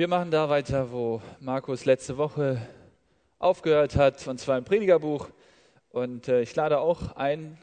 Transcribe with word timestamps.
Wir 0.00 0.08
machen 0.08 0.30
da 0.30 0.48
weiter, 0.48 0.92
wo 0.92 1.20
Markus 1.40 1.84
letzte 1.84 2.16
Woche 2.16 2.58
aufgehört 3.38 3.96
hat, 3.96 4.26
und 4.28 4.40
zwar 4.40 4.56
im 4.56 4.64
Predigerbuch. 4.64 5.28
Und 5.90 6.26
äh, 6.26 6.40
ich 6.40 6.56
lade 6.56 6.78
auch 6.78 7.16
ein, 7.16 7.58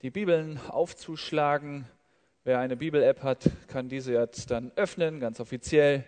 die 0.00 0.08
Bibeln 0.08 0.58
aufzuschlagen. 0.68 1.84
Wer 2.44 2.60
eine 2.60 2.78
Bibel-App 2.78 3.22
hat, 3.22 3.50
kann 3.68 3.90
diese 3.90 4.14
jetzt 4.14 4.50
dann 4.50 4.72
öffnen, 4.74 5.20
ganz 5.20 5.38
offiziell. 5.38 6.06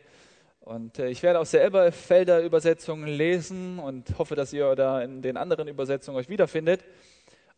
Und 0.61 0.99
äh, 1.01 1.11
ich 1.11 1.23
werde 1.23 1.39
aus 1.39 1.51
der 1.51 1.63
Elberfelder 1.65 2.41
Übersetzung 2.41 3.05
lesen 3.05 3.79
und 3.79 4.19
hoffe, 4.19 4.37
dass 4.37 4.55
ihr 4.55 4.75
da 4.77 5.03
in 5.03 5.21
den 5.21 5.37
anderen 5.37 5.69
Übersetzungen 5.69 6.17
euch 6.17 6.31
wiederfindet. 6.31 6.83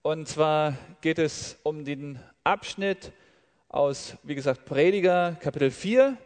Und 0.02 0.26
zwar 0.26 0.74
geht 1.00 1.20
es 1.20 1.60
um 1.62 1.84
den 1.84 2.18
Abschnitt 2.42 3.12
aus, 3.68 4.16
wie 4.24 4.34
gesagt, 4.34 4.64
Prediger, 4.64 5.36
Kapitel 5.38 5.70
4, 5.70 6.18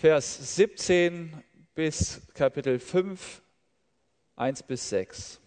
Vers 0.00 0.54
17 0.54 1.42
bis 1.74 2.22
Kapitel 2.32 2.78
5, 2.78 3.42
1 4.36 4.62
bis 4.62 4.90
6. 4.90 5.40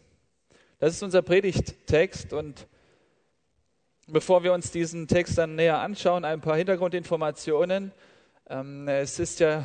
Das 0.78 0.94
ist 0.94 1.02
unser 1.02 1.22
Predigttext 1.22 2.34
und 2.34 2.68
bevor 4.08 4.44
wir 4.44 4.52
uns 4.52 4.70
diesen 4.70 5.08
Text 5.08 5.38
dann 5.38 5.56
näher 5.56 5.80
anschauen, 5.80 6.26
ein 6.26 6.42
paar 6.42 6.58
Hintergrundinformationen. 6.58 7.94
Ähm, 8.50 8.90
es 8.90 9.20
ist 9.20 9.40
ja 9.40 9.64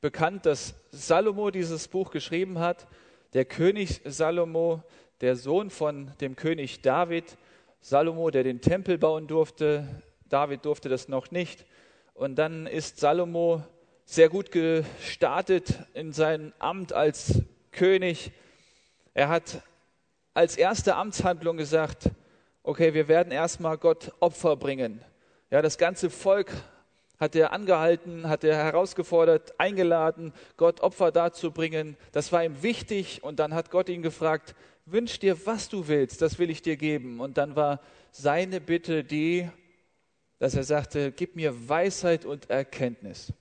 bekannt, 0.00 0.46
dass 0.46 0.74
Salomo 0.90 1.50
dieses 1.50 1.86
Buch 1.88 2.10
geschrieben 2.10 2.60
hat. 2.60 2.86
Der 3.34 3.44
König 3.44 4.00
Salomo, 4.06 4.82
der 5.20 5.36
Sohn 5.36 5.68
von 5.68 6.12
dem 6.22 6.34
König 6.34 6.80
David. 6.80 7.36
Salomo, 7.82 8.30
der 8.30 8.42
den 8.42 8.62
Tempel 8.62 8.96
bauen 8.96 9.26
durfte. 9.26 9.86
David 10.30 10.64
durfte 10.64 10.88
das 10.88 11.08
noch 11.08 11.30
nicht. 11.30 11.66
Und 12.14 12.36
dann 12.36 12.66
ist 12.66 13.00
Salomo 13.00 13.62
sehr 14.04 14.28
gut 14.28 14.50
gestartet 14.50 15.78
in 15.94 16.12
sein 16.12 16.52
Amt 16.58 16.92
als 16.92 17.42
König. 17.72 18.32
Er 19.14 19.28
hat 19.28 19.62
als 20.34 20.56
erste 20.56 20.96
Amtshandlung 20.96 21.56
gesagt, 21.56 22.10
okay, 22.62 22.94
wir 22.94 23.08
werden 23.08 23.32
erstmal 23.32 23.78
Gott 23.78 24.12
Opfer 24.20 24.56
bringen. 24.56 25.00
Ja, 25.50 25.62
das 25.62 25.78
ganze 25.78 26.10
Volk 26.10 26.50
hat 27.18 27.36
er 27.36 27.52
angehalten, 27.52 28.28
hat 28.28 28.44
er 28.44 28.56
herausgefordert, 28.56 29.58
eingeladen, 29.58 30.32
Gott 30.56 30.80
Opfer 30.80 31.12
darzubringen. 31.12 31.96
Das 32.12 32.32
war 32.32 32.44
ihm 32.44 32.62
wichtig 32.62 33.22
und 33.22 33.38
dann 33.38 33.54
hat 33.54 33.70
Gott 33.70 33.88
ihn 33.88 34.02
gefragt, 34.02 34.54
wünsch 34.84 35.18
dir, 35.18 35.46
was 35.46 35.68
du 35.68 35.88
willst, 35.88 36.20
das 36.20 36.38
will 36.38 36.50
ich 36.50 36.60
dir 36.60 36.76
geben. 36.76 37.20
Und 37.20 37.38
dann 37.38 37.56
war 37.56 37.80
seine 38.10 38.60
Bitte 38.60 39.04
die, 39.04 39.48
dass 40.38 40.54
er 40.54 40.64
sagte, 40.64 41.12
gib 41.12 41.36
mir 41.36 41.68
Weisheit 41.68 42.24
und 42.24 42.50
Erkenntnis. 42.50 43.32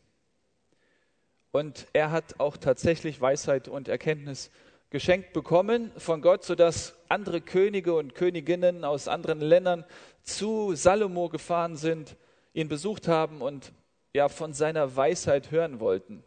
Und 1.54 1.86
er 1.94 2.09
hat 2.09 2.40
auch 2.40 2.58
tatsächlich 2.58 3.22
Weisheit 3.22 3.68
und 3.68 3.88
Erkenntnis 3.88 4.50
geschenkt 4.90 5.34
bekommen 5.34 5.92
von 5.98 6.23
Gott, 6.23 6.44
sodass 6.44 6.95
andere 7.10 7.42
Könige 7.42 7.94
und 7.94 8.16
Königinnen 8.16 8.84
aus 8.84 9.08
anderen 9.08 9.40
Ländern 9.40 9.86
zu 10.23 10.73
Salomo 10.73 11.30
gefahren 11.30 11.76
sind, 11.76 12.16
ihn 12.56 12.70
besucht 12.70 13.08
haben 13.08 13.44
und 13.44 13.72
ja 14.16 14.30
von 14.30 14.54
seiner 14.54 14.95
Weisheit 14.95 15.52
hören 15.52 15.80
wollten. 15.80 16.23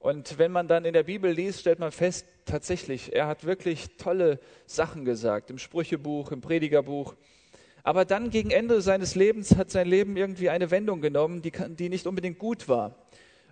Und 0.00 0.38
wenn 0.38 0.50
man 0.50 0.66
dann 0.66 0.84
in 0.84 0.92
der 0.92 1.04
Bibel 1.04 1.30
liest, 1.30 1.60
stellt 1.60 1.78
man 1.78 1.92
fest, 1.92 2.26
tatsächlich, 2.46 3.14
er 3.14 3.28
hat 3.28 3.44
wirklich 3.44 3.96
tolle 3.96 4.40
Sachen 4.66 5.04
gesagt, 5.04 5.50
im 5.50 5.58
Sprüchebuch, 5.58 6.32
im 6.32 6.40
Predigerbuch. 6.40 7.14
Aber 7.84 8.04
dann 8.04 8.30
gegen 8.30 8.50
Ende 8.50 8.80
seines 8.80 9.14
Lebens 9.14 9.54
hat 9.54 9.70
sein 9.70 9.86
Leben 9.86 10.16
irgendwie 10.16 10.50
eine 10.50 10.72
Wendung 10.72 11.00
genommen, 11.00 11.42
die, 11.42 11.52
die 11.52 11.88
nicht 11.88 12.08
unbedingt 12.08 12.40
gut 12.40 12.68
war. 12.68 12.96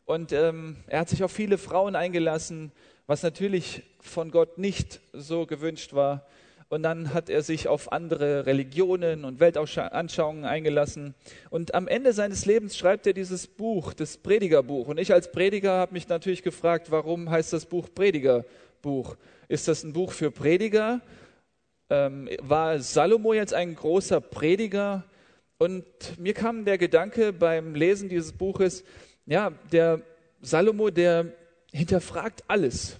Und 0.06 0.32
ähm, 0.32 0.76
er 0.86 1.00
hat 1.00 1.08
sich 1.08 1.24
auf 1.24 1.32
viele 1.32 1.56
Frauen 1.56 1.96
eingelassen, 1.96 2.72
was 3.06 3.22
natürlich 3.22 3.82
von 4.00 4.30
Gott 4.30 4.58
nicht 4.58 5.00
so 5.12 5.46
gewünscht 5.46 5.94
war. 5.94 6.26
Und 6.68 6.82
dann 6.82 7.14
hat 7.14 7.30
er 7.30 7.42
sich 7.42 7.68
auf 7.68 7.92
andere 7.92 8.46
Religionen 8.46 9.24
und 9.24 9.38
Weltanschauungen 9.38 10.44
eingelassen. 10.44 11.14
Und 11.50 11.74
am 11.74 11.88
Ende 11.88 12.12
seines 12.12 12.46
Lebens 12.46 12.76
schreibt 12.76 13.06
er 13.06 13.12
dieses 13.12 13.46
Buch, 13.46 13.92
das 13.94 14.16
Predigerbuch. 14.16 14.88
Und 14.88 14.98
ich 14.98 15.12
als 15.12 15.30
Prediger 15.30 15.72
habe 15.72 15.92
mich 15.92 16.08
natürlich 16.08 16.42
gefragt, 16.42 16.90
warum 16.90 17.30
heißt 17.30 17.52
das 17.52 17.66
Buch 17.66 17.88
Predigerbuch? 17.94 19.16
Ist 19.48 19.68
das 19.68 19.84
ein 19.84 19.92
Buch 19.92 20.12
für 20.12 20.30
Prediger? 20.30 21.00
Ähm, 21.90 22.28
war 22.40 22.78
Salomo 22.78 23.34
jetzt 23.34 23.54
ein 23.54 23.74
großer 23.74 24.20
Prediger? 24.20 25.04
Und 25.58 25.84
mir 26.18 26.34
kam 26.34 26.64
der 26.64 26.78
Gedanke 26.78 27.32
beim 27.32 27.74
Lesen 27.74 28.08
dieses 28.08 28.32
Buches, 28.32 28.84
ja, 29.26 29.50
der 29.72 30.00
Salomo, 30.42 30.90
der 30.90 31.32
hinterfragt 31.72 32.44
alles 32.48 32.98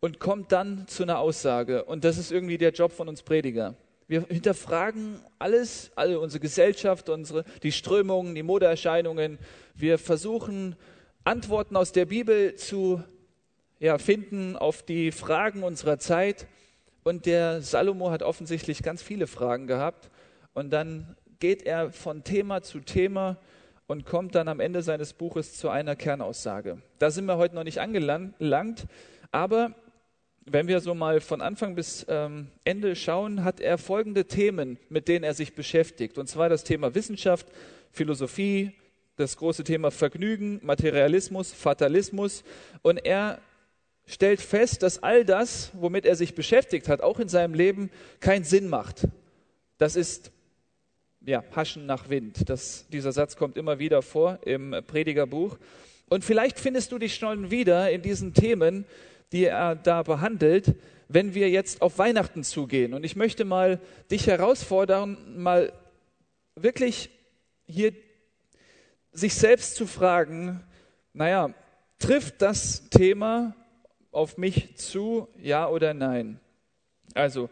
und 0.00 0.20
kommt 0.20 0.52
dann 0.52 0.86
zu 0.86 1.02
einer 1.02 1.18
Aussage. 1.18 1.84
Und 1.84 2.04
das 2.04 2.18
ist 2.18 2.30
irgendwie 2.30 2.58
der 2.58 2.70
Job 2.70 2.92
von 2.92 3.08
uns 3.08 3.22
Prediger. 3.22 3.74
Wir 4.08 4.24
hinterfragen 4.28 5.20
alles, 5.38 5.90
alle 5.96 6.20
unsere 6.20 6.40
Gesellschaft, 6.40 7.08
unsere, 7.08 7.44
die 7.62 7.72
Strömungen, 7.72 8.36
die 8.36 8.44
Modeerscheinungen. 8.44 9.38
Wir 9.74 9.98
versuchen 9.98 10.76
Antworten 11.24 11.74
aus 11.76 11.90
der 11.90 12.06
Bibel 12.06 12.54
zu 12.54 13.02
ja, 13.80 13.98
finden 13.98 14.56
auf 14.56 14.84
die 14.84 15.10
Fragen 15.10 15.64
unserer 15.64 15.98
Zeit. 15.98 16.46
Und 17.02 17.26
der 17.26 17.62
Salomo 17.62 18.10
hat 18.10 18.22
offensichtlich 18.22 18.82
ganz 18.82 19.02
viele 19.02 19.26
Fragen 19.26 19.66
gehabt. 19.66 20.10
Und 20.54 20.70
dann 20.70 21.16
geht 21.40 21.64
er 21.64 21.90
von 21.90 22.22
Thema 22.22 22.62
zu 22.62 22.80
Thema 22.80 23.38
und 23.86 24.04
kommt 24.04 24.34
dann 24.34 24.48
am 24.48 24.60
Ende 24.60 24.82
seines 24.82 25.12
Buches 25.12 25.54
zu 25.54 25.68
einer 25.68 25.96
Kernaussage. 25.96 26.82
Da 26.98 27.10
sind 27.10 27.26
wir 27.26 27.36
heute 27.36 27.54
noch 27.54 27.64
nicht 27.64 27.80
angelangt, 27.80 28.86
aber 29.30 29.74
wenn 30.44 30.68
wir 30.68 30.80
so 30.80 30.94
mal 30.94 31.20
von 31.20 31.40
Anfang 31.40 31.74
bis 31.74 32.06
ähm, 32.08 32.48
Ende 32.64 32.94
schauen, 32.94 33.44
hat 33.44 33.60
er 33.60 33.78
folgende 33.78 34.26
Themen, 34.26 34.78
mit 34.88 35.08
denen 35.08 35.24
er 35.24 35.34
sich 35.34 35.54
beschäftigt. 35.54 36.18
Und 36.18 36.28
zwar 36.28 36.48
das 36.48 36.62
Thema 36.62 36.94
Wissenschaft, 36.94 37.48
Philosophie, 37.90 38.72
das 39.16 39.36
große 39.36 39.64
Thema 39.64 39.90
Vergnügen, 39.90 40.60
Materialismus, 40.62 41.52
Fatalismus. 41.52 42.44
Und 42.82 42.98
er 42.98 43.40
stellt 44.06 44.40
fest, 44.40 44.84
dass 44.84 45.02
all 45.02 45.24
das, 45.24 45.72
womit 45.74 46.06
er 46.06 46.14
sich 46.14 46.34
beschäftigt 46.36 46.88
hat, 46.88 47.00
auch 47.00 47.18
in 47.18 47.28
seinem 47.28 47.54
Leben 47.54 47.90
keinen 48.20 48.44
Sinn 48.44 48.68
macht. 48.68 49.08
Das 49.78 49.96
ist 49.96 50.30
ja, 51.26 51.42
Haschen 51.54 51.86
nach 51.86 52.08
Wind. 52.08 52.48
Das, 52.48 52.86
dieser 52.88 53.12
Satz 53.12 53.36
kommt 53.36 53.56
immer 53.56 53.78
wieder 53.78 54.00
vor 54.02 54.38
im 54.44 54.74
Predigerbuch. 54.86 55.58
Und 56.08 56.24
vielleicht 56.24 56.58
findest 56.60 56.92
du 56.92 56.98
dich 56.98 57.16
schon 57.16 57.50
wieder 57.50 57.90
in 57.90 58.00
diesen 58.00 58.32
Themen, 58.32 58.86
die 59.32 59.44
er 59.44 59.74
da 59.74 60.04
behandelt, 60.04 60.76
wenn 61.08 61.34
wir 61.34 61.50
jetzt 61.50 61.82
auf 61.82 61.98
Weihnachten 61.98 62.44
zugehen. 62.44 62.94
Und 62.94 63.04
ich 63.04 63.16
möchte 63.16 63.44
mal 63.44 63.80
dich 64.10 64.28
herausfordern, 64.28 65.42
mal 65.42 65.72
wirklich 66.54 67.10
hier 67.66 67.92
sich 69.12 69.34
selbst 69.34 69.74
zu 69.74 69.86
fragen, 69.86 70.62
naja, 71.12 71.50
trifft 71.98 72.40
das 72.42 72.88
Thema 72.90 73.56
auf 74.12 74.38
mich 74.38 74.76
zu, 74.76 75.28
ja 75.40 75.68
oder 75.68 75.92
nein? 75.92 76.38
Also, 77.14 77.48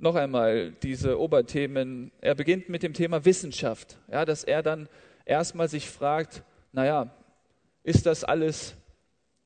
noch 0.00 0.14
einmal 0.14 0.72
diese 0.82 1.20
Oberthemen. 1.20 2.10
Er 2.20 2.34
beginnt 2.34 2.68
mit 2.68 2.82
dem 2.82 2.94
Thema 2.94 3.24
Wissenschaft, 3.24 3.98
ja, 4.10 4.24
dass 4.24 4.44
er 4.44 4.62
dann 4.62 4.88
erstmal 5.24 5.68
sich 5.68 5.88
fragt, 5.88 6.42
naja, 6.72 7.10
ist 7.82 8.06
das 8.06 8.24
alles 8.24 8.74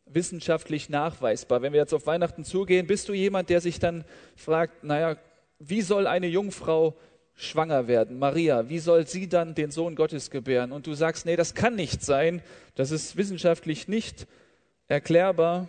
wissenschaftlich 0.07 0.89
nachweisbar? 0.89 1.63
Wenn 1.63 1.73
wir 1.73 1.81
jetzt 1.81 1.95
auf 1.95 2.07
Weihnachten 2.07 2.45
zugehen, 2.45 2.87
bist 2.87 3.09
du 3.09 3.15
jemand, 3.15 3.51
der 3.51 3.61
sich 3.61 3.79
dann 3.79 4.05
fragt, 4.37 4.85
naja, 4.85 5.17
wie 5.59 5.83
soll 5.83 6.07
eine 6.07 6.27
Jungfrau 6.27 6.95
schwanger 7.35 7.89
werden? 7.89 8.19
Maria, 8.19 8.69
wie 8.69 8.79
soll 8.79 9.07
sie 9.07 9.29
dann 9.29 9.55
den 9.55 9.71
Sohn 9.71 9.97
Gottes 9.97 10.31
gebären? 10.31 10.73
Und 10.73 10.87
du 10.87 10.95
sagst, 10.95 11.27
nee, 11.27 11.37
das 11.37 11.55
kann 11.55 11.75
nicht 11.75 12.03
sein, 12.03 12.43
das 12.77 12.91
ist 12.91 13.17
wissenschaftlich 13.17 13.89
nicht 13.89 14.27
erklärbar 14.87 15.69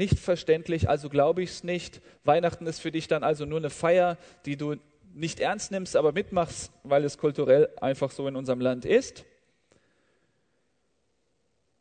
nicht 0.00 0.18
verständlich, 0.18 0.88
also 0.88 1.08
glaube 1.10 1.42
ich 1.42 1.50
es 1.50 1.62
nicht. 1.62 2.00
Weihnachten 2.24 2.66
ist 2.66 2.80
für 2.80 2.90
dich 2.90 3.06
dann 3.06 3.22
also 3.22 3.44
nur 3.44 3.58
eine 3.58 3.70
Feier, 3.70 4.16
die 4.46 4.56
du 4.56 4.76
nicht 5.12 5.40
ernst 5.40 5.70
nimmst, 5.70 5.94
aber 5.94 6.12
mitmachst, 6.12 6.72
weil 6.82 7.04
es 7.04 7.18
kulturell 7.18 7.68
einfach 7.80 8.10
so 8.10 8.26
in 8.26 8.34
unserem 8.34 8.60
Land 8.60 8.86
ist. 8.86 9.26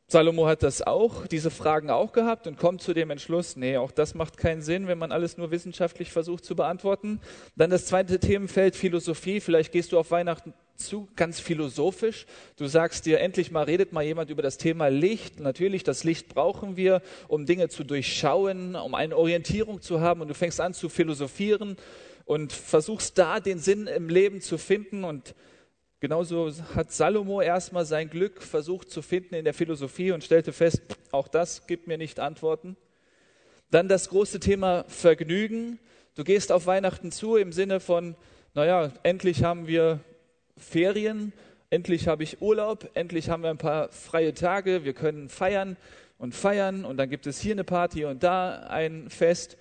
Salomo 0.08 0.48
hat 0.48 0.64
das 0.64 0.82
auch, 0.82 1.28
diese 1.28 1.50
Fragen 1.50 1.92
auch 1.92 2.12
gehabt 2.12 2.46
und 2.48 2.58
kommt 2.58 2.82
zu 2.82 2.94
dem 2.94 3.10
Entschluss, 3.10 3.56
nee, 3.56 3.78
auch 3.78 3.92
das 3.92 4.16
macht 4.16 4.38
keinen 4.38 4.64
Sinn, 4.64 4.88
wenn 4.88 4.98
man 4.98 5.12
alles 5.12 5.38
nur 5.38 5.52
wissenschaftlich 5.52 6.12
versucht 6.12 6.44
zu 6.44 6.56
beantworten. 6.56 7.22
Dann 7.56 7.70
das 7.70 7.86
zweite 7.86 8.20
Themenfeld 8.20 8.76
Philosophie. 8.76 9.40
Vielleicht 9.40 9.72
gehst 9.72 9.92
du 9.92 10.00
auf 10.00 10.12
Weihnachten 10.12 10.54
zu, 10.80 11.08
ganz 11.16 11.40
philosophisch. 11.40 12.26
Du 12.58 12.66
sagst 12.68 13.06
dir, 13.06 13.20
endlich 13.20 13.52
mal 13.52 13.64
redet 13.64 13.94
mal 13.94 14.04
jemand 14.04 14.30
über 14.30 14.42
das 14.42 14.58
Thema 14.58 14.88
Licht. 14.88 15.40
Natürlich, 15.40 15.84
das 15.84 16.04
Licht 16.04 16.30
brauchen 16.30 16.78
wir, 16.78 17.02
um 17.28 17.46
Dinge 17.46 17.70
zu 17.70 17.84
durchschauen, 17.84 18.76
um 18.76 18.96
eine 18.96 19.18
Orientierung 19.18 19.82
zu 19.82 20.02
haben. 20.02 20.22
Und 20.22 20.30
du 20.30 20.34
fängst 20.34 20.62
an 20.62 20.74
zu 20.74 20.90
philosophieren 20.90 21.76
und 22.26 22.54
versuchst 22.54 23.18
da 23.18 23.40
den 23.40 23.60
Sinn 23.60 23.88
im 23.88 24.10
Leben 24.10 24.42
zu 24.42 24.58
finden 24.58 25.04
und 25.04 25.36
Genauso 26.02 26.50
hat 26.76 26.94
Salomo 26.94 27.42
erstmal 27.42 27.84
sein 27.84 28.10
Glück 28.10 28.42
versucht 28.42 28.90
zu 28.90 29.02
finden 29.02 29.36
in 29.36 29.44
der 29.44 29.54
Philosophie 29.54 30.14
und 30.14 30.24
stellte 30.24 30.54
fest, 30.54 30.82
auch 31.12 31.28
das 31.28 31.68
gibt 31.68 31.88
mir 31.88 31.98
nicht 31.98 32.22
Antworten. 32.22 32.78
Dann 33.70 33.90
das 33.90 34.08
große 34.08 34.40
Thema 34.40 34.86
Vergnügen. 34.88 35.78
Du 36.16 36.24
gehst 36.24 36.54
auf 36.54 36.68
Weihnachten 36.68 37.12
zu 37.12 37.36
im 37.36 37.52
Sinne 37.52 37.82
von, 37.82 38.16
naja, 38.54 38.94
endlich 39.04 39.44
haben 39.44 39.68
wir 39.68 40.00
Ferien, 40.60 41.34
endlich 41.70 42.08
habe 42.08 42.24
ich 42.24 42.42
Urlaub, 42.42 42.90
endlich 42.94 43.30
haben 43.30 43.44
wir 43.44 43.50
ein 43.50 43.58
paar 43.58 43.90
freie 43.90 44.34
Tage, 44.34 44.84
wir 44.84 44.94
können 44.94 45.30
feiern 45.30 45.78
und 46.18 46.36
feiern 46.36 46.86
und 46.86 46.98
dann 46.98 47.10
gibt 47.10 47.28
es 47.28 47.40
hier 47.40 47.54
eine 47.54 47.64
Party 47.64 48.06
und 48.06 48.24
da 48.24 48.68
ein 48.68 49.10
Fest. 49.10 49.58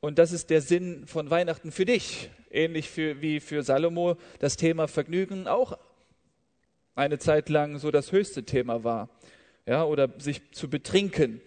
Und 0.00 0.18
das 0.18 0.32
ist 0.32 0.48
der 0.50 0.62
Sinn 0.62 1.06
von 1.06 1.30
Weihnachten 1.30 1.72
für 1.72 1.84
dich. 1.84 2.30
Ähnlich 2.50 2.88
für, 2.88 3.20
wie 3.20 3.38
für 3.38 3.62
Salomo 3.62 4.16
das 4.38 4.56
Thema 4.56 4.88
Vergnügen 4.88 5.46
auch 5.46 5.78
eine 6.94 7.18
Zeit 7.18 7.48
lang 7.48 7.78
so 7.78 7.90
das 7.90 8.12
höchste 8.12 8.44
Thema 8.44 8.82
war. 8.82 9.08
Ja, 9.66 9.84
oder 9.84 10.08
sich 10.18 10.52
zu 10.52 10.68
betrinken. 10.68 11.40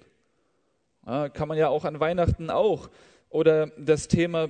Ja, 1.06 1.30
kann 1.30 1.48
man 1.48 1.58
ja 1.58 1.70
auch 1.70 1.84
an 1.84 2.00
Weihnachten 2.00 2.50
auch. 2.50 2.90
Oder 3.30 3.68
das 3.78 4.08
Thema 4.08 4.50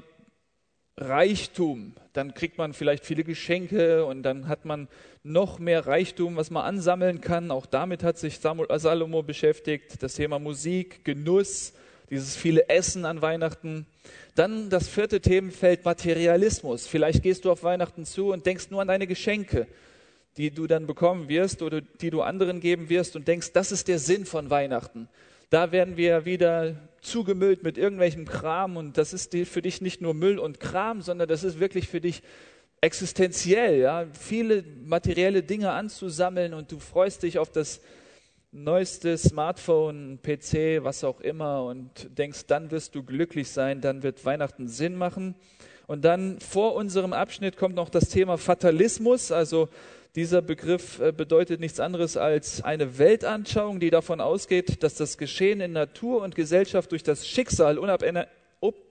Reichtum. 0.98 1.94
Dann 2.14 2.34
kriegt 2.34 2.58
man 2.58 2.74
vielleicht 2.74 3.06
viele 3.06 3.24
Geschenke 3.24 4.06
und 4.06 4.24
dann 4.24 4.48
hat 4.48 4.66
man 4.66 4.88
noch 5.24 5.58
mehr 5.58 5.88
Reichtum, 5.88 6.36
was 6.36 6.52
man 6.52 6.66
ansammeln 6.66 7.22
kann. 7.22 7.50
Auch 7.50 7.66
damit 7.66 8.04
hat 8.04 8.18
sich 8.18 8.40
Salomo 8.40 9.24
beschäftigt. 9.24 10.04
Das 10.04 10.16
Thema 10.16 10.38
Musik, 10.38 11.04
Genuss, 11.04 11.74
dieses 12.10 12.36
viele 12.36 12.70
Essen 12.70 13.06
an 13.06 13.22
Weihnachten. 13.22 13.88
Dann 14.36 14.70
das 14.70 14.88
vierte 14.88 15.22
Themenfeld 15.22 15.86
Materialismus. 15.86 16.86
Vielleicht 16.86 17.24
gehst 17.24 17.46
du 17.46 17.52
auf 17.52 17.64
Weihnachten 17.64 18.06
zu 18.06 18.32
und 18.32 18.46
denkst 18.46 18.70
nur 18.70 18.82
an 18.82 18.88
deine 18.88 19.08
Geschenke, 19.08 19.68
die 20.38 20.52
du 20.52 20.68
dann 20.68 20.86
bekommen 20.86 21.30
wirst 21.30 21.62
oder 21.62 21.82
die 21.82 22.10
du 22.10 22.22
anderen 22.22 22.60
geben 22.60 22.90
wirst 22.90 23.16
und 23.16 23.28
denkst, 23.28 23.52
das 23.54 23.72
ist 23.72 23.88
der 23.88 24.00
Sinn 24.00 24.26
von 24.26 24.50
Weihnachten. 24.50 25.08
Da 25.54 25.72
werden 25.72 25.98
wir 25.98 26.26
wieder 26.26 26.78
zugemüllt 27.02 27.62
mit 27.62 27.78
irgendwelchem 27.78 28.26
Kram 28.26 28.76
und 28.76 28.98
das 28.98 29.14
ist 29.14 29.36
für 29.46 29.62
dich 29.62 29.82
nicht 29.82 30.02
nur 30.02 30.16
Müll 30.16 30.40
und 30.40 30.60
Kram, 30.60 31.04
sondern 31.04 31.28
das 31.28 31.44
ist 31.44 31.60
wirklich 31.60 31.88
für 31.88 32.02
dich 32.02 32.24
existenziell, 32.82 33.78
ja, 33.78 34.08
viele 34.20 34.64
materielle 34.84 35.44
Dinge 35.44 35.70
anzusammeln 35.70 36.56
und 36.56 36.72
du 36.72 36.80
freust 36.80 37.22
dich 37.22 37.38
auf 37.38 37.52
das 37.52 37.82
neueste 38.52 39.16
Smartphone, 39.16 40.18
PC, 40.24 40.84
was 40.84 41.04
auch 41.04 41.22
immer 41.22 41.66
und 41.66 42.18
denkst, 42.18 42.48
dann 42.48 42.72
wirst 42.72 42.96
du 42.96 43.04
glücklich 43.04 43.50
sein, 43.50 43.80
dann 43.80 44.02
wird 44.02 44.26
Weihnachten 44.26 44.68
Sinn 44.68 44.96
machen. 44.96 45.36
Und 45.86 46.04
dann 46.04 46.40
vor 46.40 46.74
unserem 46.74 47.14
Abschnitt 47.14 47.58
kommt 47.58 47.76
noch 47.76 47.90
das 47.90 48.10
Thema 48.10 48.40
Fatalismus, 48.40 49.32
also 49.32 49.70
dieser 50.16 50.42
Begriff 50.44 51.00
äh, 51.00 51.12
bedeutet 51.12 51.60
nichts 51.60 51.80
anderes 51.80 52.18
als 52.18 52.64
eine 52.64 52.98
Weltanschauung, 53.00 53.80
die 53.80 53.90
davon 53.90 54.22
ausgeht, 54.22 54.84
dass 54.84 54.96
das 54.96 55.18
Geschehen 55.18 55.60
in 55.60 55.74
Natur 55.74 56.22
und 56.22 56.36
Gesellschaft 56.36 56.92
durch 56.92 57.04
das 57.04 57.28
Schicksal 57.28 57.80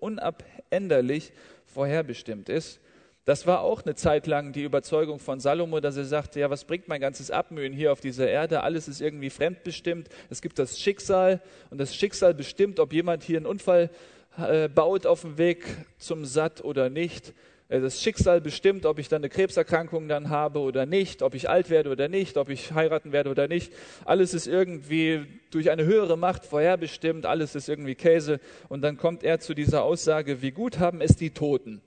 unabänderlich 0.01 1.33
vorherbestimmt 1.67 2.49
ist. 2.49 2.81
Das 3.25 3.47
war 3.47 3.61
auch 3.61 3.83
eine 3.85 3.95
Zeit 3.95 4.27
lang 4.27 4.53
die 4.53 4.65
Überzeugung 4.65 5.21
von 5.21 5.39
Salomo, 5.39 5.79
dass 5.79 5.97
er 5.97 6.07
sagte, 6.07 6.41
ja, 6.41 6.51
was 6.51 6.65
bringt 6.65 6.89
mein 6.89 7.01
ganzes 7.01 7.31
Abmühen 7.31 7.73
hier 7.73 7.93
auf 7.93 8.01
dieser 8.01 8.29
Erde? 8.29 8.65
Alles 8.65 8.89
ist 8.89 9.01
irgendwie 9.01 9.31
fremdbestimmt. 9.31 10.09
Es 10.29 10.43
gibt 10.43 10.59
das 10.59 10.81
Schicksal 10.81 11.41
und 11.71 11.79
das 11.79 11.95
Schicksal 11.95 12.35
bestimmt, 12.35 12.81
ob 12.81 12.93
jemand 12.93 13.23
hier 13.23 13.37
einen 13.37 13.47
Unfall 13.47 13.91
äh, 14.39 14.69
baut 14.69 15.07
auf 15.07 15.21
dem 15.21 15.39
Weg 15.39 15.65
zum 15.99 16.25
Satt 16.25 16.65
oder 16.65 16.91
nicht. 16.91 17.33
Äh, 17.73 17.81
das 17.81 18.03
Schicksal 18.03 18.41
bestimmt, 18.41 18.85
ob 18.85 18.99
ich 18.99 19.09
dann 19.09 19.23
eine 19.23 19.31
Krebserkrankung 19.31 20.07
dann 20.07 20.29
habe 20.29 20.61
oder 20.61 20.85
nicht, 20.85 21.23
ob 21.23 21.35
ich 21.35 21.49
alt 21.49 21.71
werde 21.71 21.91
oder 21.91 22.09
nicht, 22.09 22.37
ob 22.37 22.51
ich 22.51 22.73
heiraten 22.73 23.13
werde 23.13 23.31
oder 23.31 23.49
nicht. 23.49 23.73
Alles 24.05 24.35
ist 24.35 24.47
irgendwie 24.47 25.27
durch 25.51 25.71
eine 25.71 25.85
höhere 25.85 26.19
Macht 26.19 26.45
vorherbestimmt, 26.45 27.25
alles 27.25 27.55
ist 27.55 27.69
irgendwie 27.69 27.95
Käse. 27.95 28.41
Und 28.69 28.83
dann 28.83 28.99
kommt 28.99 29.25
er 29.25 29.41
zu 29.41 29.55
dieser 29.55 29.83
Aussage, 29.85 30.43
wie 30.43 30.51
gut 30.51 30.79
haben 30.79 31.01
es 31.01 31.17
die 31.17 31.31
Toten. 31.31 31.81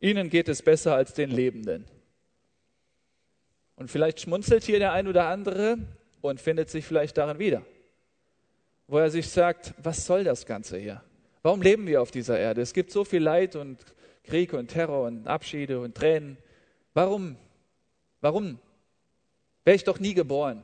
Ihnen 0.00 0.30
geht 0.30 0.48
es 0.48 0.62
besser 0.62 0.94
als 0.94 1.12
den 1.12 1.30
Lebenden. 1.30 1.84
Und 3.76 3.90
vielleicht 3.90 4.20
schmunzelt 4.20 4.64
hier 4.64 4.78
der 4.78 4.92
ein 4.92 5.08
oder 5.08 5.26
andere 5.26 5.78
und 6.20 6.40
findet 6.40 6.70
sich 6.70 6.84
vielleicht 6.84 7.18
darin 7.18 7.38
wieder, 7.38 7.62
wo 8.86 8.98
er 8.98 9.10
sich 9.10 9.28
sagt, 9.28 9.74
was 9.82 10.06
soll 10.06 10.24
das 10.24 10.46
Ganze 10.46 10.78
hier? 10.78 11.02
Warum 11.42 11.62
leben 11.62 11.86
wir 11.86 12.02
auf 12.02 12.10
dieser 12.10 12.38
Erde? 12.38 12.62
Es 12.62 12.72
gibt 12.72 12.90
so 12.90 13.04
viel 13.04 13.22
Leid 13.22 13.54
und 13.54 13.78
Krieg 14.28 14.52
und 14.52 14.68
Terror 14.68 15.06
und 15.06 15.26
Abschiede 15.26 15.80
und 15.80 15.94
Tränen. 15.94 16.36
Warum? 16.92 17.36
Warum? 18.20 18.58
Wäre 19.64 19.74
ich 19.74 19.84
doch 19.84 19.98
nie 19.98 20.12
geboren. 20.12 20.62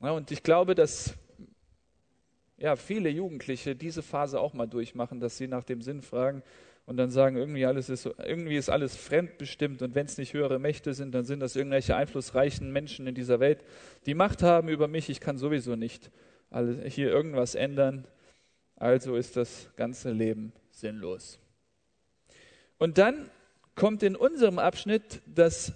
Ja, 0.00 0.12
und 0.12 0.30
ich 0.30 0.42
glaube, 0.42 0.74
dass 0.74 1.14
ja, 2.56 2.74
viele 2.76 3.10
Jugendliche 3.10 3.76
diese 3.76 4.02
Phase 4.02 4.40
auch 4.40 4.54
mal 4.54 4.66
durchmachen, 4.66 5.20
dass 5.20 5.36
sie 5.36 5.46
nach 5.46 5.64
dem 5.64 5.82
Sinn 5.82 6.00
fragen 6.00 6.42
und 6.86 6.96
dann 6.96 7.10
sagen, 7.10 7.36
irgendwie, 7.36 7.66
alles 7.66 7.90
ist, 7.90 8.06
irgendwie 8.06 8.56
ist 8.56 8.70
alles 8.70 8.96
fremdbestimmt 8.96 9.82
und 9.82 9.94
wenn 9.94 10.06
es 10.06 10.16
nicht 10.16 10.32
höhere 10.32 10.58
Mächte 10.58 10.94
sind, 10.94 11.14
dann 11.14 11.26
sind 11.26 11.40
das 11.40 11.54
irgendwelche 11.54 11.96
einflussreichen 11.96 12.72
Menschen 12.72 13.06
in 13.06 13.14
dieser 13.14 13.40
Welt, 13.40 13.62
die 14.06 14.14
Macht 14.14 14.42
haben 14.42 14.68
über 14.68 14.88
mich. 14.88 15.10
Ich 15.10 15.20
kann 15.20 15.36
sowieso 15.36 15.76
nicht 15.76 16.10
hier 16.86 17.10
irgendwas 17.10 17.54
ändern. 17.54 18.06
Also 18.76 19.16
ist 19.16 19.36
das 19.36 19.70
ganze 19.76 20.12
Leben 20.12 20.52
sinnlos. 20.70 21.38
Und 22.78 22.98
dann 22.98 23.30
kommt 23.74 24.02
in 24.02 24.16
unserem 24.16 24.58
Abschnitt 24.58 25.20
das 25.26 25.72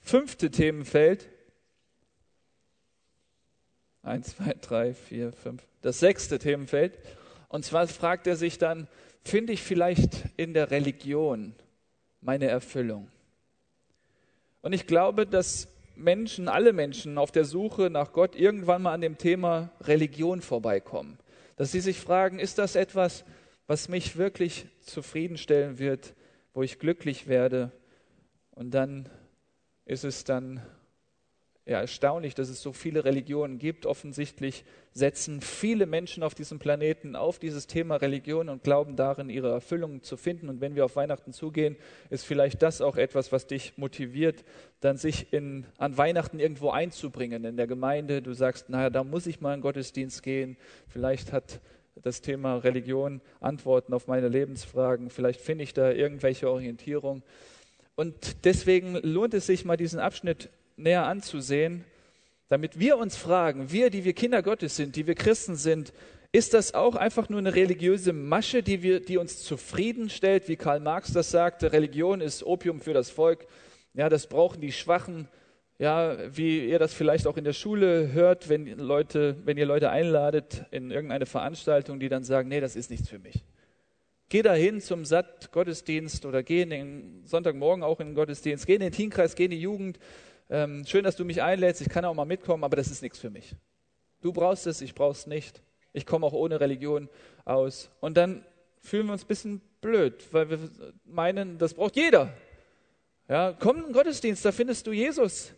fünfte 0.00 0.50
Themenfeld. 0.50 1.28
Eins, 4.02 4.36
zwei, 4.36 4.54
drei, 4.60 4.94
vier, 4.94 5.32
fünf. 5.32 5.62
Das 5.82 6.00
sechste 6.00 6.38
Themenfeld. 6.38 6.98
Und 7.48 7.64
zwar 7.64 7.86
fragt 7.86 8.26
er 8.26 8.36
sich 8.36 8.58
dann, 8.58 8.88
finde 9.22 9.52
ich 9.52 9.62
vielleicht 9.62 10.24
in 10.36 10.54
der 10.54 10.70
Religion 10.70 11.54
meine 12.20 12.46
Erfüllung? 12.46 13.08
Und 14.62 14.72
ich 14.72 14.86
glaube, 14.86 15.26
dass 15.26 15.68
Menschen, 15.96 16.48
alle 16.48 16.72
Menschen 16.72 17.18
auf 17.18 17.30
der 17.30 17.44
Suche 17.44 17.90
nach 17.90 18.12
Gott 18.12 18.34
irgendwann 18.34 18.82
mal 18.82 18.94
an 18.94 19.00
dem 19.00 19.18
Thema 19.18 19.70
Religion 19.82 20.40
vorbeikommen. 20.40 21.18
Dass 21.56 21.72
sie 21.72 21.80
sich 21.80 22.00
fragen, 22.00 22.38
ist 22.38 22.58
das 22.58 22.74
etwas, 22.74 23.24
was 23.70 23.88
mich 23.88 24.16
wirklich 24.16 24.66
zufriedenstellen 24.80 25.78
wird, 25.78 26.16
wo 26.54 26.64
ich 26.64 26.80
glücklich 26.80 27.28
werde. 27.28 27.70
Und 28.50 28.72
dann 28.72 29.08
ist 29.84 30.02
es 30.02 30.24
dann 30.24 30.60
ja, 31.66 31.80
erstaunlich, 31.80 32.34
dass 32.34 32.48
es 32.48 32.62
so 32.62 32.72
viele 32.72 33.04
Religionen 33.04 33.60
gibt. 33.60 33.86
Offensichtlich 33.86 34.64
setzen 34.90 35.40
viele 35.40 35.86
Menschen 35.86 36.24
auf 36.24 36.34
diesem 36.34 36.58
Planeten 36.58 37.14
auf 37.14 37.38
dieses 37.38 37.68
Thema 37.68 37.94
Religion 37.94 38.48
und 38.48 38.64
glauben 38.64 38.96
darin, 38.96 39.30
ihre 39.30 39.52
Erfüllung 39.52 40.02
zu 40.02 40.16
finden. 40.16 40.48
Und 40.48 40.60
wenn 40.60 40.74
wir 40.74 40.84
auf 40.84 40.96
Weihnachten 40.96 41.32
zugehen, 41.32 41.76
ist 42.08 42.26
vielleicht 42.26 42.62
das 42.62 42.80
auch 42.80 42.96
etwas, 42.96 43.30
was 43.30 43.46
dich 43.46 43.78
motiviert, 43.78 44.42
dann 44.80 44.96
sich 44.96 45.32
in, 45.32 45.64
an 45.78 45.96
Weihnachten 45.96 46.40
irgendwo 46.40 46.70
einzubringen 46.70 47.44
in 47.44 47.56
der 47.56 47.68
Gemeinde. 47.68 48.20
Du 48.20 48.32
sagst, 48.32 48.68
naja, 48.68 48.90
da 48.90 49.04
muss 49.04 49.28
ich 49.28 49.40
mal 49.40 49.54
in 49.54 49.58
den 49.58 49.62
Gottesdienst 49.62 50.24
gehen. 50.24 50.56
Vielleicht 50.88 51.32
hat 51.32 51.60
das 51.96 52.20
Thema 52.20 52.56
Religion, 52.56 53.20
Antworten 53.40 53.92
auf 53.92 54.06
meine 54.06 54.28
Lebensfragen. 54.28 55.10
Vielleicht 55.10 55.40
finde 55.40 55.64
ich 55.64 55.74
da 55.74 55.90
irgendwelche 55.90 56.50
Orientierung. 56.50 57.22
Und 57.94 58.44
deswegen 58.44 58.94
lohnt 58.94 59.34
es 59.34 59.46
sich 59.46 59.64
mal 59.64 59.76
diesen 59.76 60.00
Abschnitt 60.00 60.48
näher 60.76 61.04
anzusehen, 61.04 61.84
damit 62.48 62.78
wir 62.78 62.96
uns 62.96 63.16
fragen, 63.16 63.70
wir, 63.70 63.90
die 63.90 64.04
wir 64.04 64.12
Kinder 64.12 64.42
Gottes 64.42 64.76
sind, 64.76 64.96
die 64.96 65.06
wir 65.06 65.14
Christen 65.14 65.56
sind, 65.56 65.92
ist 66.32 66.54
das 66.54 66.74
auch 66.74 66.94
einfach 66.94 67.28
nur 67.28 67.38
eine 67.40 67.54
religiöse 67.54 68.12
Masche, 68.12 68.62
die, 68.62 68.82
wir, 68.82 69.00
die 69.00 69.18
uns 69.18 69.42
zufriedenstellt, 69.42 70.48
wie 70.48 70.56
Karl 70.56 70.80
Marx 70.80 71.12
das 71.12 71.30
sagte, 71.30 71.72
Religion 71.72 72.20
ist 72.20 72.44
Opium 72.44 72.80
für 72.80 72.92
das 72.92 73.10
Volk. 73.10 73.46
Ja, 73.94 74.08
das 74.08 74.28
brauchen 74.28 74.60
die 74.60 74.72
Schwachen, 74.72 75.28
ja, 75.80 76.14
wie 76.36 76.68
ihr 76.68 76.78
das 76.78 76.92
vielleicht 76.92 77.26
auch 77.26 77.38
in 77.38 77.44
der 77.44 77.54
Schule 77.54 78.12
hört, 78.12 78.50
wenn 78.50 78.66
Leute, 78.78 79.36
wenn 79.46 79.56
ihr 79.56 79.64
Leute 79.64 79.88
einladet 79.88 80.66
in 80.70 80.90
irgendeine 80.90 81.24
Veranstaltung, 81.24 81.98
die 81.98 82.10
dann 82.10 82.22
sagen, 82.22 82.50
nee, 82.50 82.60
das 82.60 82.76
ist 82.76 82.90
nichts 82.90 83.08
für 83.08 83.18
mich. 83.18 83.46
Geh 84.28 84.42
dahin 84.42 84.82
zum 84.82 85.06
Satt-Gottesdienst 85.06 86.26
oder 86.26 86.42
geh 86.42 86.60
in 86.60 86.70
den 86.70 87.22
Sonntagmorgen 87.24 87.82
auch 87.82 87.98
in 87.98 88.08
den 88.08 88.14
Gottesdienst, 88.14 88.66
geh 88.66 88.74
in 88.74 88.80
den 88.80 88.92
Teamkreis, 88.92 89.34
geh 89.34 89.46
in 89.46 89.52
die 89.52 89.60
Jugend. 89.60 89.98
Ähm, 90.50 90.84
schön, 90.86 91.02
dass 91.02 91.16
du 91.16 91.24
mich 91.24 91.42
einlädst, 91.42 91.80
ich 91.80 91.88
kann 91.88 92.04
auch 92.04 92.12
mal 92.12 92.26
mitkommen, 92.26 92.62
aber 92.62 92.76
das 92.76 92.90
ist 92.90 93.00
nichts 93.00 93.18
für 93.18 93.30
mich. 93.30 93.56
Du 94.20 94.34
brauchst 94.34 94.66
es, 94.66 94.82
ich 94.82 94.94
brauch's 94.94 95.26
nicht. 95.26 95.62
Ich 95.94 96.04
komme 96.04 96.26
auch 96.26 96.34
ohne 96.34 96.60
Religion 96.60 97.08
aus. 97.46 97.90
Und 98.00 98.18
dann 98.18 98.44
fühlen 98.80 99.06
wir 99.06 99.14
uns 99.14 99.24
ein 99.24 99.28
bisschen 99.28 99.62
blöd, 99.80 100.22
weil 100.30 100.50
wir 100.50 100.58
meinen, 101.06 101.56
das 101.56 101.72
braucht 101.72 101.96
jeder. 101.96 102.34
Ja, 103.30 103.56
komm 103.58 103.78
in 103.78 103.84
den 103.84 103.92
Gottesdienst, 103.94 104.44
da 104.44 104.52
findest 104.52 104.86
du 104.86 104.92
Jesus. 104.92 105.54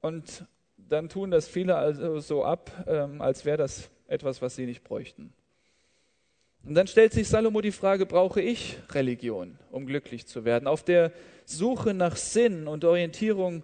Und 0.00 0.46
dann 0.76 1.08
tun 1.08 1.30
das 1.30 1.48
viele 1.48 1.76
also 1.76 2.20
so 2.20 2.44
ab, 2.44 2.70
ähm, 2.86 3.20
als 3.20 3.44
wäre 3.44 3.56
das 3.56 3.90
etwas, 4.06 4.40
was 4.40 4.56
sie 4.56 4.66
nicht 4.66 4.84
bräuchten. 4.84 5.32
Und 6.64 6.74
dann 6.74 6.86
stellt 6.86 7.12
sich 7.12 7.28
Salomo 7.28 7.60
die 7.60 7.72
Frage, 7.72 8.06
brauche 8.06 8.40
ich 8.40 8.78
Religion, 8.90 9.58
um 9.70 9.86
glücklich 9.86 10.26
zu 10.26 10.44
werden? 10.44 10.66
Auf 10.66 10.82
der 10.82 11.12
Suche 11.44 11.94
nach 11.94 12.16
Sinn 12.16 12.68
und 12.68 12.84
Orientierung 12.84 13.62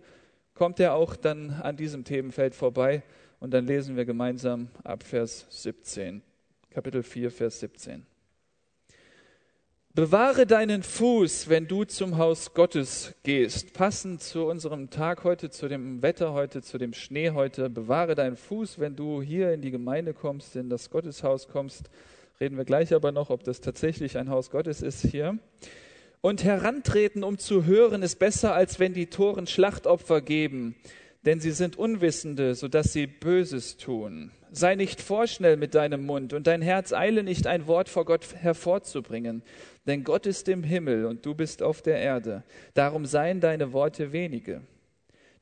kommt 0.55 0.81
er 0.81 0.95
auch 0.95 1.17
dann 1.17 1.50
an 1.50 1.76
diesem 1.76 2.05
Themenfeld 2.05 2.55
vorbei. 2.55 3.03
Und 3.41 3.53
dann 3.53 3.67
lesen 3.67 3.97
wir 3.97 4.05
gemeinsam 4.05 4.69
ab 4.85 5.03
Vers 5.03 5.47
17, 5.50 6.23
Kapitel 6.71 7.03
4, 7.03 7.31
Vers 7.31 7.61
17. 7.61 8.07
Bewahre 9.97 10.45
deinen 10.45 10.83
Fuß, 10.83 11.49
wenn 11.49 11.69
du 11.69 11.85
zum 11.85 12.19
Haus 12.19 12.53
Gottes 12.53 13.15
gehst. 13.23 13.75
Passend 13.75 14.21
zu 14.21 14.47
unserem 14.47 14.91
Tag 14.91 15.23
heute, 15.23 15.51
zu 15.51 15.69
dem 15.69 16.03
Wetter 16.03 16.33
heute, 16.33 16.63
zu 16.63 16.79
dem 16.79 16.93
Schnee 16.93 17.31
heute. 17.31 17.71
Bewahre 17.71 18.17
deinen 18.17 18.37
Fuß, 18.37 18.81
wenn 18.81 18.97
du 18.97 19.23
hier 19.23 19.53
in 19.53 19.63
die 19.63 19.71
Gemeinde 19.71 20.13
kommst, 20.13 20.57
in 20.57 20.69
das 20.69 20.91
Gotteshaus 20.91 21.47
kommst. 21.47 21.91
Reden 22.41 22.57
wir 22.57 22.65
gleich 22.65 22.93
aber 22.93 23.13
noch, 23.13 23.31
ob 23.31 23.45
das 23.45 23.61
tatsächlich 23.61 24.19
ein 24.19 24.31
Haus 24.31 24.51
Gottes 24.51 24.83
ist 24.83 25.03
hier. 25.03 25.39
Und 26.21 26.43
herantreten, 26.43 27.23
um 27.23 27.39
zu 27.39 27.65
hören, 27.65 28.03
ist 28.03 28.19
besser, 28.19 28.53
als 28.53 28.81
wenn 28.81 28.95
die 28.95 29.07
Toren 29.07 29.47
Schlachtopfer 29.47 30.21
geben, 30.23 30.75
denn 31.25 31.39
sie 31.39 31.53
sind 31.53 31.79
Unwissende, 31.79 32.57
sodass 32.57 32.93
sie 32.93 33.07
Böses 33.07 33.77
tun. 33.77 34.33
Sei 34.57 34.75
nicht 34.75 35.01
vorschnell 35.01 35.57
mit 35.57 35.75
deinem 35.75 36.07
Mund 36.07 36.33
und 36.33 36.47
dein 36.47 36.63
Herz 36.63 36.93
eile 36.93 37.23
nicht, 37.23 37.47
ein 37.47 37.67
Wort 37.67 37.89
vor 37.89 38.05
Gott 38.05 38.35
hervorzubringen 38.35 39.43
denn 39.87 40.05
Gott 40.05 40.27
ist 40.27 40.49
im 40.49 40.63
Himmel 40.63 41.05
und 41.05 41.27
du 41.27 41.35
bist 41.35 41.63
auf 41.63 41.83
der 41.83 41.99
Erde. 41.99 42.43
Darum 42.75 43.07
seien 43.07 43.41
deine 43.41 43.73
Worte 43.73 44.13
wenige. 44.13 44.63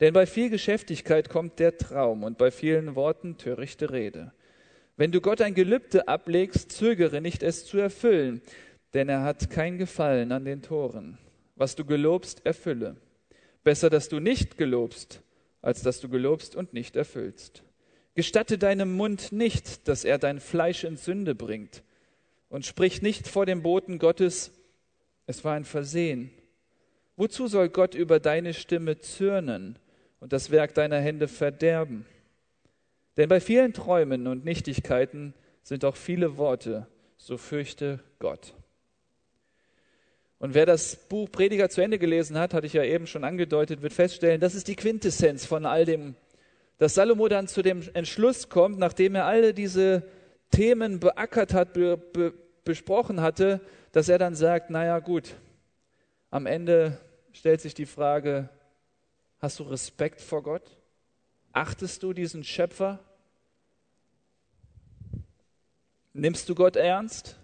Denn 0.00 0.12
bei 0.12 0.26
viel 0.26 0.50
Geschäftigkeit 0.50 1.28
kommt 1.28 1.60
der 1.60 1.76
Traum 1.78 2.24
und 2.24 2.38
bei 2.38 2.50
vielen 2.50 2.96
Worten 2.96 3.38
törichte 3.38 3.92
Rede. 3.92 4.32
Wenn 4.96 5.12
du 5.12 5.20
Gott 5.20 5.40
ein 5.40 5.54
Gelübde 5.54 6.08
ablegst, 6.08 6.72
zögere 6.72 7.20
nicht, 7.20 7.42
es 7.42 7.64
zu 7.64 7.78
erfüllen, 7.78 8.42
denn 8.94 9.08
er 9.08 9.22
hat 9.22 9.48
kein 9.48 9.78
Gefallen 9.78 10.32
an 10.32 10.44
den 10.44 10.60
Toren. 10.60 11.18
Was 11.54 11.76
du 11.76 11.84
gelobst, 11.84 12.44
erfülle. 12.44 12.96
Besser, 13.62 13.90
dass 13.90 14.08
du 14.08 14.18
nicht 14.18 14.58
gelobst, 14.58 15.22
als 15.62 15.82
dass 15.82 16.00
du 16.00 16.08
gelobst 16.08 16.56
und 16.56 16.72
nicht 16.72 16.96
erfüllst. 16.96 17.62
Gestatte 18.14 18.58
deinem 18.58 18.92
Mund 18.94 19.32
nicht, 19.32 19.88
dass 19.88 20.04
er 20.04 20.18
dein 20.18 20.40
Fleisch 20.40 20.84
in 20.84 20.96
Sünde 20.96 21.34
bringt 21.34 21.82
und 22.48 22.66
sprich 22.66 23.00
nicht 23.00 23.26
vor 23.26 23.46
dem 23.46 23.62
Boten 23.62 23.98
Gottes, 23.98 24.52
es 25.26 25.44
war 25.44 25.54
ein 25.54 25.64
Versehen. 25.64 26.30
Wozu 27.16 27.46
soll 27.46 27.68
Gott 27.70 27.94
über 27.94 28.20
deine 28.20 28.52
Stimme 28.52 28.98
zürnen 28.98 29.78
und 30.20 30.32
das 30.32 30.50
Werk 30.50 30.74
deiner 30.74 31.00
Hände 31.00 31.28
verderben? 31.28 32.04
Denn 33.16 33.28
bei 33.28 33.40
vielen 33.40 33.72
Träumen 33.72 34.26
und 34.26 34.44
Nichtigkeiten 34.44 35.34
sind 35.62 35.84
auch 35.84 35.96
viele 35.96 36.36
Worte, 36.36 36.86
so 37.16 37.38
fürchte 37.38 38.00
Gott. 38.18 38.54
Und 40.38 40.54
wer 40.54 40.66
das 40.66 40.96
Buch 40.96 41.30
Prediger 41.30 41.70
zu 41.70 41.80
Ende 41.82 41.98
gelesen 41.98 42.36
hat, 42.36 42.52
hatte 42.52 42.66
ich 42.66 42.72
ja 42.72 42.82
eben 42.82 43.06
schon 43.06 43.22
angedeutet, 43.22 43.80
wird 43.80 43.92
feststellen, 43.92 44.40
das 44.40 44.54
ist 44.54 44.66
die 44.66 44.76
Quintessenz 44.76 45.46
von 45.46 45.64
all 45.66 45.84
dem, 45.84 46.16
dass 46.82 46.94
Salomo 46.94 47.28
dann 47.28 47.46
zu 47.46 47.62
dem 47.62 47.88
Entschluss 47.94 48.48
kommt, 48.48 48.76
nachdem 48.76 49.14
er 49.14 49.26
alle 49.26 49.54
diese 49.54 50.02
Themen 50.50 50.98
beackert 50.98 51.54
hat, 51.54 51.74
be, 51.74 51.96
be, 51.96 52.34
besprochen 52.64 53.20
hatte, 53.20 53.60
dass 53.92 54.08
er 54.08 54.18
dann 54.18 54.34
sagt, 54.34 54.68
naja 54.68 54.98
gut, 54.98 55.36
am 56.32 56.44
Ende 56.44 56.98
stellt 57.30 57.60
sich 57.60 57.74
die 57.74 57.86
Frage, 57.86 58.48
hast 59.38 59.60
du 59.60 59.62
Respekt 59.62 60.20
vor 60.20 60.42
Gott? 60.42 60.76
Achtest 61.52 62.02
du 62.02 62.12
diesen 62.12 62.42
Schöpfer? 62.42 62.98
Nimmst 66.12 66.48
du 66.48 66.56
Gott 66.56 66.74
ernst? 66.74 67.36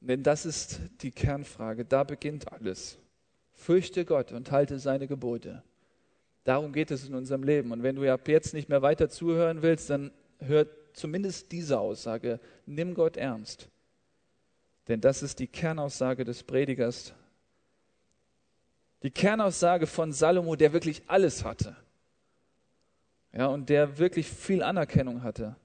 Denn 0.00 0.22
das 0.22 0.46
ist 0.46 0.78
die 1.00 1.10
Kernfrage, 1.10 1.84
da 1.84 2.04
beginnt 2.04 2.52
alles. 2.52 2.96
Fürchte 3.54 4.04
Gott 4.04 4.30
und 4.30 4.52
halte 4.52 4.78
seine 4.78 5.08
Gebote. 5.08 5.64
Darum 6.44 6.72
geht 6.72 6.90
es 6.90 7.06
in 7.06 7.14
unserem 7.14 7.42
Leben. 7.42 7.72
Und 7.72 7.82
wenn 7.82 7.96
du 7.96 8.12
ab 8.12 8.26
jetzt 8.28 8.54
nicht 8.54 8.68
mehr 8.68 8.82
weiter 8.82 9.08
zuhören 9.08 9.62
willst, 9.62 9.90
dann 9.90 10.10
hör 10.38 10.66
zumindest 10.92 11.52
diese 11.52 11.78
Aussage, 11.78 12.40
nimm 12.66 12.94
Gott 12.94 13.16
ernst. 13.16 13.68
Denn 14.88 15.00
das 15.00 15.22
ist 15.22 15.38
die 15.38 15.46
Kernaussage 15.46 16.24
des 16.24 16.42
Predigers. 16.42 17.14
Die 19.02 19.10
Kernaussage 19.10 19.86
von 19.86 20.12
Salomo, 20.12 20.56
der 20.56 20.72
wirklich 20.72 21.02
alles 21.06 21.44
hatte. 21.44 21.76
Ja, 23.32 23.46
und 23.46 23.68
der 23.68 23.98
wirklich 23.98 24.26
viel 24.26 24.62
Anerkennung 24.62 25.22
hatte, 25.22 25.56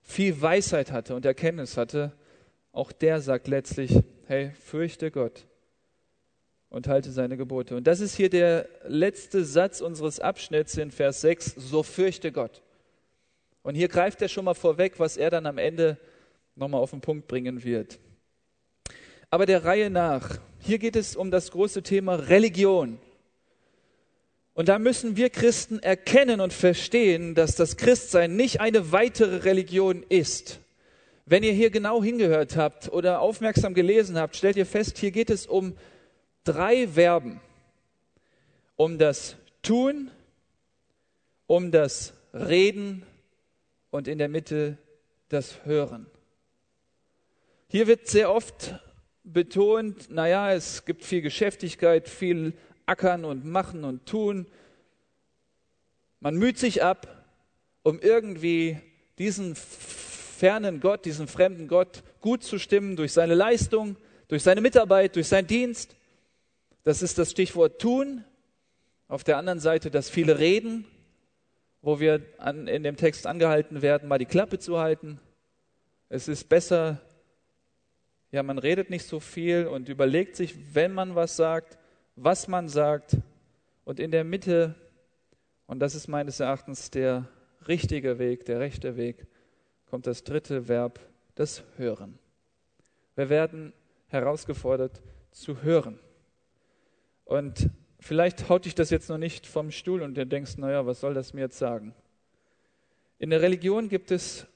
viel 0.00 0.40
Weisheit 0.40 0.90
hatte 0.90 1.14
und 1.14 1.26
Erkenntnis 1.26 1.76
hatte. 1.76 2.12
Auch 2.72 2.92
der 2.92 3.20
sagt 3.20 3.46
letztlich, 3.48 4.02
hey, 4.26 4.52
fürchte 4.52 5.10
Gott 5.10 5.46
und 6.70 6.86
halte 6.88 7.10
seine 7.10 7.36
Gebote. 7.36 7.76
Und 7.76 7.86
das 7.86 8.00
ist 8.00 8.14
hier 8.14 8.30
der 8.30 8.68
letzte 8.86 9.44
Satz 9.44 9.80
unseres 9.80 10.20
Abschnitts 10.20 10.76
in 10.78 10.90
Vers 10.90 11.20
6, 11.20 11.54
so 11.56 11.82
fürchte 11.82 12.32
Gott. 12.32 12.62
Und 13.62 13.74
hier 13.74 13.88
greift 13.88 14.22
er 14.22 14.28
schon 14.28 14.44
mal 14.44 14.54
vorweg, 14.54 14.98
was 14.98 15.16
er 15.16 15.30
dann 15.30 15.46
am 15.46 15.58
Ende 15.58 15.98
nochmal 16.54 16.80
auf 16.80 16.92
den 16.92 17.00
Punkt 17.00 17.26
bringen 17.26 17.64
wird. 17.64 17.98
Aber 19.28 19.46
der 19.46 19.64
Reihe 19.64 19.90
nach, 19.90 20.38
hier 20.60 20.78
geht 20.78 20.96
es 20.96 21.16
um 21.16 21.30
das 21.30 21.50
große 21.50 21.82
Thema 21.82 22.14
Religion. 22.14 22.98
Und 24.54 24.68
da 24.68 24.78
müssen 24.78 25.16
wir 25.16 25.30
Christen 25.30 25.78
erkennen 25.78 26.40
und 26.40 26.52
verstehen, 26.52 27.34
dass 27.34 27.54
das 27.56 27.76
Christsein 27.76 28.36
nicht 28.36 28.60
eine 28.60 28.92
weitere 28.92 29.36
Religion 29.38 30.04
ist. 30.08 30.60
Wenn 31.26 31.42
ihr 31.42 31.52
hier 31.52 31.70
genau 31.70 32.02
hingehört 32.02 32.56
habt 32.56 32.92
oder 32.92 33.20
aufmerksam 33.20 33.74
gelesen 33.74 34.18
habt, 34.18 34.36
stellt 34.36 34.56
ihr 34.56 34.66
fest, 34.66 34.98
hier 34.98 35.12
geht 35.12 35.30
es 35.30 35.46
um 35.46 35.76
drei 36.52 36.88
Verben. 36.88 37.40
Um 38.76 38.98
das 38.98 39.36
Tun, 39.62 40.10
um 41.46 41.70
das 41.70 42.14
Reden 42.32 43.04
und 43.90 44.08
in 44.08 44.18
der 44.18 44.28
Mitte 44.28 44.78
das 45.28 45.64
Hören. 45.64 46.06
Hier 47.68 47.86
wird 47.86 48.08
sehr 48.08 48.32
oft 48.32 48.74
betont, 49.22 50.10
naja, 50.10 50.52
es 50.52 50.84
gibt 50.84 51.04
viel 51.04 51.20
Geschäftigkeit, 51.20 52.08
viel 52.08 52.54
Ackern 52.86 53.24
und 53.24 53.44
Machen 53.44 53.84
und 53.84 54.06
Tun. 54.06 54.46
Man 56.18 56.36
müht 56.36 56.58
sich 56.58 56.82
ab, 56.82 57.26
um 57.82 58.00
irgendwie 58.00 58.78
diesen 59.18 59.54
fernen 59.54 60.80
Gott, 60.80 61.04
diesen 61.04 61.28
fremden 61.28 61.68
Gott 61.68 62.02
gut 62.20 62.42
zu 62.42 62.58
stimmen 62.58 62.96
durch 62.96 63.12
seine 63.12 63.34
Leistung, 63.34 63.96
durch 64.28 64.42
seine 64.42 64.60
Mitarbeit, 64.60 65.14
durch 65.16 65.28
seinen 65.28 65.46
Dienst. 65.46 65.94
Das 66.84 67.02
ist 67.02 67.18
das 67.18 67.30
Stichwort 67.30 67.80
tun. 67.80 68.24
Auf 69.08 69.24
der 69.24 69.36
anderen 69.36 69.60
Seite 69.60 69.90
das 69.90 70.08
viele 70.08 70.38
Reden, 70.38 70.86
wo 71.82 72.00
wir 72.00 72.22
an, 72.38 72.68
in 72.68 72.82
dem 72.82 72.96
Text 72.96 73.26
angehalten 73.26 73.82
werden, 73.82 74.08
mal 74.08 74.18
die 74.18 74.26
Klappe 74.26 74.58
zu 74.58 74.78
halten. 74.78 75.20
Es 76.08 76.28
ist 76.28 76.48
besser, 76.48 77.00
ja, 78.30 78.42
man 78.42 78.58
redet 78.58 78.90
nicht 78.90 79.06
so 79.06 79.20
viel 79.20 79.66
und 79.66 79.88
überlegt 79.88 80.36
sich, 80.36 80.74
wenn 80.74 80.92
man 80.92 81.14
was 81.14 81.36
sagt, 81.36 81.78
was 82.16 82.48
man 82.48 82.68
sagt. 82.68 83.16
Und 83.84 83.98
in 83.98 84.10
der 84.10 84.24
Mitte, 84.24 84.74
und 85.66 85.80
das 85.80 85.94
ist 85.94 86.08
meines 86.08 86.40
Erachtens 86.40 86.90
der 86.90 87.28
richtige 87.66 88.18
Weg, 88.18 88.44
der 88.44 88.60
rechte 88.60 88.96
Weg, 88.96 89.26
kommt 89.86 90.06
das 90.06 90.22
dritte 90.24 90.68
Verb, 90.68 91.00
das 91.34 91.64
Hören. 91.76 92.18
Wir 93.16 93.28
werden 93.28 93.72
herausgefordert 94.06 95.02
zu 95.32 95.62
hören. 95.62 95.98
Und 97.30 97.70
vielleicht 98.00 98.48
haut 98.48 98.64
dich 98.64 98.74
das 98.74 98.90
jetzt 98.90 99.08
noch 99.08 99.16
nicht 99.16 99.46
vom 99.46 99.70
Stuhl 99.70 100.02
und 100.02 100.16
du 100.16 100.26
denkst, 100.26 100.56
naja, 100.56 100.84
was 100.84 100.98
soll 100.98 101.14
das 101.14 101.32
mir 101.32 101.42
jetzt 101.42 101.58
sagen? 101.58 101.94
In 103.20 103.30
der 103.30 103.40
Religion 103.40 103.88
gibt 103.88 104.10
es 104.10 104.48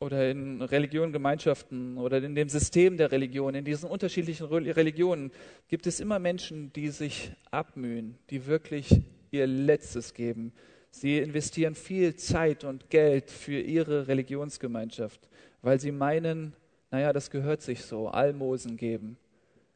oder 0.00 0.30
in 0.30 0.62
Religionen, 0.62 1.12
Gemeinschaften 1.12 1.98
oder 1.98 2.22
in 2.22 2.34
dem 2.34 2.48
System 2.48 2.96
der 2.96 3.12
Religion, 3.12 3.54
in 3.54 3.66
diesen 3.66 3.90
unterschiedlichen 3.90 4.46
Religionen 4.46 5.30
gibt 5.68 5.86
es 5.86 6.00
immer 6.00 6.18
Menschen, 6.18 6.72
die 6.72 6.88
sich 6.88 7.32
abmühen, 7.50 8.16
die 8.30 8.46
wirklich 8.46 9.02
ihr 9.30 9.46
Letztes 9.46 10.14
geben. 10.14 10.54
Sie 10.90 11.18
investieren 11.18 11.74
viel 11.74 12.14
Zeit 12.16 12.64
und 12.64 12.88
Geld 12.88 13.30
für 13.30 13.60
ihre 13.60 14.08
Religionsgemeinschaft, 14.08 15.28
weil 15.60 15.78
sie 15.78 15.92
meinen, 15.92 16.54
naja, 16.90 17.12
das 17.12 17.30
gehört 17.30 17.60
sich 17.60 17.82
so, 17.82 18.08
Almosen 18.08 18.78
geben, 18.78 19.18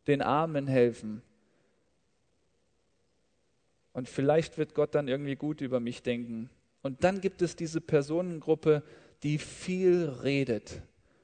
den 0.07 0.23
Armen 0.23 0.67
helfen. 0.67 1.21
Und 3.99 4.09
vielleicht 4.09 4.59
wird 4.59 4.77
Gott 4.77 4.95
dann 4.95 5.09
irgendwie 5.09 5.35
gut 5.35 5.61
über 5.61 5.81
mich 5.81 6.05
denken. 6.05 6.51
Und 6.83 7.03
dann 7.03 7.21
gibt 7.21 7.43
es 7.43 7.57
diese 7.57 7.81
Personengruppe, 7.81 8.85
die 9.25 9.39
viel 9.39 10.09
redet. 10.23 10.83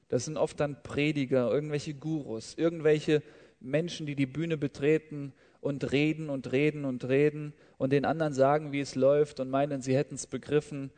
Das 0.08 0.24
sind 0.24 0.36
oft 0.36 0.58
dann 0.58 0.82
Prediger, 0.82 1.52
irgendwelche 1.52 1.94
Gurus, 1.94 2.54
irgendwelche 2.54 3.22
Menschen, 3.60 4.06
die 4.06 4.16
die 4.16 4.26
Bühne 4.26 4.56
betreten 4.56 5.32
und 5.60 5.92
reden 5.92 6.28
und 6.28 6.50
reden 6.50 6.84
und 6.84 7.08
reden 7.08 7.52
und 7.78 7.92
den 7.92 8.04
anderen 8.04 8.34
sagen, 8.34 8.72
wie 8.72 8.80
es 8.80 8.96
läuft 8.96 9.38
und 9.38 9.50
meinen, 9.50 9.80
sie 9.80 9.94
hätten 9.96 10.16
es 10.16 10.26
begriffen. 10.26 10.90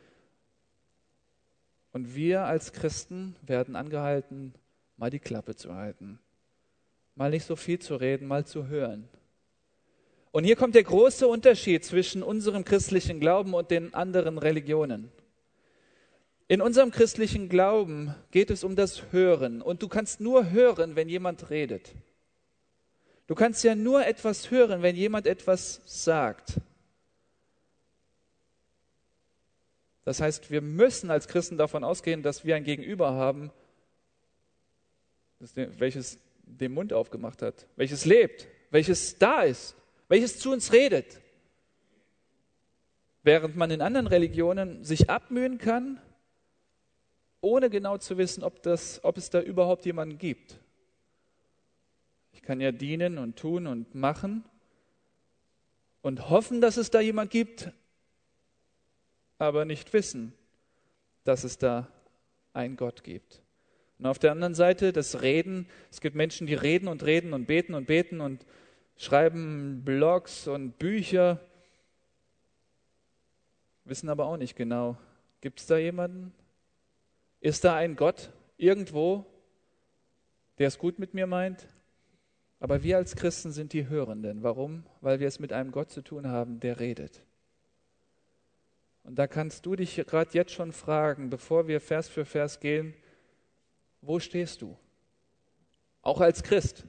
Und 1.92 2.14
wir 2.14 2.44
als 2.44 2.72
Christen 2.72 3.36
werden 3.42 3.76
angehalten, 3.76 4.54
mal 4.96 5.10
die 5.10 5.18
Klappe 5.18 5.54
zu 5.54 5.74
halten, 5.74 6.20
mal 7.16 7.28
nicht 7.28 7.44
so 7.44 7.54
viel 7.54 7.80
zu 7.80 7.96
reden, 7.96 8.26
mal 8.26 8.46
zu 8.46 8.66
hören. 8.66 9.10
Und 10.36 10.44
hier 10.44 10.56
kommt 10.56 10.74
der 10.74 10.82
große 10.82 11.26
Unterschied 11.26 11.82
zwischen 11.82 12.22
unserem 12.22 12.62
christlichen 12.62 13.20
Glauben 13.20 13.54
und 13.54 13.70
den 13.70 13.94
anderen 13.94 14.36
Religionen. 14.36 15.10
In 16.46 16.60
unserem 16.60 16.90
christlichen 16.90 17.48
Glauben 17.48 18.14
geht 18.32 18.50
es 18.50 18.62
um 18.62 18.76
das 18.76 19.12
Hören. 19.12 19.62
Und 19.62 19.80
du 19.80 19.88
kannst 19.88 20.20
nur 20.20 20.50
hören, 20.50 20.94
wenn 20.94 21.08
jemand 21.08 21.48
redet. 21.48 21.90
Du 23.26 23.34
kannst 23.34 23.64
ja 23.64 23.74
nur 23.74 24.04
etwas 24.04 24.50
hören, 24.50 24.82
wenn 24.82 24.94
jemand 24.94 25.26
etwas 25.26 25.80
sagt. 25.86 26.60
Das 30.04 30.20
heißt, 30.20 30.50
wir 30.50 30.60
müssen 30.60 31.10
als 31.10 31.28
Christen 31.28 31.56
davon 31.56 31.82
ausgehen, 31.82 32.22
dass 32.22 32.44
wir 32.44 32.56
ein 32.56 32.64
Gegenüber 32.64 33.14
haben, 33.14 33.50
welches 35.54 36.18
den 36.42 36.72
Mund 36.72 36.92
aufgemacht 36.92 37.40
hat, 37.40 37.66
welches 37.76 38.04
lebt, 38.04 38.48
welches 38.70 39.16
da 39.16 39.40
ist, 39.40 39.74
welches 40.08 40.38
zu 40.38 40.52
uns 40.52 40.72
redet. 40.72 41.20
Während 43.22 43.56
man 43.56 43.70
in 43.70 43.80
anderen 43.80 44.06
Religionen 44.06 44.84
sich 44.84 45.10
abmühen 45.10 45.58
kann, 45.58 46.00
ohne 47.40 47.70
genau 47.70 47.98
zu 47.98 48.18
wissen, 48.18 48.42
ob, 48.42 48.62
das, 48.62 49.02
ob 49.04 49.16
es 49.16 49.30
da 49.30 49.40
überhaupt 49.40 49.84
jemanden 49.84 50.18
gibt. 50.18 50.58
Ich 52.32 52.42
kann 52.42 52.60
ja 52.60 52.72
dienen 52.72 53.18
und 53.18 53.36
tun 53.36 53.66
und 53.66 53.94
machen 53.94 54.44
und 56.02 56.28
hoffen, 56.28 56.60
dass 56.60 56.76
es 56.76 56.90
da 56.90 57.00
jemand 57.00 57.30
gibt, 57.30 57.72
aber 59.38 59.64
nicht 59.64 59.92
wissen, 59.92 60.32
dass 61.24 61.44
es 61.44 61.58
da 61.58 61.88
einen 62.52 62.76
Gott 62.76 63.02
gibt. 63.04 63.42
Und 63.98 64.06
auf 64.06 64.18
der 64.18 64.32
anderen 64.32 64.54
Seite 64.54 64.92
das 64.92 65.22
Reden. 65.22 65.68
Es 65.90 66.00
gibt 66.00 66.16
Menschen, 66.16 66.46
die 66.46 66.54
reden 66.54 66.88
und 66.88 67.04
reden 67.04 67.32
und 67.32 67.46
beten 67.46 67.74
und 67.74 67.86
beten 67.86 68.20
und 68.20 68.44
schreiben 68.96 69.82
Blogs 69.84 70.48
und 70.48 70.78
Bücher, 70.78 71.40
wissen 73.84 74.08
aber 74.08 74.26
auch 74.26 74.36
nicht 74.36 74.56
genau, 74.56 74.96
gibt 75.40 75.60
es 75.60 75.66
da 75.66 75.76
jemanden? 75.76 76.32
Ist 77.40 77.64
da 77.64 77.76
ein 77.76 77.96
Gott 77.96 78.32
irgendwo, 78.56 79.26
der 80.58 80.68
es 80.68 80.78
gut 80.78 80.98
mit 80.98 81.14
mir 81.14 81.26
meint? 81.26 81.68
Aber 82.58 82.82
wir 82.82 82.96
als 82.96 83.14
Christen 83.14 83.52
sind 83.52 83.72
die 83.72 83.88
Hörenden. 83.88 84.42
Warum? 84.42 84.84
Weil 85.00 85.20
wir 85.20 85.28
es 85.28 85.38
mit 85.38 85.52
einem 85.52 85.70
Gott 85.72 85.90
zu 85.90 86.02
tun 86.02 86.28
haben, 86.28 86.58
der 86.58 86.80
redet. 86.80 87.22
Und 89.04 89.16
da 89.16 89.26
kannst 89.26 89.66
du 89.66 89.76
dich 89.76 89.94
gerade 89.94 90.30
jetzt 90.32 90.52
schon 90.52 90.72
fragen, 90.72 91.30
bevor 91.30 91.68
wir 91.68 91.80
Vers 91.80 92.08
für 92.08 92.24
Vers 92.24 92.58
gehen, 92.58 92.94
wo 94.00 94.18
stehst 94.18 94.62
du? 94.62 94.76
Auch 96.02 96.20
als 96.20 96.42
Christ. 96.42 96.84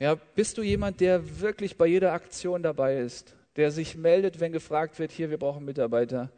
Ja, 0.00 0.16
bist 0.16 0.58
du 0.58 0.62
jemand, 0.62 1.00
der 1.00 1.40
wirklich 1.40 1.78
bei 1.78 1.86
jeder 1.86 2.12
Aktion 2.12 2.64
dabei 2.64 2.98
ist, 2.98 3.36
der 3.54 3.70
sich 3.70 3.96
meldet, 3.96 4.40
wenn 4.40 4.50
gefragt 4.50 4.98
wird, 4.98 5.12
hier, 5.12 5.30
wir 5.30 5.38
brauchen 5.38 5.64
Mitarbeiter? 5.64 6.32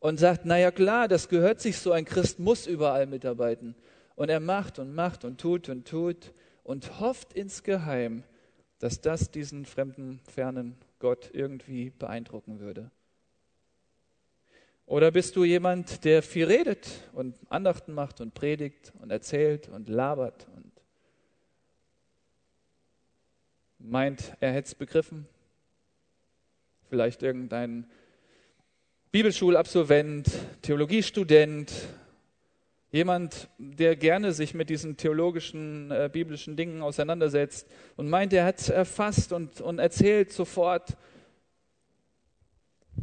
und 0.00 0.18
sagt, 0.18 0.46
naja 0.46 0.70
klar, 0.70 1.06
das 1.06 1.28
gehört 1.28 1.60
sich 1.60 1.78
so, 1.78 1.92
ein 1.92 2.06
Christ 2.06 2.40
muss 2.40 2.66
überall 2.66 3.06
mitarbeiten. 3.06 3.76
Und 4.16 4.30
er 4.30 4.40
macht 4.40 4.78
und 4.78 4.94
macht 4.94 5.24
und 5.24 5.40
tut 5.40 5.68
und 5.68 5.86
tut 5.86 6.32
und 6.64 7.00
hofft 7.00 7.34
insgeheim, 7.34 8.24
dass 8.78 9.00
das 9.00 9.30
diesen 9.30 9.66
fremden, 9.66 10.20
fernen 10.26 10.76
Gott 10.98 11.30
irgendwie 11.32 11.90
beeindrucken 11.90 12.60
würde. 12.60 12.90
Oder 14.86 15.12
bist 15.12 15.36
du 15.36 15.44
jemand, 15.44 16.04
der 16.04 16.22
viel 16.22 16.46
redet 16.46 16.88
und 17.12 17.36
Andachten 17.48 17.92
macht 17.92 18.20
und 18.20 18.34
predigt 18.34 18.92
und 19.00 19.10
erzählt 19.10 19.68
und 19.68 19.88
labert 19.88 20.48
und 20.56 20.69
meint, 23.80 24.36
er 24.40 24.52
hätte 24.52 24.68
es 24.68 24.74
begriffen? 24.74 25.26
Vielleicht 26.88 27.22
irgendein 27.22 27.88
Bibelschulabsolvent, 29.10 30.30
Theologiestudent, 30.62 31.72
jemand, 32.92 33.48
der 33.58 33.96
gerne 33.96 34.32
sich 34.32 34.54
mit 34.54 34.70
diesen 34.70 34.96
theologischen, 34.96 35.90
äh, 35.90 36.08
biblischen 36.12 36.56
Dingen 36.56 36.82
auseinandersetzt 36.82 37.68
und 37.96 38.08
meint, 38.08 38.32
er 38.32 38.44
hat 38.44 38.60
es 38.60 38.68
erfasst 38.68 39.32
und, 39.32 39.60
und 39.60 39.78
erzählt 39.78 40.32
sofort. 40.32 40.96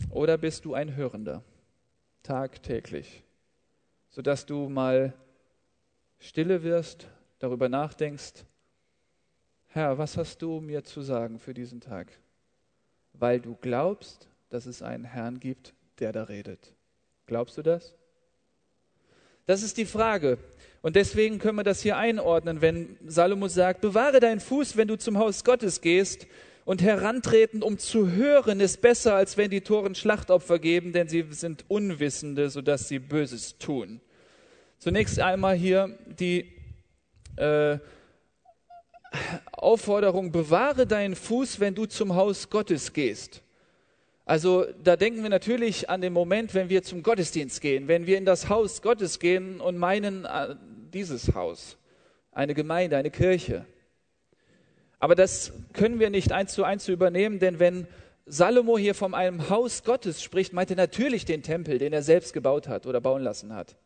Oder 0.10 0.38
bist 0.38 0.66
du 0.66 0.74
ein 0.74 0.96
Hörender, 0.96 1.44
tagtäglich, 2.24 3.24
sodass 4.10 4.46
du 4.46 4.70
mal 4.70 5.14
stille 6.20 6.64
wirst, 6.64 7.08
darüber 7.40 7.70
nachdenkst, 7.70 8.46
Herr, 9.78 10.00
was 10.00 10.18
hast 10.18 10.42
du 10.42 10.60
mir 10.60 10.84
zu 10.84 11.04
sagen 11.04 11.38
für 11.38 11.54
diesen 11.54 11.82
Tag? 11.82 12.08
Weil 13.14 13.40
du 13.40 13.56
glaubst, 13.62 14.28
dass 14.50 14.66
es 14.66 14.82
einen 14.82 15.04
Herrn 15.04 15.40
gibt, 15.40 15.76
der 16.00 16.12
da 16.12 16.24
redet. 16.24 16.74
Glaubst 17.28 17.60
du 17.60 17.62
das? 17.62 17.94
Das 19.46 19.62
ist 19.62 19.78
die 19.78 19.86
Frage. 19.86 20.40
Und 20.82 20.96
deswegen 20.96 21.38
können 21.38 21.60
wir 21.60 21.64
das 21.64 21.84
hier 21.84 21.96
einordnen, 21.96 22.60
wenn 22.62 22.98
Salomo 23.06 23.50
sagt, 23.50 23.82
bewahre 23.82 24.20
deinen 24.20 24.40
Fuß, 24.40 24.78
wenn 24.78 24.88
du 24.88 24.98
zum 24.98 25.20
Haus 25.20 25.44
Gottes 25.44 25.80
gehst 25.82 26.26
und 26.66 26.82
herantreten, 26.82 27.62
um 27.62 27.78
zu 27.78 28.10
hören, 28.10 28.60
ist 28.60 28.82
besser, 28.82 29.14
als 29.14 29.38
wenn 29.38 29.52
die 29.52 29.62
Toren 29.62 29.94
Schlachtopfer 29.94 30.58
geben, 30.58 30.92
denn 30.92 31.08
sie 31.08 31.24
sind 31.30 31.66
Unwissende, 31.68 32.50
sodass 32.50 32.88
sie 32.88 32.98
Böses 32.98 33.60
tun. 33.60 34.02
Zunächst 34.80 35.20
einmal 35.20 35.56
hier 35.56 36.00
die 36.08 36.52
äh, 37.36 37.78
Aufforderung, 39.52 40.32
bewahre 40.32 40.86
deinen 40.86 41.16
Fuß, 41.16 41.60
wenn 41.60 41.76
du 41.76 41.86
zum 41.86 42.16
Haus 42.16 42.50
Gottes 42.50 42.94
gehst. 42.94 43.42
Also 44.26 44.66
da 44.84 44.98
denken 44.98 45.24
wir 45.24 45.30
natürlich 45.30 45.90
an 45.90 46.02
den 46.02 46.12
Moment, 46.12 46.54
wenn 46.54 46.70
wir 46.70 46.84
zum 46.84 47.02
Gottesdienst 47.02 47.62
gehen, 47.62 47.88
wenn 47.88 48.08
wir 48.08 48.18
in 48.18 48.26
das 48.26 48.50
Haus 48.50 48.82
Gottes 48.82 49.20
gehen 49.20 49.62
und 49.62 49.78
meinen 49.78 50.26
äh, 50.26 50.56
dieses 50.94 51.34
Haus, 51.34 51.78
eine 52.34 52.54
Gemeinde, 52.54 52.98
eine 52.98 53.10
Kirche. 53.10 53.66
Aber 55.00 55.16
das 55.16 55.54
können 55.74 56.00
wir 56.00 56.10
nicht 56.10 56.32
eins 56.32 56.54
zu 56.54 56.64
eins 56.64 56.88
übernehmen, 56.90 57.40
denn 57.40 57.60
wenn 57.60 57.88
Salomo 58.26 58.78
hier 58.78 58.96
von 58.96 59.14
einem 59.14 59.50
Haus 59.50 59.84
Gottes 59.84 60.22
spricht, 60.22 60.52
meint 60.52 60.72
er 60.72 60.76
natürlich 60.76 61.24
den 61.24 61.42
Tempel, 61.42 61.78
den 61.78 61.94
er 61.94 62.02
selbst 62.02 62.34
gebaut 62.34 62.68
hat 62.68 62.86
oder 62.86 63.00
bauen 63.00 63.24
lassen 63.24 63.54
hat. 63.54 63.78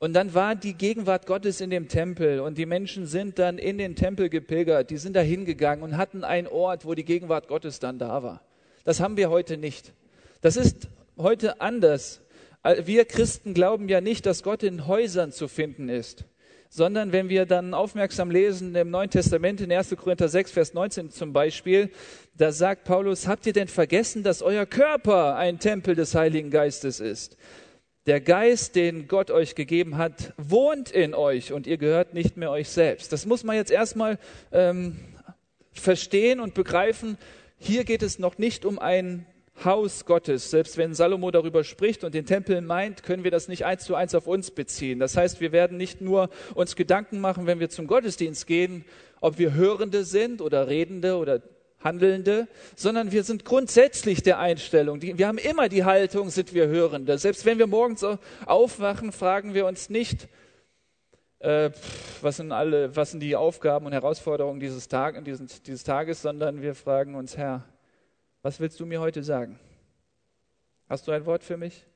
Und 0.00 0.12
dann 0.12 0.32
war 0.32 0.54
die 0.54 0.74
Gegenwart 0.74 1.26
Gottes 1.26 1.60
in 1.60 1.70
dem 1.70 1.88
Tempel 1.88 2.38
und 2.38 2.56
die 2.56 2.66
Menschen 2.66 3.06
sind 3.06 3.38
dann 3.40 3.58
in 3.58 3.78
den 3.78 3.96
Tempel 3.96 4.28
gepilgert, 4.28 4.90
die 4.90 4.96
sind 4.96 5.16
da 5.16 5.20
hingegangen 5.20 5.82
und 5.82 5.96
hatten 5.96 6.22
einen 6.22 6.46
Ort, 6.46 6.84
wo 6.84 6.94
die 6.94 7.04
Gegenwart 7.04 7.48
Gottes 7.48 7.80
dann 7.80 7.98
da 7.98 8.22
war. 8.22 8.40
Das 8.84 9.00
haben 9.00 9.16
wir 9.16 9.28
heute 9.28 9.56
nicht. 9.56 9.92
Das 10.40 10.56
ist 10.56 10.88
heute 11.16 11.60
anders. 11.60 12.20
Wir 12.84 13.06
Christen 13.06 13.54
glauben 13.54 13.88
ja 13.88 14.00
nicht, 14.00 14.24
dass 14.24 14.44
Gott 14.44 14.62
in 14.62 14.86
Häusern 14.86 15.32
zu 15.32 15.48
finden 15.48 15.88
ist, 15.88 16.24
sondern 16.68 17.10
wenn 17.10 17.28
wir 17.28 17.44
dann 17.44 17.74
aufmerksam 17.74 18.30
lesen 18.30 18.76
im 18.76 18.90
Neuen 18.90 19.10
Testament 19.10 19.60
in 19.60 19.72
1. 19.72 19.96
Korinther 19.96 20.28
6, 20.28 20.52
Vers 20.52 20.74
19 20.74 21.10
zum 21.10 21.32
Beispiel, 21.32 21.90
da 22.36 22.52
sagt 22.52 22.84
Paulus, 22.84 23.26
habt 23.26 23.46
ihr 23.46 23.52
denn 23.52 23.68
vergessen, 23.68 24.22
dass 24.22 24.42
euer 24.42 24.64
Körper 24.64 25.34
ein 25.34 25.58
Tempel 25.58 25.96
des 25.96 26.14
Heiligen 26.14 26.50
Geistes 26.50 27.00
ist? 27.00 27.36
Der 28.06 28.20
Geist, 28.20 28.74
den 28.74 29.06
Gott 29.06 29.30
euch 29.30 29.54
gegeben 29.54 29.98
hat, 29.98 30.32
wohnt 30.36 30.90
in 30.90 31.14
euch 31.14 31.52
und 31.52 31.66
ihr 31.66 31.76
gehört 31.76 32.14
nicht 32.14 32.36
mehr 32.36 32.50
euch 32.50 32.68
selbst. 32.68 33.12
Das 33.12 33.26
muss 33.26 33.44
man 33.44 33.56
jetzt 33.56 33.70
erstmal 33.70 34.18
ähm, 34.50 34.96
verstehen 35.72 36.40
und 36.40 36.54
begreifen, 36.54 37.18
hier 37.58 37.84
geht 37.84 38.02
es 38.02 38.18
noch 38.18 38.38
nicht 38.38 38.64
um 38.64 38.78
ein 38.78 39.26
Haus 39.64 40.04
Gottes. 40.04 40.50
Selbst 40.50 40.76
wenn 40.76 40.94
Salomo 40.94 41.30
darüber 41.30 41.64
spricht 41.64 42.04
und 42.04 42.14
den 42.14 42.26
Tempel 42.26 42.60
meint, 42.60 43.02
können 43.02 43.24
wir 43.24 43.32
das 43.32 43.48
nicht 43.48 43.64
eins 43.64 43.84
zu 43.84 43.94
eins 43.94 44.14
auf 44.14 44.26
uns 44.26 44.52
beziehen. 44.52 45.00
Das 45.00 45.16
heißt, 45.16 45.40
wir 45.40 45.50
werden 45.50 45.76
nicht 45.76 46.00
nur 46.00 46.30
uns 46.54 46.76
Gedanken 46.76 47.20
machen, 47.20 47.46
wenn 47.46 47.58
wir 47.58 47.68
zum 47.68 47.88
Gottesdienst 47.88 48.46
gehen, 48.46 48.84
ob 49.20 49.38
wir 49.38 49.54
Hörende 49.54 50.04
sind 50.04 50.40
oder 50.40 50.68
Redende 50.68 51.16
oder 51.16 51.42
Handelnde, 51.80 52.48
sondern 52.74 53.12
wir 53.12 53.22
sind 53.22 53.44
grundsätzlich 53.44 54.22
der 54.22 54.38
Einstellung. 54.38 55.00
Wir 55.00 55.28
haben 55.28 55.38
immer 55.38 55.68
die 55.68 55.84
Haltung, 55.84 56.30
sind 56.30 56.52
wir 56.52 56.66
Hörende. 56.66 57.18
Selbst 57.18 57.44
wenn 57.44 57.58
wir 57.58 57.66
morgens 57.66 58.04
aufwachen, 58.46 59.12
fragen 59.12 59.54
wir 59.54 59.66
uns 59.66 59.88
nicht, 59.88 60.28
äh, 61.38 61.70
was, 62.20 62.38
sind 62.38 62.50
alle, 62.50 62.94
was 62.96 63.12
sind 63.12 63.20
die 63.20 63.36
Aufgaben 63.36 63.86
und 63.86 63.92
Herausforderungen 63.92 64.58
dieses, 64.58 64.88
Tag, 64.88 65.24
dieses, 65.24 65.62
dieses 65.62 65.84
Tages, 65.84 66.22
sondern 66.22 66.62
wir 66.62 66.74
fragen 66.74 67.14
uns, 67.14 67.36
Herr, 67.36 67.64
was 68.42 68.58
willst 68.58 68.80
du 68.80 68.86
mir 68.86 69.00
heute 69.00 69.22
sagen? 69.22 69.58
Hast 70.88 71.06
du 71.06 71.12
ein 71.12 71.26
Wort 71.26 71.44
für 71.44 71.56
mich? 71.56 71.86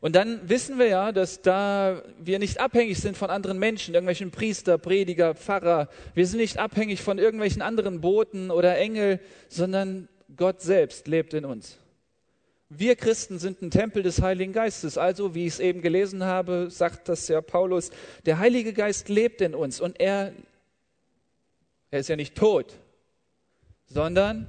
Und 0.00 0.14
dann 0.14 0.48
wissen 0.48 0.78
wir 0.78 0.86
ja, 0.86 1.12
dass 1.12 1.42
da 1.42 2.02
wir 2.20 2.38
nicht 2.38 2.60
abhängig 2.60 2.98
sind 2.98 3.16
von 3.16 3.30
anderen 3.30 3.58
Menschen, 3.58 3.94
irgendwelchen 3.94 4.30
Priester, 4.30 4.78
Prediger, 4.78 5.34
Pfarrer. 5.34 5.88
Wir 6.14 6.26
sind 6.26 6.38
nicht 6.38 6.58
abhängig 6.58 7.02
von 7.02 7.18
irgendwelchen 7.18 7.62
anderen 7.62 8.00
Boten 8.00 8.50
oder 8.50 8.78
Engel, 8.78 9.20
sondern 9.48 10.08
Gott 10.36 10.60
selbst 10.60 11.08
lebt 11.08 11.34
in 11.34 11.44
uns. 11.44 11.78
Wir 12.70 12.96
Christen 12.96 13.38
sind 13.38 13.62
ein 13.62 13.70
Tempel 13.70 14.02
des 14.02 14.20
Heiligen 14.20 14.52
Geistes. 14.52 14.98
Also, 14.98 15.34
wie 15.34 15.46
ich 15.46 15.54
es 15.54 15.60
eben 15.60 15.80
gelesen 15.80 16.22
habe, 16.24 16.68
sagt 16.70 17.08
das 17.08 17.26
ja 17.26 17.40
Paulus, 17.40 17.90
der 18.26 18.38
Heilige 18.38 18.74
Geist 18.74 19.08
lebt 19.08 19.40
in 19.40 19.54
uns 19.54 19.80
und 19.80 19.98
er, 19.98 20.32
er 21.90 22.00
ist 22.00 22.08
ja 22.08 22.16
nicht 22.16 22.34
tot, 22.34 22.74
sondern 23.86 24.46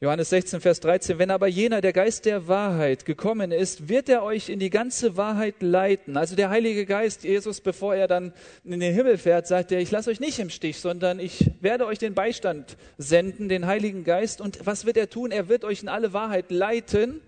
Johannes 0.00 0.30
16, 0.30 0.60
Vers 0.60 0.78
13, 0.78 1.18
wenn 1.18 1.32
aber 1.32 1.48
jener, 1.48 1.80
der 1.80 1.92
Geist 1.92 2.24
der 2.24 2.46
Wahrheit, 2.46 3.04
gekommen 3.04 3.50
ist, 3.50 3.88
wird 3.88 4.08
er 4.08 4.22
euch 4.22 4.48
in 4.48 4.60
die 4.60 4.70
ganze 4.70 5.16
Wahrheit 5.16 5.56
leiten. 5.60 6.16
Also 6.16 6.36
der 6.36 6.50
Heilige 6.50 6.86
Geist, 6.86 7.24
Jesus, 7.24 7.60
bevor 7.60 7.96
er 7.96 8.06
dann 8.06 8.32
in 8.62 8.78
den 8.78 8.94
Himmel 8.94 9.18
fährt, 9.18 9.48
sagt 9.48 9.72
er, 9.72 9.80
ich 9.80 9.90
lasse 9.90 10.10
euch 10.10 10.20
nicht 10.20 10.38
im 10.38 10.50
Stich, 10.50 10.78
sondern 10.78 11.18
ich 11.18 11.50
werde 11.60 11.84
euch 11.84 11.98
den 11.98 12.14
Beistand 12.14 12.76
senden, 12.96 13.48
den 13.48 13.66
Heiligen 13.66 14.04
Geist. 14.04 14.40
Und 14.40 14.64
was 14.64 14.86
wird 14.86 14.96
er 14.96 15.10
tun? 15.10 15.32
Er 15.32 15.48
wird 15.48 15.64
euch 15.64 15.82
in 15.82 15.88
alle 15.88 16.12
Wahrheit 16.12 16.52
leiten, 16.52 17.20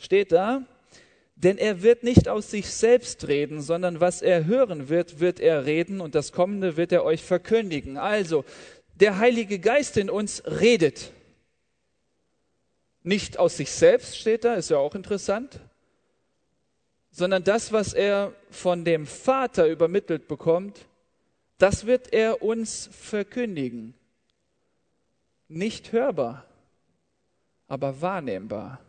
steht 0.00 0.32
da. 0.32 0.62
Denn 1.36 1.58
er 1.58 1.84
wird 1.84 2.02
nicht 2.02 2.28
aus 2.28 2.50
sich 2.50 2.66
selbst 2.66 3.28
reden, 3.28 3.60
sondern 3.60 4.00
was 4.00 4.20
er 4.20 4.46
hören 4.46 4.88
wird, 4.88 5.20
wird 5.20 5.38
er 5.38 5.64
reden 5.64 6.00
und 6.00 6.16
das 6.16 6.32
Kommende 6.32 6.76
wird 6.76 6.90
er 6.90 7.04
euch 7.04 7.22
verkündigen. 7.22 7.98
Also, 7.98 8.44
der 8.96 9.18
Heilige 9.18 9.60
Geist 9.60 9.96
in 9.96 10.10
uns 10.10 10.42
redet 10.44 11.12
nicht 13.06 13.38
aus 13.38 13.56
sich 13.56 13.70
selbst 13.70 14.18
steht 14.18 14.44
da, 14.44 14.54
ist 14.54 14.70
ja 14.70 14.78
auch 14.78 14.96
interessant, 14.96 15.60
sondern 17.12 17.44
das, 17.44 17.72
was 17.72 17.94
er 17.94 18.32
von 18.50 18.84
dem 18.84 19.06
Vater 19.06 19.68
übermittelt 19.68 20.26
bekommt, 20.26 20.86
das 21.56 21.86
wird 21.86 22.12
er 22.12 22.42
uns 22.42 22.90
verkündigen. 22.92 23.94
Nicht 25.48 25.92
hörbar, 25.92 26.44
aber 27.68 28.00
wahrnehmbar. 28.00 28.80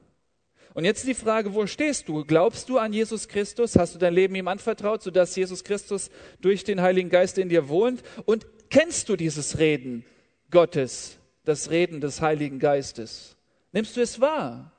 Und 0.74 0.84
jetzt 0.84 1.08
die 1.08 1.14
Frage, 1.14 1.54
wo 1.54 1.68
stehst 1.68 2.10
du? 2.10 2.26
Glaubst 2.26 2.70
du 2.70 2.80
an 2.80 2.94
Jesus 2.94 3.28
Christus? 3.28 3.76
Hast 3.76 3.96
du 3.96 4.00
dein 4.00 4.14
Leben 4.14 4.36
ihm 4.36 4.48
anvertraut, 4.48 5.04
sodass 5.04 5.36
Jesus 5.36 5.64
Christus 5.64 6.10
durch 6.42 6.64
den 6.64 6.82
Heiligen 6.82 7.10
Geist 7.10 7.38
in 7.38 7.50
dir 7.50 7.70
wohnt? 7.70 8.04
Und 8.26 8.48
kennst 8.70 9.10
du 9.10 9.16
dieses 9.16 9.60
Reden 9.60 10.06
Gottes, 10.50 11.18
das 11.46 11.70
Reden 11.70 12.02
des 12.02 12.22
Heiligen 12.22 12.60
Geistes? 12.60 13.37
Nimmst 13.72 13.98
du 13.98 14.02
es 14.02 14.20
wahr? 14.20 14.72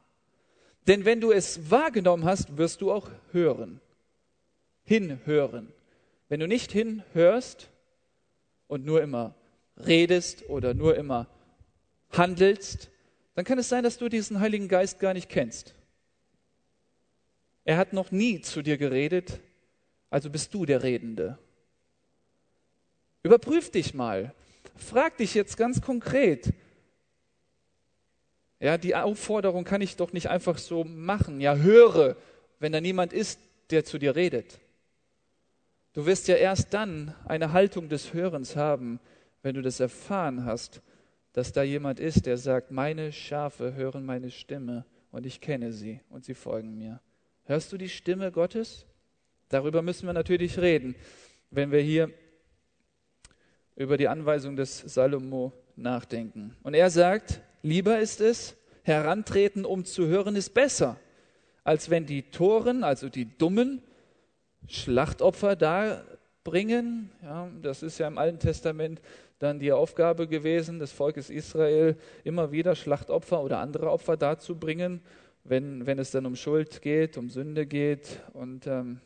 Denn 0.86 1.04
wenn 1.04 1.20
du 1.20 1.32
es 1.32 1.70
wahrgenommen 1.70 2.24
hast, 2.24 2.56
wirst 2.56 2.80
du 2.80 2.90
auch 2.90 3.10
hören. 3.32 3.80
Hinhören. 4.84 5.72
Wenn 6.28 6.40
du 6.40 6.48
nicht 6.48 6.72
hinhörst 6.72 7.68
und 8.66 8.84
nur 8.84 9.02
immer 9.02 9.34
redest 9.76 10.48
oder 10.48 10.74
nur 10.74 10.96
immer 10.96 11.26
handelst, 12.10 12.90
dann 13.34 13.44
kann 13.44 13.58
es 13.58 13.68
sein, 13.68 13.84
dass 13.84 13.98
du 13.98 14.08
diesen 14.08 14.40
Heiligen 14.40 14.68
Geist 14.68 14.98
gar 14.98 15.14
nicht 15.14 15.28
kennst. 15.28 15.74
Er 17.64 17.76
hat 17.76 17.92
noch 17.92 18.10
nie 18.10 18.40
zu 18.40 18.62
dir 18.62 18.78
geredet, 18.78 19.40
also 20.10 20.30
bist 20.30 20.54
du 20.54 20.64
der 20.64 20.82
Redende. 20.82 21.38
Überprüf 23.22 23.70
dich 23.70 23.92
mal. 23.92 24.34
Frag 24.74 25.18
dich 25.18 25.34
jetzt 25.34 25.56
ganz 25.56 25.82
konkret, 25.82 26.54
ja, 28.60 28.76
die 28.76 28.94
Aufforderung 28.94 29.64
kann 29.64 29.80
ich 29.80 29.96
doch 29.96 30.12
nicht 30.12 30.28
einfach 30.28 30.58
so 30.58 30.84
machen. 30.84 31.40
Ja, 31.40 31.56
höre, 31.56 32.16
wenn 32.58 32.72
da 32.72 32.80
niemand 32.80 33.12
ist, 33.12 33.38
der 33.70 33.84
zu 33.84 33.98
dir 33.98 34.16
redet. 34.16 34.58
Du 35.92 36.06
wirst 36.06 36.28
ja 36.28 36.36
erst 36.36 36.74
dann 36.74 37.14
eine 37.24 37.52
Haltung 37.52 37.88
des 37.88 38.12
Hörens 38.12 38.56
haben, 38.56 39.00
wenn 39.42 39.54
du 39.54 39.62
das 39.62 39.80
erfahren 39.80 40.44
hast, 40.44 40.82
dass 41.32 41.52
da 41.52 41.62
jemand 41.62 42.00
ist, 42.00 42.26
der 42.26 42.36
sagt, 42.36 42.70
meine 42.70 43.12
Schafe 43.12 43.74
hören 43.74 44.04
meine 44.04 44.30
Stimme 44.30 44.84
und 45.10 45.24
ich 45.24 45.40
kenne 45.40 45.72
sie 45.72 46.00
und 46.10 46.24
sie 46.24 46.34
folgen 46.34 46.76
mir. 46.76 47.00
Hörst 47.44 47.72
du 47.72 47.78
die 47.78 47.88
Stimme 47.88 48.32
Gottes? 48.32 48.86
Darüber 49.48 49.82
müssen 49.82 50.06
wir 50.06 50.12
natürlich 50.12 50.58
reden, 50.58 50.94
wenn 51.50 51.70
wir 51.70 51.80
hier 51.80 52.10
über 53.76 53.96
die 53.96 54.08
Anweisung 54.08 54.56
des 54.56 54.78
Salomo 54.80 55.52
nachdenken. 55.76 56.56
Und 56.62 56.74
er 56.74 56.90
sagt, 56.90 57.40
Lieber 57.62 57.98
ist 57.98 58.20
es, 58.20 58.56
herantreten, 58.82 59.64
um 59.64 59.84
zu 59.84 60.06
hören, 60.06 60.36
ist 60.36 60.54
besser, 60.54 60.96
als 61.64 61.90
wenn 61.90 62.06
die 62.06 62.30
Toren, 62.30 62.84
also 62.84 63.08
die 63.08 63.26
Dummen, 63.38 63.82
Schlachtopfer 64.66 65.56
darbringen. 65.56 67.10
Ja, 67.22 67.48
das 67.62 67.82
ist 67.82 67.98
ja 67.98 68.08
im 68.08 68.18
Alten 68.18 68.38
Testament 68.38 69.00
dann 69.38 69.60
die 69.60 69.72
Aufgabe 69.72 70.26
gewesen 70.26 70.78
des 70.78 70.90
Volkes 70.92 71.30
Israel, 71.30 71.96
immer 72.24 72.50
wieder 72.50 72.74
Schlachtopfer 72.74 73.42
oder 73.42 73.58
andere 73.58 73.90
Opfer 73.90 74.16
darzubringen, 74.16 75.00
wenn, 75.44 75.86
wenn 75.86 75.98
es 75.98 76.10
dann 76.10 76.26
um 76.26 76.34
Schuld 76.34 76.82
geht, 76.82 77.16
um 77.16 77.30
Sünde 77.30 77.66
geht. 77.66 78.20
Und 78.32 78.66
ähm, 78.66 79.00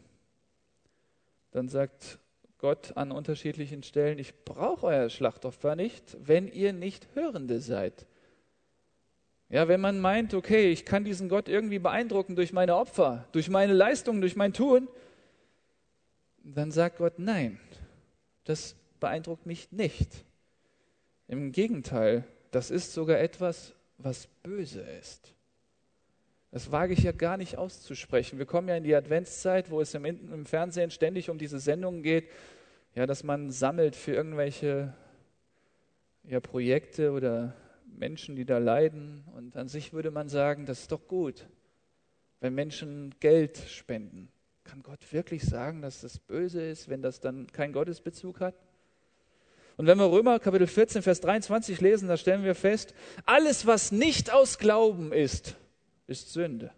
dann 1.50 1.68
sagt 1.68 2.18
Gott 2.58 2.96
an 2.96 3.12
unterschiedlichen 3.12 3.82
Stellen, 3.82 4.18
ich 4.18 4.44
brauche 4.44 4.86
euer 4.86 5.10
Schlachtopfer 5.10 5.76
nicht, 5.76 6.16
wenn 6.24 6.48
ihr 6.48 6.72
nicht 6.72 7.08
Hörende 7.14 7.60
seid. 7.60 8.06
Ja, 9.52 9.68
wenn 9.68 9.82
man 9.82 10.00
meint, 10.00 10.32
okay, 10.32 10.70
ich 10.70 10.86
kann 10.86 11.04
diesen 11.04 11.28
Gott 11.28 11.46
irgendwie 11.46 11.78
beeindrucken 11.78 12.36
durch 12.36 12.54
meine 12.54 12.74
Opfer, 12.74 13.28
durch 13.32 13.50
meine 13.50 13.74
Leistungen, 13.74 14.22
durch 14.22 14.34
mein 14.34 14.54
Tun, 14.54 14.88
dann 16.42 16.72
sagt 16.72 16.96
Gott, 16.96 17.18
nein, 17.18 17.60
das 18.44 18.74
beeindruckt 18.98 19.44
mich 19.44 19.70
nicht. 19.70 20.08
Im 21.28 21.52
Gegenteil, 21.52 22.24
das 22.50 22.70
ist 22.70 22.94
sogar 22.94 23.18
etwas, 23.18 23.74
was 23.98 24.26
böse 24.42 24.80
ist. 24.80 25.34
Das 26.50 26.72
wage 26.72 26.94
ich 26.94 27.02
ja 27.02 27.12
gar 27.12 27.36
nicht 27.36 27.58
auszusprechen. 27.58 28.38
Wir 28.38 28.46
kommen 28.46 28.68
ja 28.68 28.76
in 28.76 28.84
die 28.84 28.94
Adventszeit, 28.94 29.70
wo 29.70 29.82
es 29.82 29.92
im, 29.92 30.06
im 30.06 30.46
Fernsehen 30.46 30.90
ständig 30.90 31.28
um 31.28 31.36
diese 31.36 31.58
Sendungen 31.58 32.02
geht, 32.02 32.30
ja, 32.94 33.04
dass 33.04 33.22
man 33.22 33.50
sammelt 33.50 33.96
für 33.96 34.12
irgendwelche 34.12 34.94
ja, 36.24 36.40
Projekte 36.40 37.12
oder 37.12 37.54
Menschen, 38.02 38.34
die 38.34 38.44
da 38.44 38.58
leiden. 38.58 39.22
Und 39.36 39.56
an 39.56 39.68
sich 39.68 39.92
würde 39.92 40.10
man 40.10 40.28
sagen, 40.28 40.66
das 40.66 40.80
ist 40.80 40.90
doch 40.90 41.06
gut, 41.06 41.46
wenn 42.40 42.52
Menschen 42.52 43.14
Geld 43.20 43.56
spenden. 43.68 44.28
Kann 44.64 44.82
Gott 44.82 45.12
wirklich 45.12 45.44
sagen, 45.44 45.82
dass 45.82 46.00
das 46.00 46.18
böse 46.18 46.66
ist, 46.66 46.88
wenn 46.88 47.00
das 47.00 47.20
dann 47.20 47.46
keinen 47.52 47.72
Gottesbezug 47.72 48.40
hat? 48.40 48.56
Und 49.76 49.86
wenn 49.86 49.98
wir 49.98 50.10
Römer 50.10 50.40
Kapitel 50.40 50.66
14, 50.66 51.02
Vers 51.02 51.20
23 51.20 51.80
lesen, 51.80 52.08
da 52.08 52.16
stellen 52.16 52.42
wir 52.42 52.56
fest, 52.56 52.92
alles, 53.24 53.66
was 53.68 53.92
nicht 53.92 54.32
aus 54.32 54.58
Glauben 54.58 55.12
ist, 55.12 55.54
ist 56.08 56.32
Sünde. 56.32 56.72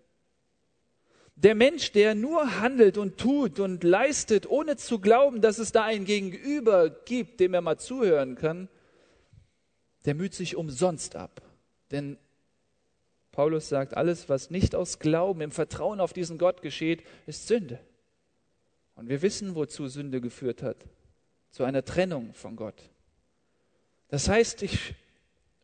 Der 1.37 1.55
Mensch, 1.55 1.93
der 1.93 2.15
nur 2.15 2.61
handelt 2.61 2.99
und 2.99 3.17
tut 3.17 3.61
und 3.61 3.83
leistet, 3.83 4.47
ohne 4.47 4.77
zu 4.77 4.99
glauben, 4.99 5.41
dass 5.41 5.57
es 5.57 5.73
da 5.73 5.85
ein 5.85 6.05
Gegenüber 6.05 6.91
gibt, 6.91 7.41
dem 7.41 7.55
er 7.55 7.63
mal 7.63 7.79
zuhören 7.79 8.35
kann, 8.35 8.69
der 10.05 10.15
müht 10.15 10.35
sich 10.35 10.57
umsonst 10.57 11.17
ab. 11.17 11.43
Denn 11.91 12.19
Paulus 13.33 13.69
sagt, 13.69 13.97
alles, 13.97 14.29
was 14.29 14.51
nicht 14.51 14.75
aus 14.75 14.99
Glauben, 14.99 15.41
im 15.41 15.51
Vertrauen 15.51 16.01
auf 16.01 16.13
diesen 16.13 16.39
Gott 16.39 16.63
geschieht, 16.63 17.03
ist 17.27 17.49
Sünde. 17.49 17.81
Und 18.95 19.09
wir 19.09 19.23
wissen, 19.23 19.55
wozu 19.55 19.89
Sünde 19.89 20.21
geführt 20.21 20.63
hat. 20.63 20.77
Zu 21.51 21.65
einer 21.65 21.85
Trennung 21.85 22.33
von 22.35 22.57
Gott. 22.57 22.91
Das 24.09 24.29
heißt, 24.29 24.63
ich, 24.63 24.95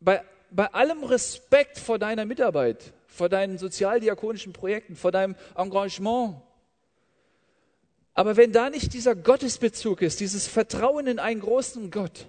bei, 0.00 0.24
bei 0.50 0.66
allem 0.72 1.04
Respekt 1.04 1.78
vor 1.78 1.98
deiner 1.98 2.24
Mitarbeit, 2.24 2.92
vor 3.06 3.28
deinen 3.28 3.58
sozialdiakonischen 3.58 4.52
Projekten, 4.52 4.96
vor 4.96 5.12
deinem 5.12 5.36
Engagement, 5.56 6.42
aber 8.14 8.36
wenn 8.36 8.52
da 8.52 8.70
nicht 8.70 8.92
dieser 8.92 9.14
Gottesbezug 9.14 10.02
ist, 10.02 10.20
dieses 10.20 10.46
Vertrauen 10.46 11.06
in 11.06 11.18
einen 11.18 11.40
großen 11.40 11.90
Gott, 11.90 12.26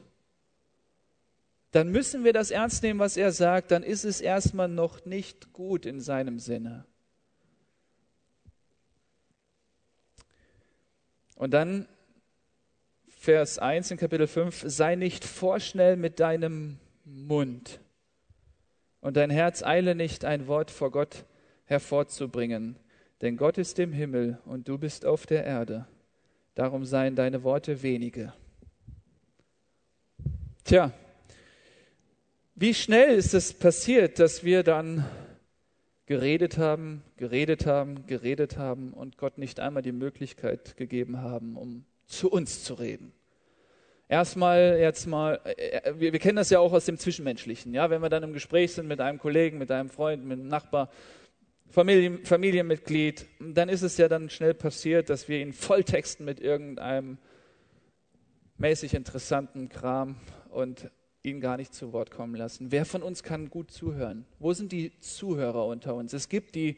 dann 1.71 1.89
müssen 1.89 2.23
wir 2.23 2.33
das 2.33 2.51
ernst 2.51 2.83
nehmen, 2.83 2.99
was 2.99 3.17
er 3.17 3.31
sagt, 3.31 3.71
dann 3.71 3.83
ist 3.83 4.03
es 4.03 4.21
erstmal 4.21 4.67
noch 4.67 5.05
nicht 5.05 5.53
gut 5.53 5.85
in 5.85 6.01
seinem 6.01 6.39
Sinne. 6.39 6.85
Und 11.35 11.51
dann 11.51 11.87
Vers 13.07 13.57
1 13.59 13.91
in 13.91 13.97
Kapitel 13.97 14.27
5, 14.27 14.63
sei 14.67 14.95
nicht 14.95 15.23
vorschnell 15.23 15.95
mit 15.95 16.19
deinem 16.19 16.77
Mund 17.05 17.79
und 18.99 19.17
dein 19.17 19.29
Herz 19.29 19.63
eile 19.63 19.95
nicht, 19.95 20.25
ein 20.25 20.47
Wort 20.47 20.71
vor 20.71 20.91
Gott 20.91 21.25
hervorzubringen, 21.65 22.77
denn 23.21 23.37
Gott 23.37 23.57
ist 23.57 23.79
im 23.79 23.93
Himmel 23.93 24.39
und 24.45 24.67
du 24.67 24.77
bist 24.77 25.05
auf 25.05 25.25
der 25.25 25.45
Erde. 25.45 25.87
Darum 26.55 26.85
seien 26.85 27.15
deine 27.15 27.43
Worte 27.43 27.81
wenige. 27.81 28.33
Tja, 30.63 30.91
wie 32.55 32.73
schnell 32.73 33.15
ist 33.15 33.33
es 33.33 33.53
passiert, 33.53 34.19
dass 34.19 34.43
wir 34.43 34.63
dann 34.63 35.05
geredet 36.05 36.57
haben, 36.57 37.03
geredet 37.15 37.65
haben, 37.65 38.05
geredet 38.05 38.57
haben 38.57 38.91
und 38.93 39.17
Gott 39.17 39.37
nicht 39.37 39.59
einmal 39.59 39.81
die 39.81 39.93
Möglichkeit 39.93 40.75
gegeben 40.75 41.21
haben, 41.21 41.55
um 41.55 41.85
zu 42.05 42.29
uns 42.29 42.63
zu 42.63 42.73
reden. 42.73 43.13
erstmal 44.09 44.77
jetzt 44.79 45.07
mal, 45.07 45.39
äh, 45.45 45.93
wir, 45.97 46.11
wir, 46.11 46.19
kennen 46.19 46.35
das 46.35 46.49
ja 46.49 46.59
auch 46.59 46.73
aus 46.73 46.85
dem 46.85 46.97
Zwischenmenschlichen, 46.97 47.73
ja, 47.73 47.89
wenn 47.89 48.01
wir 48.01 48.09
dann 48.09 48.23
im 48.23 48.33
Gespräch 48.33 48.73
sind 48.73 48.87
mit 48.87 48.99
einem 48.99 49.19
Kollegen, 49.19 49.57
mit 49.57 49.71
einem 49.71 49.89
Freund, 49.89 50.25
mit 50.25 50.37
einem 50.37 50.49
Nachbar, 50.49 50.89
Familien, 51.69 52.25
Familienmitglied, 52.25 53.27
dann 53.39 53.69
ist 53.69 53.81
es 53.81 53.95
ja 53.95 54.09
dann 54.09 54.29
schnell 54.29 54.53
passiert, 54.53 55.09
dass 55.09 55.29
wir 55.29 55.39
ihn 55.39 55.53
volltexten 55.53 56.25
mit 56.25 56.41
irgendeinem 56.41 57.17
mäßig 58.57 58.93
interessanten 58.93 59.69
Kram 59.69 60.17
und 60.49 60.91
ihn 61.23 61.39
gar 61.39 61.57
nicht 61.57 61.73
zu 61.73 61.93
Wort 61.93 62.11
kommen 62.11 62.35
lassen. 62.35 62.71
Wer 62.71 62.85
von 62.85 63.03
uns 63.03 63.23
kann 63.23 63.49
gut 63.49 63.71
zuhören? 63.71 64.25
Wo 64.39 64.53
sind 64.53 64.71
die 64.71 64.91
Zuhörer 64.99 65.65
unter 65.65 65.95
uns? 65.95 66.13
Es 66.13 66.29
gibt 66.29 66.55
die, 66.55 66.77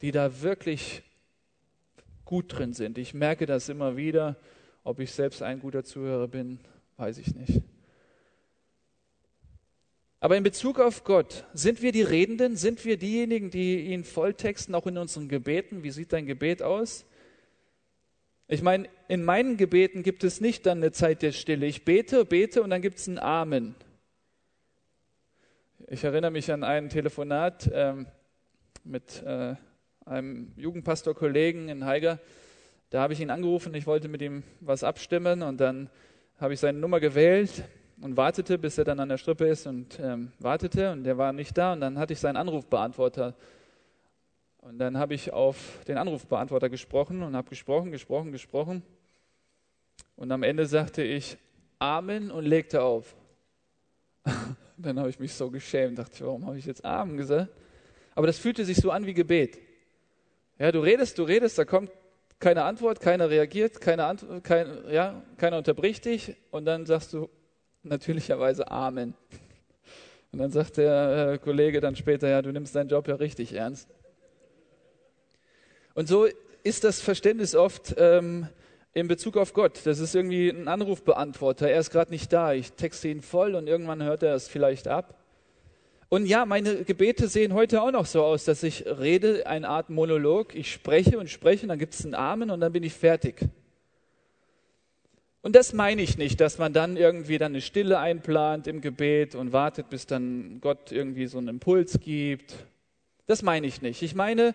die 0.00 0.10
da 0.10 0.42
wirklich 0.42 1.02
gut 2.24 2.56
drin 2.56 2.72
sind. 2.72 2.98
Ich 2.98 3.14
merke 3.14 3.46
das 3.46 3.68
immer 3.68 3.96
wieder. 3.96 4.36
Ob 4.82 5.00
ich 5.00 5.12
selbst 5.12 5.42
ein 5.42 5.60
guter 5.60 5.84
Zuhörer 5.84 6.28
bin, 6.28 6.60
weiß 6.96 7.18
ich 7.18 7.34
nicht. 7.34 7.62
Aber 10.20 10.36
in 10.38 10.42
Bezug 10.42 10.80
auf 10.80 11.04
Gott, 11.04 11.44
sind 11.52 11.82
wir 11.82 11.92
die 11.92 12.02
Redenden? 12.02 12.56
Sind 12.56 12.84
wir 12.86 12.96
diejenigen, 12.96 13.50
die 13.50 13.92
ihn 13.92 14.04
volltexten, 14.04 14.74
auch 14.74 14.86
in 14.86 14.96
unseren 14.96 15.28
Gebeten? 15.28 15.82
Wie 15.82 15.90
sieht 15.90 16.14
dein 16.14 16.24
Gebet 16.24 16.62
aus? 16.62 17.04
Ich 18.54 18.62
meine, 18.62 18.88
in 19.08 19.24
meinen 19.24 19.56
Gebeten 19.56 20.04
gibt 20.04 20.22
es 20.22 20.40
nicht 20.40 20.64
dann 20.64 20.78
eine 20.78 20.92
Zeit 20.92 21.22
der 21.22 21.32
Stille. 21.32 21.66
Ich 21.66 21.84
bete, 21.84 22.24
bete 22.24 22.62
und 22.62 22.70
dann 22.70 22.82
gibt 22.82 22.98
es 22.98 23.08
ein 23.08 23.18
Amen. 23.18 23.74
Ich 25.88 26.04
erinnere 26.04 26.30
mich 26.30 26.52
an 26.52 26.62
ein 26.62 26.88
Telefonat 26.88 27.68
ähm, 27.74 28.06
mit 28.84 29.24
äh, 29.24 29.56
einem 30.06 30.52
Jugendpastorkollegen 30.56 31.68
in 31.68 31.84
Haiger. 31.84 32.20
Da 32.90 33.00
habe 33.02 33.12
ich 33.12 33.18
ihn 33.18 33.30
angerufen, 33.30 33.74
ich 33.74 33.88
wollte 33.88 34.06
mit 34.06 34.22
ihm 34.22 34.44
was 34.60 34.84
abstimmen 34.84 35.42
und 35.42 35.60
dann 35.60 35.90
habe 36.38 36.54
ich 36.54 36.60
seine 36.60 36.78
Nummer 36.78 37.00
gewählt 37.00 37.64
und 38.00 38.16
wartete, 38.16 38.56
bis 38.56 38.78
er 38.78 38.84
dann 38.84 39.00
an 39.00 39.08
der 39.08 39.18
Strippe 39.18 39.48
ist 39.48 39.66
und 39.66 39.98
ähm, 40.00 40.30
wartete 40.38 40.92
und 40.92 41.02
der 41.02 41.18
war 41.18 41.32
nicht 41.32 41.58
da 41.58 41.72
und 41.72 41.80
dann 41.80 41.98
hatte 41.98 42.12
ich 42.12 42.20
seinen 42.20 42.36
Anrufbeantworter 42.36 43.34
und 44.64 44.78
dann 44.78 44.96
habe 44.96 45.12
ich 45.12 45.30
auf 45.30 45.80
den 45.86 45.98
Anrufbeantworter 45.98 46.70
gesprochen 46.70 47.22
und 47.22 47.36
habe 47.36 47.50
gesprochen, 47.50 47.90
gesprochen, 47.90 48.32
gesprochen. 48.32 48.82
Und 50.16 50.32
am 50.32 50.42
Ende 50.42 50.64
sagte 50.64 51.02
ich 51.02 51.36
Amen 51.78 52.30
und 52.30 52.46
legte 52.46 52.82
auf. 52.82 53.14
dann 54.78 54.98
habe 54.98 55.10
ich 55.10 55.18
mich 55.18 55.34
so 55.34 55.50
geschämt, 55.50 55.98
dachte 55.98 56.14
ich, 56.14 56.22
warum 56.22 56.46
habe 56.46 56.56
ich 56.56 56.64
jetzt 56.64 56.82
Amen 56.82 57.18
gesagt? 57.18 57.50
Aber 58.14 58.26
das 58.26 58.38
fühlte 58.38 58.64
sich 58.64 58.78
so 58.78 58.90
an 58.90 59.04
wie 59.04 59.12
Gebet. 59.12 59.58
Ja, 60.58 60.72
du 60.72 60.80
redest, 60.80 61.18
du 61.18 61.24
redest, 61.24 61.58
da 61.58 61.66
kommt 61.66 61.90
keine 62.38 62.64
Antwort, 62.64 63.00
keiner 63.00 63.28
reagiert, 63.28 63.82
keine 63.82 64.06
Antwort, 64.06 64.44
kein, 64.44 64.88
ja, 64.90 65.22
keiner 65.36 65.58
unterbricht 65.58 66.06
dich 66.06 66.36
und 66.50 66.64
dann 66.64 66.86
sagst 66.86 67.12
du 67.12 67.28
natürlicherweise 67.82 68.70
Amen. 68.70 69.14
Und 70.32 70.40
dann 70.40 70.50
sagt 70.50 70.78
der 70.78 71.34
äh, 71.34 71.38
Kollege 71.38 71.80
dann 71.80 71.94
später, 71.94 72.28
ja, 72.28 72.42
du 72.42 72.50
nimmst 72.50 72.74
deinen 72.74 72.88
Job 72.88 73.06
ja 73.06 73.14
richtig 73.14 73.52
ernst. 73.52 73.88
Und 75.94 76.08
so 76.08 76.26
ist 76.62 76.84
das 76.84 77.00
Verständnis 77.00 77.54
oft 77.54 77.94
ähm, 77.98 78.48
in 78.92 79.08
Bezug 79.08 79.36
auf 79.36 79.52
Gott. 79.52 79.80
Das 79.84 79.98
ist 79.98 80.14
irgendwie 80.14 80.48
ein 80.48 80.68
Anrufbeantworter. 80.68 81.68
Er 81.68 81.80
ist 81.80 81.90
gerade 81.90 82.10
nicht 82.10 82.32
da. 82.32 82.52
Ich 82.52 82.72
texte 82.72 83.08
ihn 83.08 83.22
voll 83.22 83.54
und 83.54 83.66
irgendwann 83.66 84.02
hört 84.02 84.22
er 84.22 84.34
es 84.34 84.48
vielleicht 84.48 84.88
ab. 84.88 85.20
Und 86.08 86.26
ja, 86.26 86.46
meine 86.46 86.84
Gebete 86.84 87.28
sehen 87.28 87.54
heute 87.54 87.82
auch 87.82 87.90
noch 87.90 88.06
so 88.06 88.22
aus, 88.22 88.44
dass 88.44 88.62
ich 88.62 88.86
rede, 88.86 89.46
eine 89.46 89.68
Art 89.68 89.90
Monolog. 89.90 90.54
Ich 90.54 90.72
spreche 90.72 91.18
und 91.18 91.28
spreche, 91.28 91.62
und 91.62 91.70
dann 91.70 91.78
gibt 91.78 91.94
es 91.94 92.04
einen 92.04 92.14
Amen 92.14 92.50
und 92.50 92.60
dann 92.60 92.72
bin 92.72 92.82
ich 92.82 92.92
fertig. 92.92 93.40
Und 95.42 95.56
das 95.56 95.72
meine 95.72 96.02
ich 96.02 96.16
nicht, 96.16 96.40
dass 96.40 96.58
man 96.58 96.72
dann 96.72 96.96
irgendwie 96.96 97.36
dann 97.36 97.52
eine 97.52 97.60
Stille 97.60 97.98
einplant 97.98 98.66
im 98.66 98.80
Gebet 98.80 99.34
und 99.34 99.52
wartet, 99.52 99.90
bis 99.90 100.06
dann 100.06 100.60
Gott 100.60 100.92
irgendwie 100.92 101.26
so 101.26 101.38
einen 101.38 101.48
Impuls 101.48 101.98
gibt. 102.00 102.54
Das 103.26 103.42
meine 103.42 103.66
ich 103.66 103.82
nicht. 103.82 104.02
Ich 104.02 104.14
meine, 104.14 104.54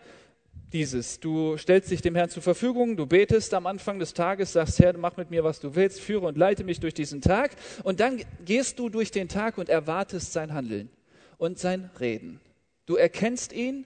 dieses. 0.74 1.20
Du 1.20 1.58
stellst 1.58 1.92
dich 1.92 2.02
dem 2.02 2.16
Herrn 2.16 2.30
zur 2.30 2.44
Verfügung, 2.44 2.98
du 2.98 3.06
betest 3.06 3.54
am 3.54 3.66
Anfang 3.66 4.00
des 4.00 4.14
Tages, 4.14 4.54
sagst, 4.54 4.80
Herr, 4.80 4.98
mach 4.98 5.18
mit 5.18 5.32
mir, 5.32 5.44
was 5.44 5.60
du 5.60 5.76
willst, 5.76 6.00
führe 6.00 6.28
und 6.28 6.38
leite 6.38 6.64
mich 6.64 6.80
durch 6.80 6.94
diesen 6.94 7.22
Tag. 7.22 7.52
Und 7.84 8.00
dann 8.00 8.22
gehst 8.46 8.80
du 8.80 8.90
durch 8.90 9.12
den 9.12 9.28
Tag 9.28 9.58
und 9.58 9.70
erwartest 9.70 10.34
sein 10.34 10.54
Handeln 10.54 10.90
und 11.38 11.60
sein 11.60 11.90
Reden. 12.00 12.40
Du 12.86 12.96
erkennst 12.96 13.54
ihn 13.54 13.86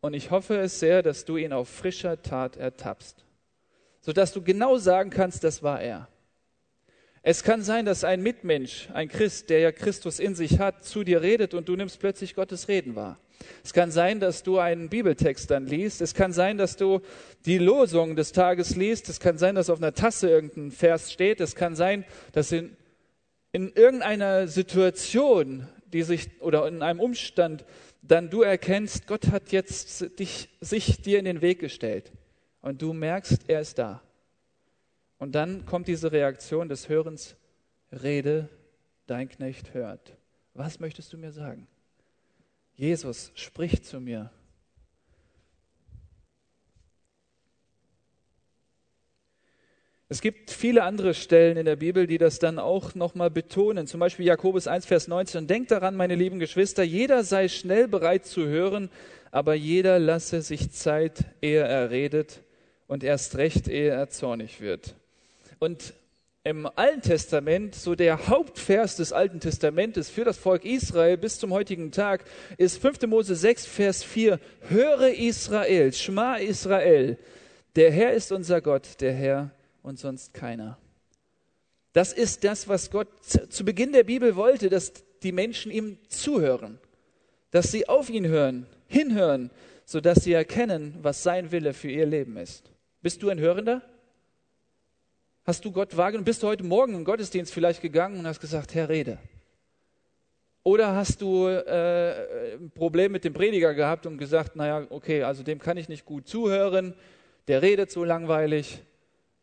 und 0.00 0.14
ich 0.14 0.30
hoffe 0.30 0.56
es 0.58 0.80
sehr, 0.80 1.02
dass 1.02 1.24
du 1.24 1.36
ihn 1.36 1.52
auf 1.52 1.68
frischer 1.68 2.22
Tat 2.22 2.56
ertappst, 2.56 3.24
sodass 4.00 4.32
du 4.32 4.42
genau 4.42 4.76
sagen 4.76 5.10
kannst, 5.10 5.44
das 5.44 5.62
war 5.62 5.80
er. 5.80 6.08
Es 7.24 7.44
kann 7.44 7.62
sein, 7.62 7.86
dass 7.86 8.02
ein 8.02 8.20
Mitmensch, 8.20 8.88
ein 8.92 9.08
Christ, 9.08 9.48
der 9.48 9.60
ja 9.60 9.70
Christus 9.70 10.18
in 10.18 10.34
sich 10.34 10.58
hat, 10.58 10.84
zu 10.84 11.04
dir 11.04 11.22
redet 11.22 11.54
und 11.54 11.68
du 11.68 11.76
nimmst 11.76 12.00
plötzlich 12.00 12.34
Gottes 12.34 12.66
Reden 12.66 12.96
wahr. 12.96 13.20
Es 13.64 13.72
kann 13.72 13.90
sein, 13.90 14.20
dass 14.20 14.42
du 14.42 14.58
einen 14.58 14.88
Bibeltext 14.88 15.50
dann 15.50 15.66
liest. 15.66 16.00
Es 16.00 16.14
kann 16.14 16.32
sein, 16.32 16.58
dass 16.58 16.76
du 16.76 17.00
die 17.46 17.58
Losung 17.58 18.16
des 18.16 18.32
Tages 18.32 18.76
liest. 18.76 19.08
Es 19.08 19.20
kann 19.20 19.38
sein, 19.38 19.54
dass 19.54 19.70
auf 19.70 19.78
einer 19.78 19.94
Tasse 19.94 20.28
irgendein 20.28 20.70
Vers 20.70 21.12
steht. 21.12 21.40
Es 21.40 21.54
kann 21.54 21.76
sein, 21.76 22.04
dass 22.32 22.52
in, 22.52 22.76
in 23.52 23.72
irgendeiner 23.72 24.48
Situation, 24.48 25.68
die 25.92 26.02
sich 26.02 26.40
oder 26.40 26.66
in 26.68 26.82
einem 26.82 27.00
Umstand, 27.00 27.64
dann 28.02 28.30
du 28.30 28.42
erkennst, 28.42 29.06
Gott 29.06 29.30
hat 29.30 29.52
jetzt 29.52 30.18
dich, 30.18 30.48
sich 30.60 31.02
dir 31.02 31.18
in 31.18 31.24
den 31.24 31.40
Weg 31.40 31.60
gestellt. 31.60 32.12
Und 32.60 32.82
du 32.82 32.92
merkst, 32.92 33.48
er 33.48 33.60
ist 33.60 33.78
da. 33.78 34.02
Und 35.18 35.34
dann 35.34 35.66
kommt 35.66 35.86
diese 35.86 36.10
Reaktion 36.10 36.68
des 36.68 36.88
Hörens, 36.88 37.36
rede, 37.92 38.48
dein 39.06 39.28
Knecht 39.28 39.74
hört. 39.74 40.16
Was 40.54 40.80
möchtest 40.80 41.12
du 41.12 41.18
mir 41.18 41.32
sagen? 41.32 41.68
Jesus 42.74 43.32
spricht 43.34 43.84
zu 43.84 44.00
mir. 44.00 44.30
Es 50.12 50.20
gibt 50.20 50.50
viele 50.50 50.82
andere 50.82 51.14
Stellen 51.14 51.56
in 51.56 51.64
der 51.64 51.76
Bibel, 51.76 52.06
die 52.06 52.18
das 52.18 52.38
dann 52.38 52.58
auch 52.58 52.94
nochmal 52.94 53.30
betonen. 53.30 53.86
Zum 53.86 53.98
Beispiel 53.98 54.26
Jakobus 54.26 54.66
1, 54.66 54.84
Vers 54.84 55.08
19. 55.08 55.46
Denkt 55.46 55.70
daran, 55.70 55.96
meine 55.96 56.16
lieben 56.16 56.38
Geschwister, 56.38 56.82
jeder 56.82 57.24
sei 57.24 57.48
schnell 57.48 57.88
bereit 57.88 58.26
zu 58.26 58.46
hören, 58.46 58.90
aber 59.30 59.54
jeder 59.54 59.98
lasse 59.98 60.42
sich 60.42 60.70
Zeit, 60.70 61.24
ehe 61.40 61.62
er 61.62 61.90
redet 61.90 62.42
und 62.88 63.04
erst 63.04 63.36
recht, 63.36 63.68
ehe 63.68 63.88
er 63.88 64.10
zornig 64.10 64.60
wird. 64.60 64.96
Und 65.58 65.94
im 66.44 66.66
Alten 66.74 67.02
Testament, 67.02 67.74
so 67.74 67.94
der 67.94 68.26
Hauptvers 68.28 68.96
des 68.96 69.12
Alten 69.12 69.38
Testamentes 69.38 70.10
für 70.10 70.24
das 70.24 70.38
Volk 70.38 70.64
Israel 70.64 71.16
bis 71.16 71.38
zum 71.38 71.52
heutigen 71.52 71.92
Tag, 71.92 72.24
ist 72.58 72.78
5. 72.78 73.02
Mose 73.02 73.36
6, 73.36 73.64
Vers 73.66 74.02
4. 74.02 74.40
Höre 74.68 75.14
Israel, 75.14 75.92
Schma 75.92 76.36
Israel, 76.36 77.16
der 77.76 77.92
Herr 77.92 78.12
ist 78.12 78.32
unser 78.32 78.60
Gott, 78.60 79.00
der 79.00 79.12
Herr 79.12 79.52
und 79.82 80.00
sonst 80.00 80.34
keiner. 80.34 80.78
Das 81.92 82.12
ist 82.12 82.42
das, 82.42 82.66
was 82.68 82.90
Gott 82.90 83.08
zu 83.22 83.64
Beginn 83.64 83.92
der 83.92 84.04
Bibel 84.04 84.34
wollte, 84.34 84.68
dass 84.68 84.92
die 85.22 85.32
Menschen 85.32 85.70
ihm 85.70 85.98
zuhören, 86.08 86.80
dass 87.52 87.70
sie 87.70 87.88
auf 87.88 88.10
ihn 88.10 88.26
hören, 88.26 88.66
hinhören, 88.88 89.50
sodass 89.84 90.24
sie 90.24 90.32
erkennen, 90.32 90.96
was 91.02 91.22
sein 91.22 91.52
Wille 91.52 91.72
für 91.72 91.90
ihr 91.90 92.06
Leben 92.06 92.36
ist. 92.36 92.72
Bist 93.00 93.22
du 93.22 93.28
ein 93.28 93.38
Hörender? 93.38 93.82
Hast 95.44 95.64
du 95.64 95.72
Gott 95.72 95.96
wahrgenommen? 95.96 96.24
Bist 96.24 96.44
du 96.44 96.46
heute 96.46 96.62
Morgen 96.62 96.94
im 96.94 97.04
Gottesdienst 97.04 97.52
vielleicht 97.52 97.82
gegangen 97.82 98.16
und 98.16 98.28
hast 98.28 98.38
gesagt, 98.38 98.76
Herr, 98.76 98.88
rede? 98.88 99.18
Oder 100.62 100.94
hast 100.94 101.20
du 101.20 101.48
äh, 101.48 102.54
ein 102.58 102.70
Problem 102.70 103.10
mit 103.10 103.24
dem 103.24 103.32
Prediger 103.32 103.74
gehabt 103.74 104.06
und 104.06 104.18
gesagt, 104.18 104.54
naja, 104.54 104.86
okay, 104.90 105.24
also 105.24 105.42
dem 105.42 105.58
kann 105.58 105.76
ich 105.76 105.88
nicht 105.88 106.04
gut 106.04 106.28
zuhören, 106.28 106.94
der 107.48 107.60
redet 107.60 107.90
so 107.90 108.04
langweilig, 108.04 108.84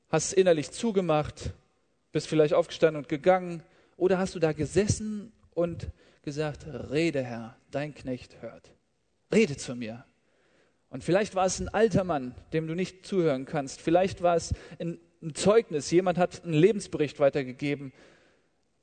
hast 0.07 0.31
innerlich 0.31 0.71
zugemacht, 0.71 1.51
bist 2.13 2.27
vielleicht 2.27 2.53
aufgestanden 2.53 3.03
und 3.03 3.09
gegangen. 3.09 3.61
Oder 3.97 4.19
hast 4.19 4.35
du 4.35 4.39
da 4.39 4.53
gesessen 4.53 5.33
und 5.53 5.89
gesagt, 6.21 6.65
rede 6.91 7.21
Herr, 7.21 7.57
dein 7.71 7.93
Knecht 7.93 8.41
hört. 8.41 8.71
Rede 9.33 9.57
zu 9.57 9.75
mir. 9.75 10.05
Und 10.89 11.03
vielleicht 11.03 11.35
war 11.35 11.45
es 11.45 11.59
ein 11.59 11.67
alter 11.67 12.05
Mann, 12.05 12.33
dem 12.53 12.67
du 12.67 12.73
nicht 12.73 13.05
zuhören 13.05 13.43
kannst. 13.43 13.81
Vielleicht 13.81 14.23
war 14.23 14.37
es 14.37 14.53
ein 14.79 14.97
ein 15.21 15.35
Zeugnis, 15.35 15.91
jemand 15.91 16.17
hat 16.17 16.43
einen 16.43 16.53
Lebensbericht 16.53 17.19
weitergegeben 17.19 17.91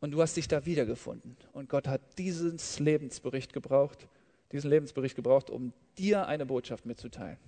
und 0.00 0.10
du 0.10 0.20
hast 0.20 0.36
dich 0.36 0.48
da 0.48 0.66
wiedergefunden. 0.66 1.36
Und 1.52 1.68
Gott 1.68 1.88
hat 1.88 2.18
diesen 2.18 2.58
Lebensbericht 2.78 3.52
gebraucht, 3.52 4.06
diesen 4.52 4.70
Lebensbericht 4.70 5.16
gebraucht, 5.16 5.50
um 5.50 5.72
dir 5.98 6.26
eine 6.26 6.46
Botschaft 6.46 6.84
mitzuteilen. 6.84 7.38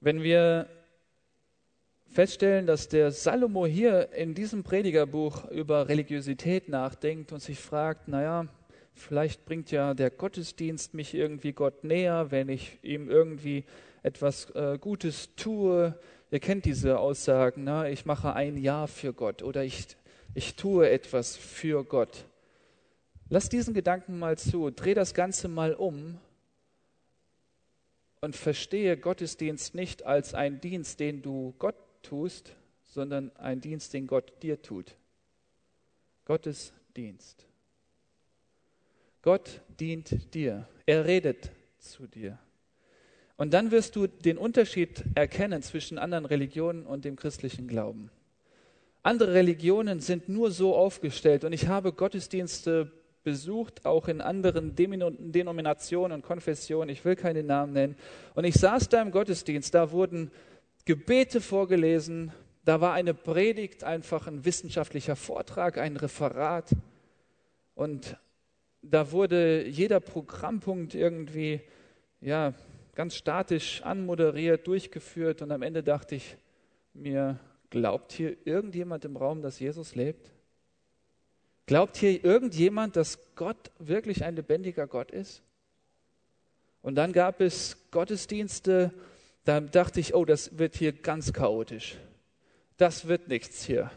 Wenn 0.00 0.22
wir 0.22 0.77
feststellen, 2.18 2.66
dass 2.66 2.88
der 2.88 3.12
Salomo 3.12 3.64
hier 3.64 4.12
in 4.12 4.34
diesem 4.34 4.64
Predigerbuch 4.64 5.48
über 5.52 5.88
Religiosität 5.88 6.68
nachdenkt 6.68 7.30
und 7.30 7.40
sich 7.40 7.60
fragt, 7.60 8.08
naja, 8.08 8.48
vielleicht 8.92 9.44
bringt 9.44 9.70
ja 9.70 9.94
der 9.94 10.10
Gottesdienst 10.10 10.94
mich 10.94 11.14
irgendwie 11.14 11.52
Gott 11.52 11.84
näher, 11.84 12.32
wenn 12.32 12.48
ich 12.48 12.76
ihm 12.82 13.08
irgendwie 13.08 13.62
etwas 14.02 14.50
äh, 14.56 14.78
Gutes 14.80 15.36
tue. 15.36 15.96
Ihr 16.32 16.40
kennt 16.40 16.64
diese 16.64 16.98
Aussagen, 16.98 17.62
ne? 17.62 17.88
ich 17.92 18.04
mache 18.04 18.32
ein 18.32 18.56
Jahr 18.56 18.88
für 18.88 19.12
Gott 19.12 19.44
oder 19.44 19.62
ich, 19.62 19.86
ich 20.34 20.56
tue 20.56 20.90
etwas 20.90 21.36
für 21.36 21.84
Gott. 21.84 22.24
Lass 23.28 23.48
diesen 23.48 23.74
Gedanken 23.74 24.18
mal 24.18 24.36
zu, 24.36 24.70
dreh 24.70 24.94
das 24.94 25.14
Ganze 25.14 25.46
mal 25.46 25.72
um 25.72 26.18
und 28.20 28.34
verstehe 28.34 28.96
Gottesdienst 28.96 29.76
nicht 29.76 30.04
als 30.04 30.34
einen 30.34 30.60
Dienst, 30.60 30.98
den 30.98 31.22
du 31.22 31.54
Gott 31.60 31.76
tust, 32.08 32.54
sondern 32.84 33.34
einen 33.36 33.60
Dienst, 33.60 33.92
den 33.92 34.06
Gott 34.06 34.42
dir 34.42 34.60
tut. 34.62 34.96
Gottes 36.24 36.72
Dienst. 36.96 37.46
Gott 39.22 39.60
dient 39.78 40.34
dir. 40.34 40.68
Er 40.86 41.04
redet 41.04 41.50
zu 41.78 42.06
dir. 42.06 42.38
Und 43.36 43.52
dann 43.54 43.70
wirst 43.70 43.94
du 43.94 44.06
den 44.06 44.38
Unterschied 44.38 45.04
erkennen 45.14 45.62
zwischen 45.62 45.98
anderen 45.98 46.24
Religionen 46.24 46.86
und 46.86 47.04
dem 47.04 47.16
christlichen 47.16 47.68
Glauben. 47.68 48.10
Andere 49.02 49.34
Religionen 49.34 50.00
sind 50.00 50.28
nur 50.28 50.50
so 50.50 50.74
aufgestellt 50.74 51.44
und 51.44 51.52
ich 51.52 51.68
habe 51.68 51.92
Gottesdienste 51.92 52.90
besucht, 53.22 53.84
auch 53.84 54.08
in 54.08 54.20
anderen 54.20 54.74
Denominationen 54.74 56.16
und 56.16 56.22
Konfessionen, 56.22 56.88
ich 56.88 57.04
will 57.04 57.14
keine 57.14 57.42
Namen 57.42 57.74
nennen. 57.74 57.96
Und 58.34 58.44
ich 58.44 58.54
saß 58.54 58.88
da 58.88 59.02
im 59.02 59.10
Gottesdienst, 59.10 59.74
da 59.74 59.92
wurden 59.92 60.30
Gebete 60.88 61.42
vorgelesen, 61.42 62.32
da 62.64 62.80
war 62.80 62.94
eine 62.94 63.12
Predigt, 63.12 63.84
einfach 63.84 64.26
ein 64.26 64.46
wissenschaftlicher 64.46 65.16
Vortrag, 65.16 65.76
ein 65.76 65.98
Referat. 65.98 66.74
Und 67.74 68.16
da 68.80 69.12
wurde 69.12 69.68
jeder 69.68 70.00
Programmpunkt 70.00 70.94
irgendwie 70.94 71.60
ja, 72.22 72.54
ganz 72.94 73.16
statisch 73.16 73.82
anmoderiert, 73.82 74.66
durchgeführt. 74.66 75.42
Und 75.42 75.52
am 75.52 75.60
Ende 75.60 75.82
dachte 75.82 76.14
ich 76.14 76.38
mir, 76.94 77.38
glaubt 77.68 78.12
hier 78.12 78.38
irgendjemand 78.46 79.04
im 79.04 79.18
Raum, 79.18 79.42
dass 79.42 79.60
Jesus 79.60 79.94
lebt? 79.94 80.32
Glaubt 81.66 81.98
hier 81.98 82.24
irgendjemand, 82.24 82.96
dass 82.96 83.34
Gott 83.34 83.72
wirklich 83.78 84.24
ein 84.24 84.36
lebendiger 84.36 84.86
Gott 84.86 85.10
ist? 85.10 85.42
Und 86.80 86.94
dann 86.94 87.12
gab 87.12 87.42
es 87.42 87.76
Gottesdienste, 87.90 88.94
da 89.48 89.60
dachte 89.60 89.98
ich, 89.98 90.14
oh, 90.14 90.26
das 90.26 90.58
wird 90.58 90.76
hier 90.76 90.92
ganz 90.92 91.32
chaotisch. 91.32 91.96
Das 92.76 93.08
wird 93.08 93.28
nichts 93.28 93.64
hier. 93.64 93.90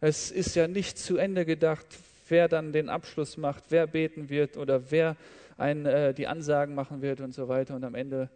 Es 0.00 0.30
ist 0.30 0.56
ja 0.56 0.68
nicht 0.68 0.96
zu 0.96 1.18
Ende 1.18 1.44
gedacht, 1.44 1.86
wer 2.28 2.48
dann 2.48 2.72
den 2.72 2.88
Abschluss 2.88 3.36
macht, 3.36 3.64
wer 3.68 3.86
beten 3.86 4.30
wird 4.30 4.56
oder 4.56 4.90
wer 4.90 5.16
ein, 5.58 5.84
äh, 5.84 6.14
die 6.14 6.26
Ansagen 6.26 6.74
machen 6.74 7.02
wird 7.02 7.20
und 7.20 7.34
so 7.34 7.46
weiter. 7.46 7.76
Und 7.76 7.84
am 7.84 7.94
Ende 7.94 8.30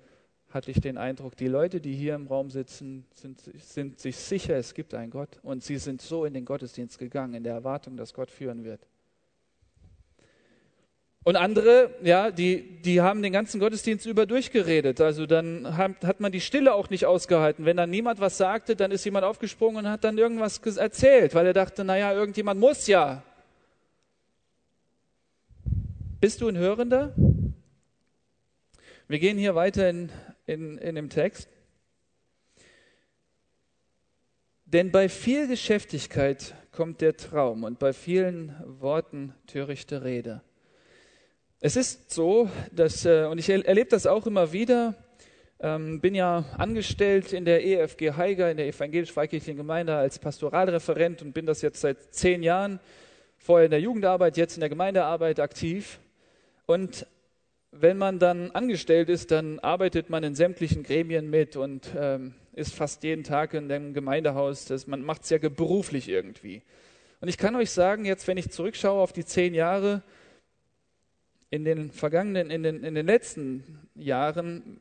hatte 0.51 0.71
ich 0.71 0.83
den 0.83 0.99
Eindruck, 0.99 1.35
die 1.35 1.49
Leute, 1.49 1.81
die 1.81 1.95
hier 1.95 2.15
im 2.15 2.27
Raum 2.27 2.51
sitzen, 2.51 3.07
sind, 3.15 3.41
sind 3.41 3.99
sich 3.99 4.17
sicher, 4.17 4.55
es 4.57 4.75
gibt 4.75 4.93
einen 4.93 5.11
Gott. 5.11 5.39
Und 5.43 5.65
sie 5.65 5.79
sind 5.79 6.03
so 6.03 6.27
in 6.27 6.35
den 6.35 6.45
Gottesdienst 6.45 6.99
gegangen, 6.99 7.33
in 7.33 7.43
der 7.43 7.55
Erwartung, 7.55 7.97
dass 7.97 8.13
Gott 8.13 8.31
führen 8.31 8.65
wird. 8.65 8.87
Und 11.23 11.37
andere, 11.37 11.95
ja, 12.03 12.31
die, 12.31 12.81
die 12.83 13.03
haben 13.03 13.23
den 13.23 13.33
ganzen 13.33 13.61
Gottesdienst 13.61 14.07
über 14.07 14.25
durchgeredet. 14.25 15.01
Also 15.01 15.27
dann 15.27 15.77
hat, 15.77 16.03
hat 16.03 16.21
man 16.21 16.33
die 16.33 16.41
Stille 16.41 16.73
auch 16.73 16.89
nicht 16.89 17.05
ausgehalten. 17.05 17.67
Wenn 17.67 17.77
dann 17.77 17.91
niemand 17.91 18.21
was 18.21 18.39
sagte, 18.39 18.75
dann 18.75 18.91
ist 18.91 19.05
jemand 19.05 19.25
aufgesprungen 19.25 19.85
und 19.85 19.91
hat 19.91 20.05
dann 20.05 20.17
irgendwas 20.17 20.59
erzählt, 20.77 21.35
weil 21.35 21.47
er 21.47 21.53
dachte, 21.53 21.85
naja, 21.85 22.13
irgendjemand 22.15 22.59
muss 22.59 22.87
ja. 22.87 23.23
Bist 26.21 26.41
du 26.41 26.49
ein 26.49 26.57
Hörender? 26.57 27.15
Wir 29.09 29.19
gehen 29.19 29.37
hier 29.37 29.55
weiter 29.55 29.91
in 29.91 30.11
in, 30.51 30.79
in 30.79 30.95
dem 30.97 31.09
Text. 31.09 31.49
Denn 34.65 34.91
bei 34.91 35.09
viel 35.09 35.49
Geschäftigkeit 35.49 36.55
kommt 36.73 37.01
der 37.01 37.17
Traum 37.17 37.65
und 37.65 37.79
bei 37.79 37.93
vielen 37.93 38.55
Worten 38.81 39.35
törichte 39.47 40.05
Rede. 40.05 40.43
Es 41.63 41.77
ist 41.77 42.11
so, 42.11 42.49
dass, 42.73 43.05
äh, 43.05 43.27
und 43.27 43.37
ich 43.37 43.51
erlebe 43.51 43.91
das 43.91 44.07
auch 44.07 44.27
immer 44.27 44.51
wieder, 44.51 44.95
ähm, 45.61 46.01
bin 46.01 46.15
ja 46.15 46.47
angestellt 46.57 47.35
in 47.35 47.45
der 47.45 47.63
EFG 47.63 48.13
Haiger, 48.13 48.51
in 48.51 48.57
der 48.57 48.67
evangelisch-freikirchlichen 48.67 49.59
Gemeinde 49.59 49.95
als 49.95 50.19
Pastoralreferent 50.19 51.21
und 51.21 51.35
bin 51.35 51.45
das 51.45 51.61
jetzt 51.61 51.83
seit 51.83 52.15
zehn 52.15 52.43
Jahren, 52.43 52.81
vorher 53.37 53.67
in 53.67 53.71
der 53.73 53.81
Jugendarbeit, 53.83 54.39
jetzt 54.39 54.57
in 54.57 54.61
der 54.61 54.71
Gemeindearbeit 54.71 55.39
aktiv. 55.39 56.01
Und 56.65 57.07
wenn 57.73 57.99
man 57.99 58.19
dann 58.19 58.53
angestellt 58.53 59.11
ist, 59.11 59.31
dann 59.31 59.59
arbeitet 59.59 60.09
man 60.09 60.25
in 60.25 60.35
sämtlichen 60.35 60.83
Gremien 60.83 61.29
mit 61.29 61.57
und 61.57 61.91
ähm, 61.95 62.33
ist 62.55 62.73
fast 62.73 63.03
jeden 63.03 63.23
Tag 63.23 63.53
in 63.53 63.69
dem 63.69 63.93
Gemeindehaus. 63.93 64.65
Das, 64.65 64.87
man 64.87 65.03
macht 65.03 65.25
es 65.25 65.31
ja 65.31 65.37
beruflich 65.37 66.09
irgendwie. 66.09 66.63
Und 67.21 67.29
ich 67.29 67.37
kann 67.37 67.55
euch 67.55 67.71
sagen, 67.71 68.07
jetzt, 68.07 68.27
wenn 68.29 68.39
ich 68.39 68.51
zurückschaue 68.51 69.03
auf 69.03 69.13
die 69.13 69.27
zehn 69.27 69.53
Jahre, 69.53 70.03
in 71.51 71.65
den 71.65 71.91
vergangenen, 71.91 72.51
in 72.51 72.63
den, 72.63 72.85
in 72.85 72.95
den 72.95 73.07
letzten 73.07 73.65
Jahren 73.95 74.81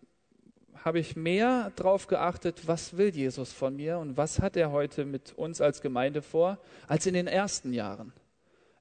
habe 0.85 0.99
ich 0.99 1.15
mehr 1.15 1.71
darauf 1.75 2.07
geachtet, 2.07 2.67
was 2.67 2.95
will 2.97 3.09
Jesus 3.09 3.51
von 3.51 3.75
mir 3.75 3.97
und 3.97 4.15
was 4.17 4.39
hat 4.39 4.55
er 4.55 4.71
heute 4.71 5.03
mit 5.03 5.33
uns 5.33 5.59
als 5.61 5.81
Gemeinde 5.81 6.21
vor, 6.21 6.57
als 6.87 7.05
in 7.05 7.15
den 7.15 7.27
ersten 7.27 7.73
Jahren. 7.73 8.13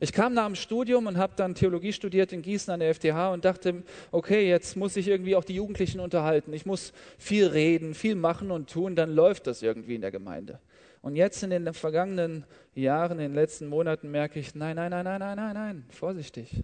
Ich 0.00 0.12
kam 0.12 0.32
nach 0.32 0.46
dem 0.46 0.54
Studium 0.54 1.08
und 1.08 1.18
habe 1.18 1.32
dann 1.34 1.56
Theologie 1.56 1.92
studiert 1.92 2.32
in 2.32 2.40
Gießen 2.40 2.72
an 2.72 2.78
der 2.78 2.94
FTH 2.94 3.32
und 3.32 3.44
dachte, 3.44 3.82
okay, 4.12 4.48
jetzt 4.48 4.76
muss 4.76 4.96
ich 4.96 5.08
irgendwie 5.08 5.34
auch 5.34 5.42
die 5.42 5.56
Jugendlichen 5.56 5.98
unterhalten. 5.98 6.52
Ich 6.52 6.66
muss 6.66 6.92
viel 7.18 7.48
reden, 7.48 7.94
viel 7.94 8.14
machen 8.14 8.52
und 8.52 8.70
tun, 8.70 8.94
dann 8.94 9.12
läuft 9.12 9.48
das 9.48 9.60
irgendwie 9.60 9.96
in 9.96 10.00
der 10.00 10.12
Gemeinde. 10.12 10.60
Und 11.02 11.16
jetzt 11.16 11.42
in 11.42 11.50
den 11.50 11.72
vergangenen 11.72 12.44
Jahren, 12.74 13.18
in 13.18 13.30
den 13.30 13.34
letzten 13.34 13.66
Monaten 13.66 14.08
merke 14.08 14.38
ich, 14.38 14.54
nein, 14.54 14.76
nein, 14.76 14.90
nein, 14.90 15.04
nein, 15.04 15.18
nein, 15.18 15.36
nein, 15.36 15.54
nein, 15.54 15.84
vorsichtig. 15.90 16.62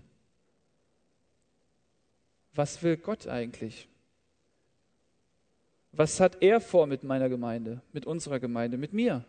Was 2.54 2.82
will 2.82 2.96
Gott 2.96 3.26
eigentlich? 3.26 3.88
Was 5.92 6.20
hat 6.20 6.42
er 6.42 6.60
vor 6.60 6.86
mit 6.86 7.04
meiner 7.04 7.28
Gemeinde, 7.28 7.80
mit 7.92 8.06
unserer 8.06 8.40
Gemeinde, 8.40 8.78
mit 8.78 8.92
mir? 8.92 9.24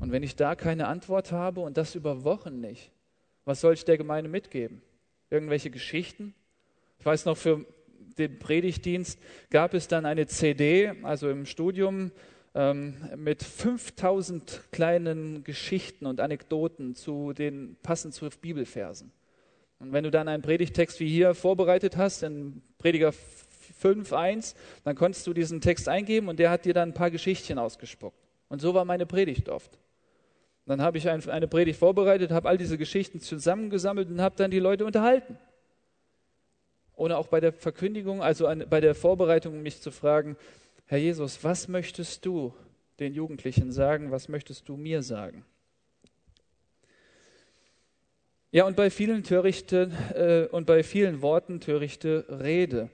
Und 0.00 0.12
wenn 0.12 0.22
ich 0.22 0.36
da 0.36 0.54
keine 0.54 0.88
Antwort 0.88 1.32
habe 1.32 1.60
und 1.60 1.76
das 1.76 1.94
über 1.94 2.24
Wochen 2.24 2.60
nicht, 2.60 2.90
was 3.44 3.60
soll 3.60 3.74
ich 3.74 3.84
der 3.84 3.98
Gemeinde 3.98 4.30
mitgeben? 4.30 4.82
Irgendwelche 5.30 5.70
Geschichten? 5.70 6.34
Ich 6.98 7.06
weiß 7.06 7.24
noch, 7.24 7.36
für 7.36 7.66
den 8.18 8.38
Predigtdienst 8.38 9.18
gab 9.50 9.74
es 9.74 9.88
dann 9.88 10.06
eine 10.06 10.26
CD, 10.26 10.92
also 11.02 11.30
im 11.30 11.46
Studium, 11.46 12.12
ähm, 12.54 12.96
mit 13.16 13.42
5000 13.42 14.64
kleinen 14.72 15.42
Geschichten 15.44 16.06
und 16.06 16.20
Anekdoten 16.20 16.94
zu 16.94 17.32
den 17.32 17.76
passend 17.82 18.14
zu 18.14 18.28
Bibelversen. 18.28 19.10
Und 19.82 19.92
wenn 19.92 20.04
du 20.04 20.12
dann 20.12 20.28
einen 20.28 20.44
Predigtext 20.44 21.00
wie 21.00 21.08
hier 21.08 21.34
vorbereitet 21.34 21.96
hast, 21.96 22.22
in 22.22 22.62
Prediger 22.78 23.12
5.1, 23.82 24.54
dann 24.84 24.94
konntest 24.94 25.26
du 25.26 25.34
diesen 25.34 25.60
Text 25.60 25.88
eingeben 25.88 26.28
und 26.28 26.38
der 26.38 26.50
hat 26.50 26.64
dir 26.64 26.72
dann 26.72 26.90
ein 26.90 26.94
paar 26.94 27.10
Geschichtchen 27.10 27.58
ausgespuckt. 27.58 28.16
Und 28.48 28.60
so 28.60 28.74
war 28.74 28.84
meine 28.84 29.06
Predigt 29.06 29.48
oft. 29.48 29.80
Dann 30.66 30.80
habe 30.80 30.98
ich 30.98 31.10
eine 31.10 31.48
Predigt 31.48 31.80
vorbereitet, 31.80 32.30
habe 32.30 32.48
all 32.48 32.58
diese 32.58 32.78
Geschichten 32.78 33.18
zusammengesammelt 33.18 34.08
und 34.08 34.20
habe 34.20 34.36
dann 34.36 34.52
die 34.52 34.60
Leute 34.60 34.86
unterhalten. 34.86 35.36
Ohne 36.94 37.16
auch 37.16 37.26
bei 37.26 37.40
der 37.40 37.52
Verkündigung, 37.52 38.22
also 38.22 38.48
bei 38.70 38.80
der 38.80 38.94
Vorbereitung, 38.94 39.62
mich 39.62 39.80
zu 39.80 39.90
fragen, 39.90 40.36
Herr 40.86 40.98
Jesus, 40.98 41.42
was 41.42 41.66
möchtest 41.66 42.24
du 42.24 42.54
den 43.00 43.14
Jugendlichen 43.14 43.72
sagen? 43.72 44.12
Was 44.12 44.28
möchtest 44.28 44.68
du 44.68 44.76
mir 44.76 45.02
sagen? 45.02 45.44
Ja, 48.54 48.66
und 48.66 48.76
bei 48.76 48.90
vielen 48.90 49.22
törichte 49.24 49.90
äh, 50.14 50.54
und 50.54 50.66
bei 50.66 50.82
vielen 50.82 51.22
Worten 51.22 51.60
törichte 51.60 52.26
Rede. 52.28 52.90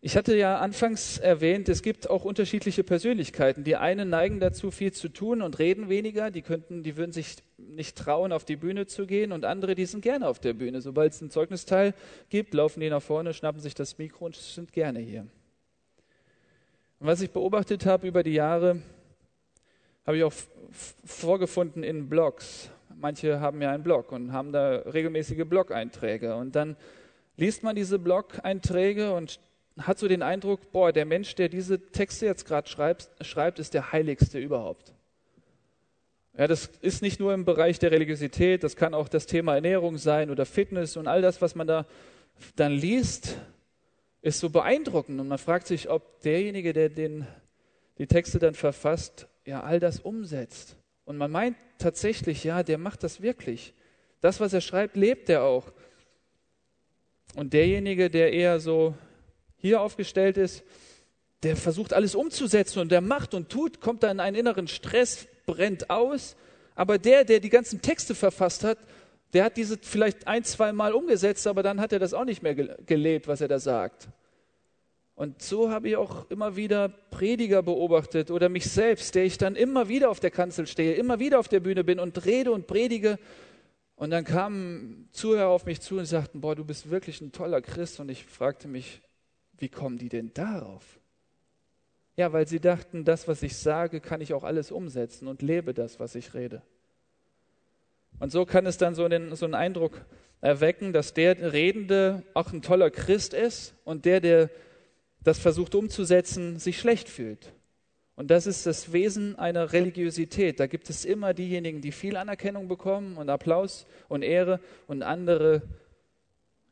Ich 0.00 0.16
hatte 0.16 0.36
ja 0.36 0.58
anfangs 0.60 1.18
erwähnt, 1.18 1.68
es 1.68 1.82
gibt 1.82 2.08
auch 2.08 2.24
unterschiedliche 2.24 2.84
Persönlichkeiten. 2.84 3.64
Die 3.64 3.74
einen 3.74 4.08
neigen 4.08 4.38
dazu, 4.38 4.70
viel 4.70 4.92
zu 4.92 5.08
tun 5.08 5.42
und 5.42 5.58
reden 5.58 5.88
weniger. 5.88 6.30
Die 6.30 6.42
könnten, 6.42 6.84
die 6.84 6.96
würden 6.96 7.10
sich 7.10 7.38
nicht 7.58 7.98
trauen, 7.98 8.30
auf 8.30 8.44
die 8.44 8.54
Bühne 8.54 8.86
zu 8.86 9.04
gehen. 9.04 9.32
Und 9.32 9.44
andere, 9.44 9.74
die 9.74 9.84
sind 9.84 10.02
gerne 10.02 10.28
auf 10.28 10.38
der 10.38 10.52
Bühne. 10.52 10.80
Sobald 10.80 11.12
es 11.12 11.20
einen 11.20 11.32
Zeugnisteil 11.32 11.92
gibt, 12.28 12.54
laufen 12.54 12.78
die 12.78 12.88
nach 12.88 13.02
vorne, 13.02 13.34
schnappen 13.34 13.60
sich 13.60 13.74
das 13.74 13.98
Mikro 13.98 14.26
und 14.26 14.36
sind 14.36 14.72
gerne 14.72 15.00
hier. 15.00 15.26
Und 17.00 17.08
was 17.08 17.20
ich 17.20 17.32
beobachtet 17.32 17.84
habe 17.84 18.06
über 18.06 18.22
die 18.22 18.34
Jahre, 18.34 18.80
habe 20.06 20.18
ich 20.18 20.22
auch 20.22 20.34
vorgefunden 21.04 21.82
in 21.82 22.08
Blogs. 22.08 22.70
Manche 23.00 23.40
haben 23.40 23.62
ja 23.62 23.70
einen 23.70 23.82
Blog 23.82 24.12
und 24.12 24.32
haben 24.32 24.52
da 24.52 24.76
regelmäßige 24.76 25.44
Blog-Einträge. 25.46 26.36
Und 26.36 26.54
dann 26.54 26.76
liest 27.36 27.62
man 27.62 27.74
diese 27.74 27.98
Blog-Einträge 27.98 29.12
und 29.14 29.40
hat 29.78 29.98
so 29.98 30.06
den 30.06 30.22
Eindruck, 30.22 30.72
boah, 30.72 30.92
der 30.92 31.06
Mensch, 31.06 31.34
der 31.34 31.48
diese 31.48 31.80
Texte 31.92 32.26
jetzt 32.26 32.44
gerade 32.44 32.68
schreibt, 32.68 33.08
schreibt, 33.22 33.58
ist 33.58 33.72
der 33.72 33.92
heiligste 33.92 34.38
überhaupt. 34.38 34.92
Ja, 36.36 36.46
das 36.46 36.66
ist 36.82 37.00
nicht 37.00 37.20
nur 37.20 37.32
im 37.32 37.44
Bereich 37.44 37.78
der 37.78 37.90
Religiosität, 37.90 38.62
das 38.62 38.76
kann 38.76 38.92
auch 38.92 39.08
das 39.08 39.26
Thema 39.26 39.54
Ernährung 39.54 39.96
sein 39.96 40.30
oder 40.30 40.44
Fitness 40.44 40.96
und 40.96 41.06
all 41.06 41.22
das, 41.22 41.40
was 41.40 41.54
man 41.54 41.66
da 41.66 41.86
dann 42.56 42.72
liest, 42.72 43.38
ist 44.22 44.40
so 44.40 44.50
beeindruckend 44.50 45.18
und 45.20 45.28
man 45.28 45.38
fragt 45.38 45.66
sich, 45.66 45.88
ob 45.88 46.20
derjenige, 46.20 46.72
der 46.72 46.90
den, 46.90 47.26
die 47.98 48.06
Texte 48.06 48.38
dann 48.38 48.54
verfasst, 48.54 49.26
ja 49.46 49.62
all 49.62 49.80
das 49.80 50.00
umsetzt. 50.00 50.76
Und 51.04 51.16
man 51.16 51.30
meint 51.30 51.56
tatsächlich, 51.80 52.44
ja, 52.44 52.62
der 52.62 52.78
macht 52.78 53.02
das 53.02 53.20
wirklich. 53.20 53.74
Das, 54.20 54.40
was 54.40 54.52
er 54.52 54.60
schreibt, 54.60 54.96
lebt 54.96 55.28
er 55.28 55.42
auch. 55.42 55.72
Und 57.34 57.52
derjenige, 57.52 58.10
der 58.10 58.32
eher 58.32 58.60
so 58.60 58.94
hier 59.56 59.80
aufgestellt 59.80 60.36
ist, 60.36 60.62
der 61.42 61.56
versucht 61.56 61.92
alles 61.92 62.14
umzusetzen 62.14 62.80
und 62.80 62.92
der 62.92 63.00
macht 63.00 63.34
und 63.34 63.48
tut, 63.48 63.80
kommt 63.80 64.02
da 64.02 64.10
in 64.10 64.20
einen 64.20 64.36
inneren 64.36 64.68
Stress, 64.68 65.26
brennt 65.46 65.90
aus. 65.90 66.36
Aber 66.74 66.98
der, 66.98 67.24
der 67.24 67.40
die 67.40 67.48
ganzen 67.48 67.80
Texte 67.80 68.14
verfasst 68.14 68.64
hat, 68.64 68.78
der 69.32 69.44
hat 69.44 69.56
diese 69.56 69.78
vielleicht 69.80 70.26
ein, 70.26 70.44
zwei 70.44 70.72
Mal 70.72 70.92
umgesetzt, 70.92 71.46
aber 71.46 71.62
dann 71.62 71.80
hat 71.80 71.92
er 71.92 71.98
das 71.98 72.14
auch 72.14 72.24
nicht 72.24 72.42
mehr 72.42 72.54
gelebt, 72.54 73.28
was 73.28 73.40
er 73.40 73.48
da 73.48 73.58
sagt. 73.58 74.08
Und 75.20 75.42
so 75.42 75.70
habe 75.70 75.86
ich 75.86 75.96
auch 75.96 76.30
immer 76.30 76.56
wieder 76.56 76.88
Prediger 76.88 77.62
beobachtet 77.62 78.30
oder 78.30 78.48
mich 78.48 78.64
selbst, 78.64 79.14
der 79.14 79.26
ich 79.26 79.36
dann 79.36 79.54
immer 79.54 79.86
wieder 79.86 80.08
auf 80.08 80.18
der 80.18 80.30
Kanzel 80.30 80.66
stehe, 80.66 80.94
immer 80.94 81.20
wieder 81.20 81.38
auf 81.38 81.46
der 81.46 81.60
Bühne 81.60 81.84
bin 81.84 82.00
und 82.00 82.24
rede 82.24 82.52
und 82.52 82.66
predige. 82.66 83.18
Und 83.96 84.12
dann 84.12 84.24
kamen 84.24 85.10
Zuhörer 85.12 85.48
auf 85.48 85.66
mich 85.66 85.82
zu 85.82 85.98
und 85.98 86.06
sagten, 86.06 86.40
boah, 86.40 86.56
du 86.56 86.64
bist 86.64 86.88
wirklich 86.88 87.20
ein 87.20 87.32
toller 87.32 87.60
Christ. 87.60 88.00
Und 88.00 88.08
ich 88.08 88.24
fragte 88.24 88.66
mich, 88.66 89.02
wie 89.58 89.68
kommen 89.68 89.98
die 89.98 90.08
denn 90.08 90.32
darauf? 90.32 90.98
Ja, 92.16 92.32
weil 92.32 92.48
sie 92.48 92.58
dachten, 92.58 93.04
das, 93.04 93.28
was 93.28 93.42
ich 93.42 93.58
sage, 93.58 94.00
kann 94.00 94.22
ich 94.22 94.32
auch 94.32 94.42
alles 94.42 94.72
umsetzen 94.72 95.28
und 95.28 95.42
lebe 95.42 95.74
das, 95.74 96.00
was 96.00 96.14
ich 96.14 96.32
rede. 96.32 96.62
Und 98.20 98.32
so 98.32 98.46
kann 98.46 98.64
es 98.64 98.78
dann 98.78 98.94
so 98.94 99.04
einen, 99.04 99.36
so 99.36 99.44
einen 99.44 99.54
Eindruck 99.54 100.00
erwecken, 100.40 100.94
dass 100.94 101.12
der 101.12 101.52
Redende 101.52 102.22
auch 102.32 102.54
ein 102.54 102.62
toller 102.62 102.90
Christ 102.90 103.34
ist 103.34 103.74
und 103.84 104.06
der, 104.06 104.22
der 104.22 104.48
das 105.22 105.38
versucht 105.38 105.74
umzusetzen, 105.74 106.58
sich 106.58 106.78
schlecht 106.78 107.08
fühlt. 107.08 107.52
Und 108.16 108.30
das 108.30 108.46
ist 108.46 108.66
das 108.66 108.92
Wesen 108.92 109.36
einer 109.36 109.72
Religiosität. 109.72 110.60
Da 110.60 110.66
gibt 110.66 110.90
es 110.90 111.04
immer 111.04 111.32
diejenigen, 111.32 111.80
die 111.80 111.92
viel 111.92 112.16
Anerkennung 112.16 112.68
bekommen 112.68 113.16
und 113.16 113.30
Applaus 113.30 113.86
und 114.08 114.22
Ehre 114.22 114.60
und 114.86 115.02
andere, 115.02 115.62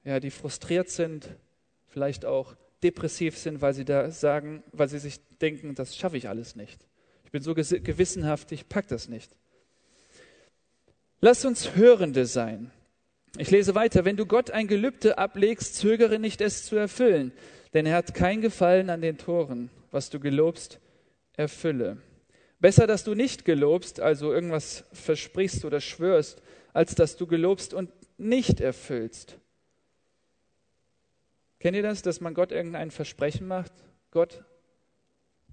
ja, 0.05 0.21
die 0.21 0.31
frustriert 0.31 0.91
sind, 0.91 1.31
vielleicht 1.87 2.25
auch 2.25 2.55
depressiv 2.83 3.37
sind, 3.39 3.61
weil 3.63 3.75
sie 3.75 3.85
da 3.85 4.11
sagen, 4.11 4.63
weil 4.73 4.89
sie 4.89 4.99
sich 4.99 5.21
denken, 5.41 5.75
das 5.75 5.97
schaffe 5.97 6.17
ich 6.17 6.29
alles 6.29 6.55
nicht. 6.55 6.87
Ich 7.25 7.31
bin 7.31 7.43
so 7.43 7.55
gewissenhaft, 7.55 8.53
ich 8.53 8.69
pack 8.69 8.89
das 8.89 9.09
nicht. 9.09 9.35
Lass 11.21 11.45
uns 11.45 11.75
Hörende 11.75 12.27
sein. 12.27 12.71
Ich 13.37 13.51
lese 13.51 13.75
weiter. 13.75 14.05
Wenn 14.05 14.17
du 14.17 14.27
Gott 14.27 14.51
ein 14.51 14.69
Gelübde 14.69 15.19
ablegst, 15.19 15.77
zögere 15.77 16.19
nicht, 16.19 16.41
es 16.41 16.65
zu 16.65 16.77
erfüllen, 16.77 17.33
denn 17.75 17.87
er 17.87 17.97
hat 17.97 18.15
kein 18.15 18.41
Gefallen 18.41 18.91
an 18.91 19.01
den 19.01 19.19
Toren. 19.19 19.71
Was 19.91 20.11
du 20.11 20.21
gelobst, 20.21 20.81
erfülle. 21.37 21.99
Besser, 22.61 22.87
dass 22.87 23.05
du 23.05 23.15
nicht 23.15 23.45
gelobst, 23.45 24.01
also 24.01 24.33
irgendwas 24.33 24.85
versprichst 24.93 25.65
oder 25.65 25.81
schwörst, 25.81 26.43
als 26.73 26.95
dass 26.95 27.17
du 27.17 27.27
gelobst 27.27 27.73
und 27.73 27.91
nicht 28.19 28.61
erfüllst. 28.61 29.39
Kennt 31.61 31.77
ihr 31.77 31.83
das, 31.83 32.03
dass 32.03 32.21
man 32.21 32.35
Gott 32.35 32.53
irgendein 32.53 32.91
Versprechen 32.91 33.47
macht? 33.47 33.73
Gott, 34.11 34.45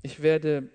ich 0.01 0.21
werde 0.21 0.69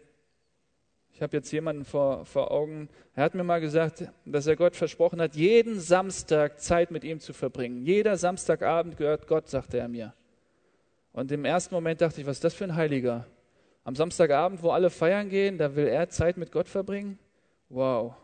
ich 1.20 1.22
habe 1.22 1.36
jetzt 1.36 1.52
jemanden 1.52 1.84
vor, 1.84 2.24
vor 2.24 2.50
Augen, 2.50 2.88
er 3.14 3.24
hat 3.24 3.34
mir 3.34 3.44
mal 3.44 3.60
gesagt, 3.60 4.04
dass 4.24 4.46
er 4.46 4.56
Gott 4.56 4.74
versprochen 4.74 5.20
hat, 5.20 5.36
jeden 5.36 5.78
Samstag 5.78 6.58
Zeit 6.62 6.90
mit 6.90 7.04
ihm 7.04 7.20
zu 7.20 7.34
verbringen. 7.34 7.84
Jeder 7.84 8.16
Samstagabend 8.16 8.96
gehört 8.96 9.26
Gott, 9.26 9.46
sagte 9.46 9.76
er 9.76 9.88
mir. 9.88 10.14
Und 11.12 11.32
im 11.32 11.44
ersten 11.44 11.74
Moment 11.74 12.00
dachte 12.00 12.20
ich, 12.20 12.26
was 12.26 12.36
ist 12.36 12.44
das 12.44 12.54
für 12.54 12.64
ein 12.64 12.76
Heiliger? 12.76 13.26
Am 13.84 13.96
Samstagabend, 13.96 14.62
wo 14.62 14.70
alle 14.70 14.90
feiern 14.90 15.28
gehen, 15.28 15.58
da 15.58 15.74
will 15.74 15.86
er 15.86 16.08
Zeit 16.08 16.36
mit 16.36 16.52
Gott 16.52 16.68
verbringen? 16.68 17.18
Wow. 17.68 18.14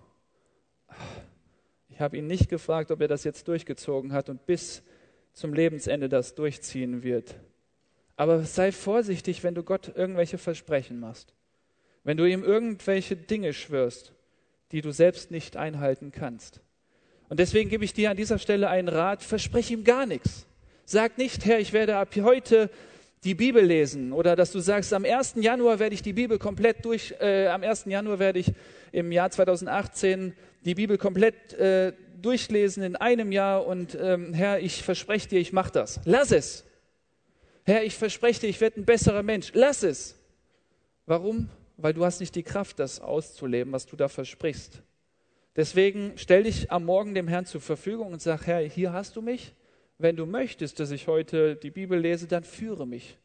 Ich 1.89 2.01
habe 2.01 2.17
ihn 2.17 2.27
nicht 2.27 2.49
gefragt, 2.49 2.91
ob 2.91 3.01
er 3.01 3.09
das 3.09 3.25
jetzt 3.25 3.49
durchgezogen 3.49 4.13
hat 4.13 4.29
und 4.29 4.47
bis 4.47 4.83
zum 5.33 5.55
Lebensende 5.55 6.09
das 6.09 6.35
durchziehen 6.35 7.03
wird. 7.03 7.35
Aber 8.17 8.43
sei 8.43 8.73
vorsichtig, 8.73 9.43
wenn 9.43 9.55
du 9.55 9.63
Gott 9.63 9.93
irgendwelche 9.95 10.39
Versprechen 10.39 11.01
machst 11.01 11.37
wenn 12.07 12.17
du 12.17 12.25
ihm 12.25 12.45
irgendwelche 12.45 13.17
Dinge 13.17 13.53
schwörst, 13.53 14.13
die 14.71 14.81
du 14.81 14.93
selbst 14.93 15.33
nicht 15.33 15.57
einhalten 15.57 16.13
kannst. 16.13 16.61
Und 17.29 17.41
deswegen 17.41 17.69
gebe 17.69 17.85
ich 17.85 17.95
dir 17.95 18.13
an 18.13 18.17
dieser 18.17 18.39
Stelle 18.39 18.69
einen 18.69 18.87
Rat, 18.87 19.25
versprich 19.25 19.73
ihm 19.73 19.83
gar 19.83 20.07
nichts. 20.07 20.47
Sag 20.89 21.19
nicht, 21.19 21.45
Herr, 21.45 21.59
ich 21.59 21.75
werde 21.75 21.97
ab 21.97 22.15
heute 22.17 22.71
die 23.25 23.35
Bibel 23.35 23.63
lesen 23.63 24.13
oder 24.13 24.37
dass 24.37 24.53
du 24.53 24.61
sagst, 24.61 24.95
am 24.95 25.05
1. 25.05 25.35
Januar 25.37 25.79
werde 25.79 25.95
ich 25.95 26.03
die 26.03 26.15
Bibel 26.15 26.39
komplett 26.39 26.85
durch, 26.85 27.15
äh, 27.21 27.49
am 27.49 27.63
1. 27.63 27.85
Januar 27.87 28.19
werde 28.19 28.39
ich 28.39 28.53
im 28.93 29.13
Jahr 29.13 29.31
2018 29.31 30.33
die 30.65 30.75
Bibel 30.75 30.97
komplett 30.97 31.53
äh, 31.55 31.93
durchlesen 32.23 32.83
in 32.83 32.97
einem 32.97 33.33
Jahr 33.33 33.67
und 33.67 33.99
ähm, 34.01 34.33
Herr, 34.33 34.61
ich 34.61 34.83
verspreche 34.83 35.29
dir, 35.29 35.41
ich 35.41 35.53
mache 35.53 35.73
das. 35.73 36.01
Lass 36.05 36.31
es. 36.31 36.65
Herr, 37.65 37.85
ich 37.85 37.97
verspreche 37.97 38.41
dir, 38.41 38.49
ich 38.49 38.61
werde 38.61 38.81
ein 38.81 38.85
besserer 38.85 39.23
Mensch. 39.23 39.51
Lass 39.53 39.83
es. 39.83 40.17
Warum? 41.05 41.51
weil 41.77 41.93
du 41.93 42.05
hast 42.05 42.21
nicht 42.21 42.35
die 42.35 42.43
Kraft, 42.43 42.79
das 42.79 43.01
auszuleben, 43.01 43.73
was 43.73 43.87
du 43.87 43.97
da 43.97 44.09
versprichst. 44.09 44.83
Deswegen 45.55 46.13
stell 46.17 46.45
dich 46.45 46.71
am 46.71 46.85
Morgen 46.85 47.15
dem 47.15 47.29
Herrn 47.29 47.47
zur 47.47 47.61
Verfügung 47.61 48.13
und 48.13 48.21
sag, 48.21 48.47
Herr, 48.47 48.61
hier 48.61 48.93
hast 48.93 49.17
du 49.17 49.23
mich. 49.23 49.55
Wenn 49.99 50.17
du 50.17 50.27
möchtest, 50.27 50.79
dass 50.79 50.91
ich 50.91 51.07
heute 51.07 51.57
die 51.57 51.71
Bibel 51.71 51.99
lese, 51.99 52.27
dann 52.27 52.45
führe 52.45 52.87
mich. 52.87 53.17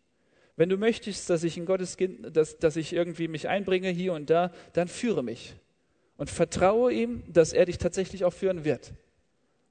Wenn 0.55 0.69
du 0.69 0.77
möchtest, 0.77 1.29
dass 1.29 1.43
ich 1.43 1.57
in 1.57 1.65
Gottes 1.65 1.97
Kind, 1.97 2.35
dass, 2.35 2.57
dass 2.59 2.75
ich 2.75 2.93
irgendwie 2.93 3.27
mich 3.27 3.49
einbringe 3.49 3.89
hier 3.89 4.13
und 4.13 4.29
da, 4.29 4.51
dann 4.73 4.87
führe 4.87 5.23
mich. 5.23 5.55
Und 6.17 6.29
vertraue 6.29 6.93
ihm, 6.93 7.23
dass 7.27 7.51
er 7.51 7.65
dich 7.65 7.77
tatsächlich 7.77 8.23
auch 8.23 8.33
führen 8.33 8.63
wird. 8.63 8.93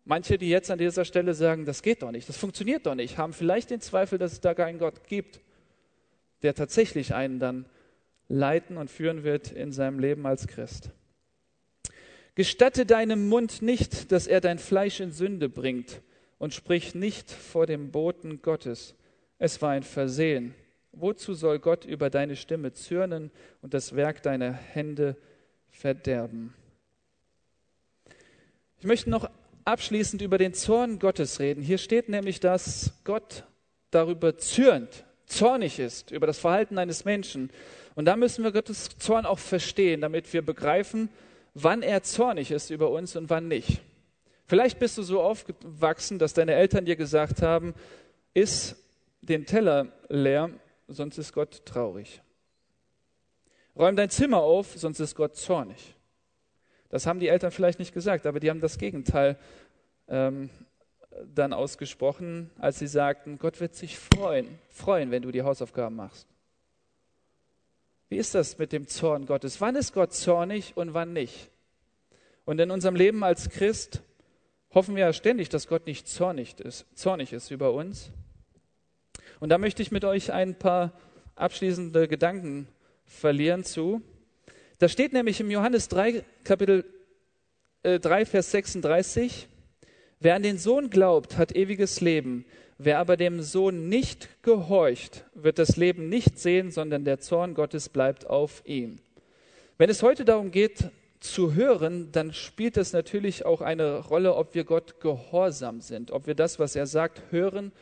Manche, 0.04 0.36
die 0.36 0.48
jetzt 0.48 0.70
an 0.70 0.78
dieser 0.78 1.04
Stelle 1.04 1.34
sagen, 1.34 1.64
das 1.64 1.82
geht 1.82 2.02
doch 2.02 2.10
nicht, 2.10 2.28
das 2.28 2.36
funktioniert 2.36 2.86
doch 2.86 2.96
nicht, 2.96 3.18
haben 3.18 3.32
vielleicht 3.32 3.70
den 3.70 3.80
Zweifel, 3.80 4.18
dass 4.18 4.32
es 4.32 4.40
da 4.40 4.54
keinen 4.54 4.78
Gott 4.78 5.06
gibt, 5.06 5.40
der 6.42 6.54
tatsächlich 6.54 7.14
einen 7.14 7.38
dann 7.38 7.66
leiten 8.28 8.76
und 8.76 8.90
führen 8.90 9.22
wird 9.22 9.52
in 9.52 9.72
seinem 9.72 10.00
Leben 10.00 10.26
als 10.26 10.48
Christ. 10.48 10.90
Gestatte 12.34 12.86
deinem 12.86 13.28
Mund 13.28 13.62
nicht, 13.62 14.10
dass 14.10 14.26
er 14.26 14.40
dein 14.40 14.58
Fleisch 14.58 14.98
in 15.00 15.12
Sünde 15.12 15.48
bringt 15.48 16.00
und 16.40 16.54
sprich 16.54 16.94
nicht 16.94 17.30
vor 17.30 17.66
dem 17.66 17.92
Boten 17.92 18.40
Gottes. 18.42 18.94
Es 19.38 19.62
war 19.62 19.70
ein 19.70 19.82
Versehen. 19.84 20.54
Wozu 20.90 21.34
soll 21.34 21.60
Gott 21.60 21.84
über 21.84 22.10
deine 22.10 22.34
Stimme 22.34 22.72
zürnen 22.72 23.30
und 23.62 23.74
das 23.74 23.94
Werk 23.94 24.22
deiner 24.22 24.50
Hände 24.52 25.16
verderben? 25.68 26.54
Ich 28.78 28.86
möchte 28.86 29.10
noch 29.10 29.30
abschließend 29.66 30.22
über 30.22 30.38
den 30.38 30.54
Zorn 30.54 30.98
Gottes 30.98 31.40
reden. 31.40 31.62
Hier 31.62 31.76
steht 31.76 32.08
nämlich, 32.08 32.40
dass 32.40 32.94
Gott 33.04 33.44
darüber 33.90 34.38
zürnt, 34.38 35.04
zornig 35.26 35.78
ist 35.78 36.10
über 36.10 36.26
das 36.26 36.38
Verhalten 36.38 36.78
eines 36.78 37.04
Menschen. 37.04 37.50
Und 37.94 38.06
da 38.06 38.16
müssen 38.16 38.44
wir 38.44 38.52
Gottes 38.52 38.88
Zorn 38.98 39.26
auch 39.26 39.38
verstehen, 39.38 40.00
damit 40.00 40.32
wir 40.32 40.40
begreifen, 40.40 41.10
wann 41.52 41.82
er 41.82 42.02
zornig 42.02 42.50
ist 42.50 42.70
über 42.70 42.90
uns 42.90 43.14
und 43.14 43.28
wann 43.28 43.46
nicht. 43.46 43.82
Vielleicht 44.50 44.80
bist 44.80 44.98
du 44.98 45.04
so 45.04 45.22
aufgewachsen, 45.22 46.18
dass 46.18 46.34
deine 46.34 46.54
Eltern 46.54 46.84
dir 46.84 46.96
gesagt 46.96 47.40
haben, 47.40 47.72
iss 48.34 48.74
den 49.20 49.46
Teller 49.46 49.92
leer, 50.08 50.50
sonst 50.88 51.18
ist 51.18 51.32
Gott 51.32 51.64
traurig. 51.64 52.20
Räum 53.76 53.94
dein 53.94 54.10
Zimmer 54.10 54.38
auf, 54.38 54.76
sonst 54.76 54.98
ist 54.98 55.14
Gott 55.14 55.36
zornig. 55.36 55.94
Das 56.88 57.06
haben 57.06 57.20
die 57.20 57.28
Eltern 57.28 57.52
vielleicht 57.52 57.78
nicht 57.78 57.94
gesagt, 57.94 58.26
aber 58.26 58.40
die 58.40 58.50
haben 58.50 58.60
das 58.60 58.76
Gegenteil 58.76 59.38
ähm, 60.08 60.50
dann 61.32 61.52
ausgesprochen, 61.52 62.50
als 62.58 62.80
sie 62.80 62.88
sagten, 62.88 63.38
Gott 63.38 63.60
wird 63.60 63.76
sich 63.76 64.00
freuen, 64.00 64.58
freuen, 64.68 65.12
wenn 65.12 65.22
du 65.22 65.30
die 65.30 65.42
Hausaufgaben 65.42 65.94
machst. 65.94 66.26
Wie 68.08 68.16
ist 68.16 68.34
das 68.34 68.58
mit 68.58 68.72
dem 68.72 68.88
Zorn 68.88 69.26
Gottes? 69.26 69.60
Wann 69.60 69.76
ist 69.76 69.92
Gott 69.92 70.12
zornig 70.12 70.76
und 70.76 70.92
wann 70.92 71.12
nicht? 71.12 71.50
Und 72.44 72.58
in 72.58 72.72
unserem 72.72 72.96
Leben 72.96 73.22
als 73.22 73.48
Christ 73.48 74.02
hoffen 74.74 74.96
wir 74.96 75.04
ja 75.04 75.12
ständig, 75.12 75.48
dass 75.48 75.66
Gott 75.66 75.86
nicht 75.86 76.08
zornig 76.08 76.58
ist, 76.60 76.86
zornig 76.94 77.32
ist 77.32 77.50
über 77.50 77.72
uns. 77.72 78.10
Und 79.40 79.48
da 79.48 79.58
möchte 79.58 79.82
ich 79.82 79.90
mit 79.90 80.04
euch 80.04 80.32
ein 80.32 80.58
paar 80.58 80.92
abschließende 81.34 82.08
Gedanken 82.08 82.68
verlieren 83.06 83.64
zu. 83.64 84.02
Da 84.78 84.88
steht 84.88 85.12
nämlich 85.12 85.40
im 85.40 85.50
Johannes 85.50 85.88
3, 85.88 86.24
Kapitel 86.44 86.84
äh, 87.82 87.98
3, 87.98 88.26
Vers 88.26 88.50
36, 88.50 89.48
wer 90.20 90.34
an 90.34 90.42
den 90.42 90.58
Sohn 90.58 90.90
glaubt, 90.90 91.36
hat 91.36 91.52
ewiges 91.56 92.00
Leben. 92.00 92.44
Wer 92.78 92.98
aber 92.98 93.18
dem 93.18 93.42
Sohn 93.42 93.88
nicht 93.88 94.42
gehorcht, 94.42 95.26
wird 95.34 95.58
das 95.58 95.76
Leben 95.76 96.08
nicht 96.08 96.38
sehen, 96.38 96.70
sondern 96.70 97.04
der 97.04 97.20
Zorn 97.20 97.52
Gottes 97.54 97.90
bleibt 97.90 98.26
auf 98.26 98.62
ihm. 98.64 99.00
Wenn 99.76 99.90
es 99.90 100.02
heute 100.02 100.24
darum 100.24 100.50
geht, 100.50 100.90
zu 101.20 101.54
hören, 101.54 102.10
dann 102.12 102.32
spielt 102.32 102.76
es 102.76 102.92
natürlich 102.92 103.44
auch 103.44 103.60
eine 103.60 103.98
Rolle, 103.98 104.34
ob 104.34 104.54
wir 104.54 104.64
Gott 104.64 105.00
gehorsam 105.00 105.80
sind, 105.80 106.10
ob 106.10 106.26
wir 106.26 106.34
das, 106.34 106.58
was 106.58 106.74
er 106.74 106.86
sagt, 106.86 107.22
hören 107.30 107.72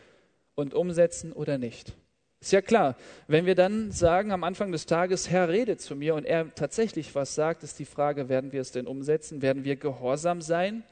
und 0.55 0.74
umsetzen 0.74 1.32
oder 1.32 1.57
nicht. 1.57 1.95
Ist 2.41 2.53
ja 2.53 2.61
klar, 2.61 2.97
wenn 3.26 3.47
wir 3.47 3.55
dann 3.55 3.91
sagen 3.91 4.30
am 4.30 4.45
Anfang 4.45 4.70
des 4.70 4.86
Tages, 4.86 5.28
Herr, 5.28 5.49
rede 5.49 5.76
zu 5.76 5.97
mir 5.97 6.14
und 6.14 6.24
er 6.24 6.55
tatsächlich 6.55 7.14
was 7.14 7.34
sagt, 7.34 7.64
ist 7.64 7.78
die 7.78 7.84
Frage, 7.84 8.28
werden 8.28 8.53
wir 8.53 8.61
es 8.61 8.70
denn 8.70 8.86
umsetzen? 8.86 9.43
Werden 9.43 9.64
wir 9.64 9.76
gehorsam 9.76 10.41
sein? 10.41 10.84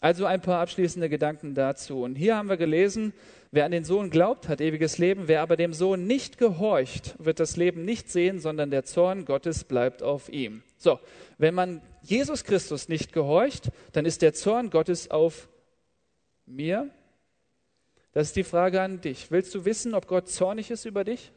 Also 0.00 0.26
ein 0.26 0.40
paar 0.40 0.60
abschließende 0.60 1.08
Gedanken 1.08 1.54
dazu. 1.54 2.02
Und 2.02 2.14
hier 2.14 2.36
haben 2.36 2.48
wir 2.48 2.56
gelesen, 2.56 3.12
wer 3.50 3.64
an 3.64 3.70
den 3.70 3.84
Sohn 3.84 4.10
glaubt, 4.10 4.48
hat 4.48 4.60
ewiges 4.60 4.98
Leben. 4.98 5.28
Wer 5.28 5.42
aber 5.42 5.56
dem 5.56 5.72
Sohn 5.72 6.06
nicht 6.06 6.38
gehorcht, 6.38 7.14
wird 7.18 7.40
das 7.40 7.56
Leben 7.56 7.84
nicht 7.84 8.10
sehen, 8.10 8.40
sondern 8.40 8.70
der 8.70 8.84
Zorn 8.84 9.24
Gottes 9.24 9.64
bleibt 9.64 10.02
auf 10.02 10.28
ihm. 10.28 10.62
So, 10.76 10.98
wenn 11.38 11.54
man 11.54 11.82
Jesus 12.02 12.44
Christus 12.44 12.88
nicht 12.88 13.12
gehorcht, 13.12 13.70
dann 13.92 14.06
ist 14.06 14.22
der 14.22 14.34
Zorn 14.34 14.70
Gottes 14.70 15.10
auf 15.10 15.48
mir. 16.46 16.90
Das 18.12 18.28
ist 18.28 18.36
die 18.36 18.44
Frage 18.44 18.80
an 18.80 19.00
dich. 19.00 19.30
Willst 19.30 19.54
du 19.54 19.64
wissen, 19.64 19.94
ob 19.94 20.06
Gott 20.06 20.28
zornig 20.28 20.70
ist 20.70 20.84
über 20.84 21.04
dich? 21.04 21.32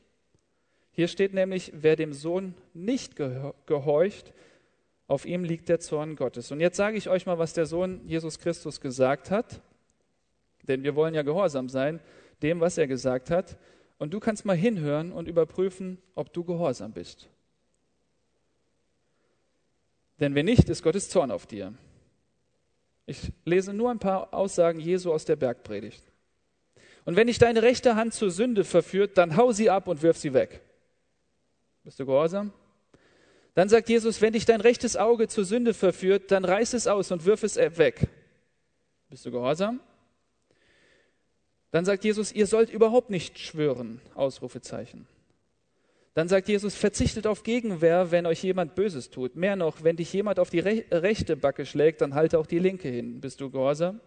Hier 0.92 1.08
steht 1.08 1.34
nämlich, 1.34 1.72
wer 1.74 1.96
dem 1.96 2.14
Sohn 2.14 2.54
nicht 2.74 3.16
gehorcht, 3.16 4.34
auf 5.08 5.26
ihm 5.26 5.44
liegt 5.44 5.70
der 5.70 5.80
Zorn 5.80 6.16
Gottes. 6.16 6.52
Und 6.52 6.60
jetzt 6.60 6.78
sage 6.78 6.98
ich 6.98 7.10
euch 7.10 7.26
mal, 7.26 7.38
was 7.38 7.54
der 7.54 7.66
Sohn 7.66 8.02
Jesus 8.08 8.40
Christus 8.40 8.80
gesagt 8.80 9.30
hat, 9.30 9.62
denn 10.68 10.84
wir 10.84 10.96
wollen 10.96 11.14
ja 11.14 11.22
gehorsam 11.22 11.70
sein 11.70 12.00
dem, 12.42 12.60
was 12.60 12.78
er 12.78 12.88
gesagt 12.88 13.30
hat. 13.30 13.58
Und 13.98 14.14
du 14.14 14.20
kannst 14.20 14.46
mal 14.46 14.56
hinhören 14.56 15.12
und 15.12 15.28
überprüfen, 15.28 16.00
ob 16.16 16.34
du 16.34 16.44
gehorsam 16.44 16.92
bist. 16.92 17.30
Denn 20.20 20.36
wenn 20.36 20.46
nicht, 20.46 20.70
ist 20.70 20.84
Gottes 20.84 21.10
Zorn 21.10 21.32
auf 21.32 21.46
dir. 21.46 21.74
Ich 23.06 23.32
lese 23.46 23.74
nur 23.74 23.92
ein 23.92 24.00
paar 24.00 24.34
Aussagen 24.34 24.80
Jesu 24.80 25.12
aus 25.12 25.26
der 25.26 25.36
Bergpredigt. 25.36 26.04
Und 27.06 27.16
wenn 27.16 27.28
dich 27.28 27.40
deine 27.40 27.64
rechte 27.64 27.96
Hand 27.96 28.14
zur 28.14 28.30
Sünde 28.30 28.64
verführt, 28.64 29.18
dann 29.18 29.36
hau 29.36 29.52
sie 29.52 29.70
ab 29.70 29.88
und 29.88 30.04
wirf 30.04 30.18
sie 30.18 30.34
weg. 30.34 30.62
Bist 31.84 32.00
du 32.00 32.06
gehorsam? 32.06 32.54
Dann 33.56 33.70
sagt 33.70 33.90
Jesus, 33.90 34.22
wenn 34.22 34.34
dich 34.34 34.46
dein 34.46 34.62
rechtes 34.62 34.96
Auge 34.96 35.28
zur 35.28 35.44
Sünde 35.44 35.74
verführt, 35.74 36.32
dann 36.32 36.46
reiß 36.46 36.74
es 36.74 36.88
aus 36.88 37.12
und 37.12 37.26
wirf 37.26 37.44
es 37.44 37.58
weg. 37.58 38.08
Bist 39.10 39.26
du 39.26 39.32
gehorsam? 39.32 39.82
Dann 41.72 41.86
sagt 41.86 42.04
Jesus, 42.04 42.32
ihr 42.32 42.48
sollt 42.48 42.70
überhaupt 42.70 43.10
nicht 43.10 43.40
schwören, 43.40 44.02
Ausrufezeichen. 44.14 45.08
Dann 46.14 46.28
sagt 46.28 46.50
Jesus, 46.50 46.76
verzichtet 46.76 47.26
auf 47.26 47.44
Gegenwehr, 47.44 48.12
wenn 48.12 48.26
euch 48.26 48.44
jemand 48.44 48.76
Böses 48.76 49.10
tut. 49.10 49.38
Mehr 49.38 49.56
noch, 49.56 49.84
wenn 49.84 49.96
dich 49.96 50.12
jemand 50.12 50.40
auf 50.40 50.50
die 50.50 50.60
rechte 50.60 51.38
Backe 51.38 51.66
schlägt, 51.66 52.02
dann 52.02 52.16
halte 52.16 52.38
auch 52.38 52.48
die 52.48 52.60
linke 52.60 52.90
hin. 52.90 53.22
Bist 53.22 53.40
du 53.40 53.50
gehorsam? 53.50 54.02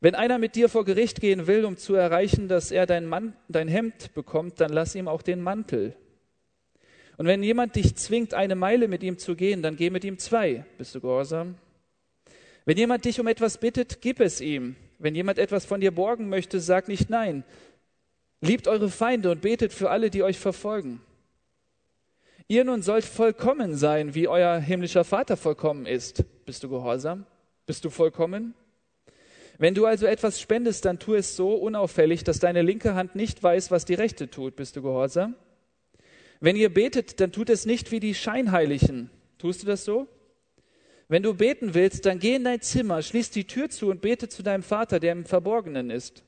Wenn 0.00 0.14
einer 0.14 0.38
mit 0.38 0.54
dir 0.54 0.70
vor 0.70 0.86
Gericht 0.86 1.20
gehen 1.20 1.46
will, 1.46 1.66
um 1.66 1.76
zu 1.76 1.94
erreichen, 1.94 2.48
dass 2.48 2.70
er 2.70 2.86
dein, 2.86 3.06
Mann, 3.06 3.34
dein 3.48 3.68
Hemd 3.68 4.14
bekommt, 4.14 4.60
dann 4.60 4.72
lass 4.72 4.94
ihm 4.94 5.08
auch 5.08 5.20
den 5.20 5.42
Mantel. 5.42 5.94
Und 7.18 7.26
wenn 7.26 7.42
jemand 7.42 7.76
dich 7.76 7.94
zwingt, 7.96 8.32
eine 8.32 8.54
Meile 8.54 8.88
mit 8.88 9.02
ihm 9.02 9.18
zu 9.18 9.36
gehen, 9.36 9.62
dann 9.62 9.76
geh 9.76 9.90
mit 9.90 10.04
ihm 10.04 10.18
zwei. 10.18 10.64
Bist 10.78 10.94
du 10.94 11.00
gehorsam? 11.00 11.56
Wenn 12.64 12.76
jemand 12.76 13.04
dich 13.04 13.20
um 13.20 13.26
etwas 13.26 13.58
bittet, 13.58 14.00
gib 14.00 14.20
es 14.20 14.40
ihm. 14.40 14.76
Wenn 14.98 15.14
jemand 15.14 15.38
etwas 15.38 15.64
von 15.64 15.80
dir 15.80 15.90
borgen 15.90 16.28
möchte, 16.28 16.60
sag 16.60 16.88
nicht 16.88 17.10
nein. 17.10 17.44
Liebt 18.40 18.68
eure 18.68 18.90
Feinde 18.90 19.30
und 19.30 19.42
betet 19.42 19.72
für 19.72 19.90
alle, 19.90 20.10
die 20.10 20.22
euch 20.22 20.38
verfolgen. 20.38 21.00
Ihr 22.48 22.64
nun 22.64 22.82
sollt 22.82 23.04
vollkommen 23.04 23.76
sein, 23.76 24.14
wie 24.14 24.28
euer 24.28 24.58
himmlischer 24.58 25.04
Vater 25.04 25.36
vollkommen 25.36 25.84
ist. 25.84 26.24
Bist 26.44 26.62
du 26.62 26.68
gehorsam? 26.68 27.26
Bist 27.66 27.84
du 27.84 27.90
vollkommen? 27.90 28.54
Wenn 29.58 29.74
du 29.74 29.86
also 29.86 30.06
etwas 30.06 30.40
spendest, 30.40 30.84
dann 30.84 30.98
tu 30.98 31.14
es 31.14 31.34
so 31.34 31.54
unauffällig, 31.54 32.24
dass 32.24 32.38
deine 32.38 32.62
linke 32.62 32.94
Hand 32.94 33.16
nicht 33.16 33.42
weiß, 33.42 33.70
was 33.70 33.84
die 33.84 33.94
rechte 33.94 34.30
tut. 34.30 34.54
Bist 34.54 34.76
du 34.76 34.82
gehorsam? 34.82 35.34
Wenn 36.40 36.56
ihr 36.56 36.72
betet, 36.72 37.20
dann 37.20 37.32
tut 37.32 37.50
es 37.50 37.64
nicht 37.64 37.90
wie 37.90 38.00
die 38.00 38.14
Scheinheiligen. 38.14 39.10
Tust 39.38 39.62
du 39.62 39.66
das 39.66 39.84
so? 39.84 40.06
Wenn 41.08 41.22
du 41.22 41.34
beten 41.34 41.74
willst, 41.74 42.04
dann 42.06 42.18
geh 42.18 42.34
in 42.34 42.44
dein 42.44 42.60
Zimmer, 42.60 43.00
schließ 43.00 43.30
die 43.30 43.46
Tür 43.46 43.70
zu 43.70 43.90
und 43.90 44.00
bete 44.00 44.28
zu 44.28 44.42
deinem 44.42 44.62
Vater, 44.62 44.98
der 44.98 45.12
im 45.12 45.24
Verborgenen 45.24 45.90
ist. 45.90 46.24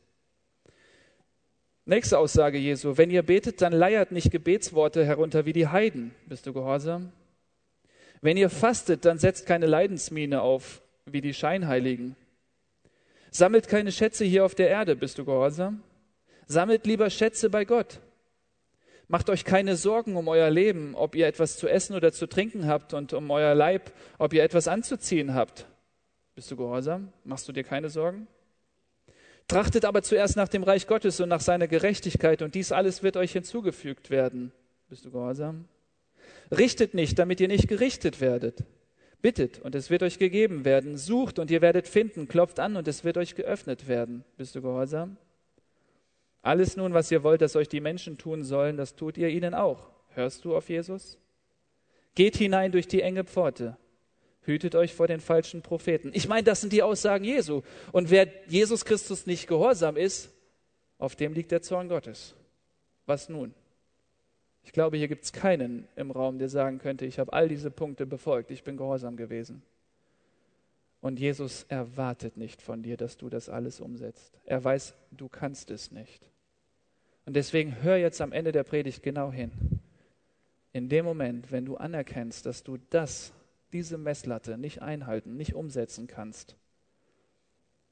Nächste 1.84 2.18
Aussage 2.18 2.58
Jesu. 2.58 2.96
Wenn 2.96 3.10
ihr 3.10 3.22
betet, 3.22 3.62
dann 3.62 3.72
leiert 3.72 4.12
nicht 4.12 4.30
Gebetsworte 4.30 5.04
herunter 5.04 5.46
wie 5.46 5.54
die 5.54 5.68
Heiden. 5.68 6.14
Bist 6.26 6.46
du 6.46 6.52
gehorsam? 6.52 7.12
Wenn 8.20 8.36
ihr 8.36 8.50
fastet, 8.50 9.04
dann 9.04 9.18
setzt 9.18 9.46
keine 9.46 9.66
Leidensmiene 9.66 10.42
auf 10.42 10.82
wie 11.06 11.22
die 11.22 11.34
Scheinheiligen. 11.34 12.14
Sammelt 13.30 13.68
keine 13.68 13.90
Schätze 13.90 14.24
hier 14.24 14.44
auf 14.44 14.54
der 14.54 14.68
Erde. 14.68 14.96
Bist 14.96 15.18
du 15.18 15.24
gehorsam? 15.24 15.82
Sammelt 16.46 16.86
lieber 16.86 17.10
Schätze 17.10 17.50
bei 17.50 17.64
Gott. 17.64 18.00
Macht 19.08 19.30
euch 19.30 19.46
keine 19.46 19.76
Sorgen 19.76 20.16
um 20.16 20.28
euer 20.28 20.50
Leben, 20.50 20.94
ob 20.94 21.14
ihr 21.14 21.26
etwas 21.26 21.56
zu 21.56 21.66
essen 21.66 21.96
oder 21.96 22.12
zu 22.12 22.26
trinken 22.26 22.66
habt 22.66 22.92
und 22.92 23.14
um 23.14 23.30
euer 23.30 23.54
Leib, 23.54 23.90
ob 24.18 24.34
ihr 24.34 24.42
etwas 24.44 24.68
anzuziehen 24.68 25.34
habt. 25.34 25.66
Bist 26.34 26.50
du 26.50 26.56
gehorsam? 26.56 27.12
Machst 27.24 27.48
du 27.48 27.52
dir 27.52 27.64
keine 27.64 27.88
Sorgen? 27.88 28.28
Trachtet 29.48 29.86
aber 29.86 30.02
zuerst 30.02 30.36
nach 30.36 30.48
dem 30.48 30.62
Reich 30.62 30.86
Gottes 30.86 31.20
und 31.20 31.30
nach 31.30 31.40
seiner 31.40 31.68
Gerechtigkeit, 31.68 32.42
und 32.42 32.54
dies 32.54 32.70
alles 32.70 33.02
wird 33.02 33.16
euch 33.16 33.32
hinzugefügt 33.32 34.10
werden. 34.10 34.52
Bist 34.90 35.06
du 35.06 35.10
gehorsam? 35.10 35.64
Richtet 36.50 36.92
nicht, 36.92 37.18
damit 37.18 37.40
ihr 37.40 37.48
nicht 37.48 37.66
gerichtet 37.66 38.20
werdet. 38.20 38.64
Bittet, 39.22 39.58
und 39.60 39.74
es 39.74 39.88
wird 39.88 40.02
euch 40.02 40.18
gegeben 40.18 40.66
werden. 40.66 40.98
Sucht, 40.98 41.38
und 41.38 41.50
ihr 41.50 41.62
werdet 41.62 41.88
finden. 41.88 42.28
Klopft 42.28 42.60
an, 42.60 42.76
und 42.76 42.86
es 42.86 43.04
wird 43.04 43.16
euch 43.16 43.34
geöffnet 43.34 43.88
werden. 43.88 44.22
Bist 44.36 44.54
du 44.54 44.60
gehorsam? 44.60 45.16
Alles 46.48 46.78
nun, 46.78 46.94
was 46.94 47.10
ihr 47.10 47.22
wollt, 47.24 47.42
dass 47.42 47.56
euch 47.56 47.68
die 47.68 47.82
Menschen 47.82 48.16
tun 48.16 48.42
sollen, 48.42 48.78
das 48.78 48.96
tut 48.96 49.18
ihr 49.18 49.28
ihnen 49.28 49.52
auch. 49.52 49.90
Hörst 50.14 50.46
du 50.46 50.56
auf 50.56 50.70
Jesus? 50.70 51.18
Geht 52.14 52.38
hinein 52.38 52.72
durch 52.72 52.88
die 52.88 53.02
enge 53.02 53.24
Pforte. 53.24 53.76
Hütet 54.40 54.74
euch 54.74 54.94
vor 54.94 55.06
den 55.06 55.20
falschen 55.20 55.60
Propheten. 55.60 56.10
Ich 56.14 56.26
meine, 56.26 56.44
das 56.44 56.62
sind 56.62 56.72
die 56.72 56.82
Aussagen 56.82 57.22
Jesu. 57.22 57.60
Und 57.92 58.08
wer 58.08 58.28
Jesus 58.46 58.86
Christus 58.86 59.26
nicht 59.26 59.46
gehorsam 59.46 59.98
ist, 59.98 60.30
auf 60.96 61.16
dem 61.16 61.34
liegt 61.34 61.50
der 61.50 61.60
Zorn 61.60 61.90
Gottes. 61.90 62.34
Was 63.04 63.28
nun? 63.28 63.52
Ich 64.64 64.72
glaube, 64.72 64.96
hier 64.96 65.08
gibt 65.08 65.24
es 65.24 65.34
keinen 65.34 65.86
im 65.96 66.10
Raum, 66.10 66.38
der 66.38 66.48
sagen 66.48 66.78
könnte, 66.78 67.04
ich 67.04 67.18
habe 67.18 67.34
all 67.34 67.48
diese 67.48 67.70
Punkte 67.70 68.06
befolgt, 68.06 68.50
ich 68.50 68.64
bin 68.64 68.78
gehorsam 68.78 69.18
gewesen. 69.18 69.60
Und 71.02 71.20
Jesus 71.20 71.64
erwartet 71.68 72.38
nicht 72.38 72.62
von 72.62 72.82
dir, 72.82 72.96
dass 72.96 73.18
du 73.18 73.28
das 73.28 73.50
alles 73.50 73.80
umsetzt. 73.80 74.40
Er 74.46 74.64
weiß, 74.64 74.94
du 75.10 75.28
kannst 75.28 75.70
es 75.70 75.92
nicht. 75.92 76.30
Und 77.28 77.34
deswegen 77.34 77.82
hör 77.82 77.98
jetzt 77.98 78.22
am 78.22 78.32
Ende 78.32 78.52
der 78.52 78.62
Predigt 78.62 79.02
genau 79.02 79.30
hin. 79.30 79.52
In 80.72 80.88
dem 80.88 81.04
Moment, 81.04 81.52
wenn 81.52 81.66
du 81.66 81.76
anerkennst, 81.76 82.46
dass 82.46 82.62
du 82.62 82.78
das 82.88 83.34
diese 83.70 83.98
Messlatte 83.98 84.56
nicht 84.56 84.80
einhalten, 84.80 85.36
nicht 85.36 85.54
umsetzen 85.54 86.06
kannst, 86.06 86.56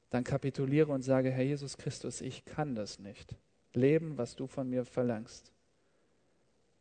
dann 0.09 0.23
kapituliere 0.23 0.91
und 0.91 1.03
sage, 1.03 1.29
Herr 1.29 1.43
Jesus 1.43 1.77
Christus, 1.77 2.21
ich 2.21 2.45
kann 2.45 2.73
das 2.73 2.97
nicht. 2.97 3.35
Leben, 3.73 4.17
was 4.17 4.35
du 4.35 4.47
von 4.47 4.71
mir 4.71 4.85
verlangst. 4.85 5.53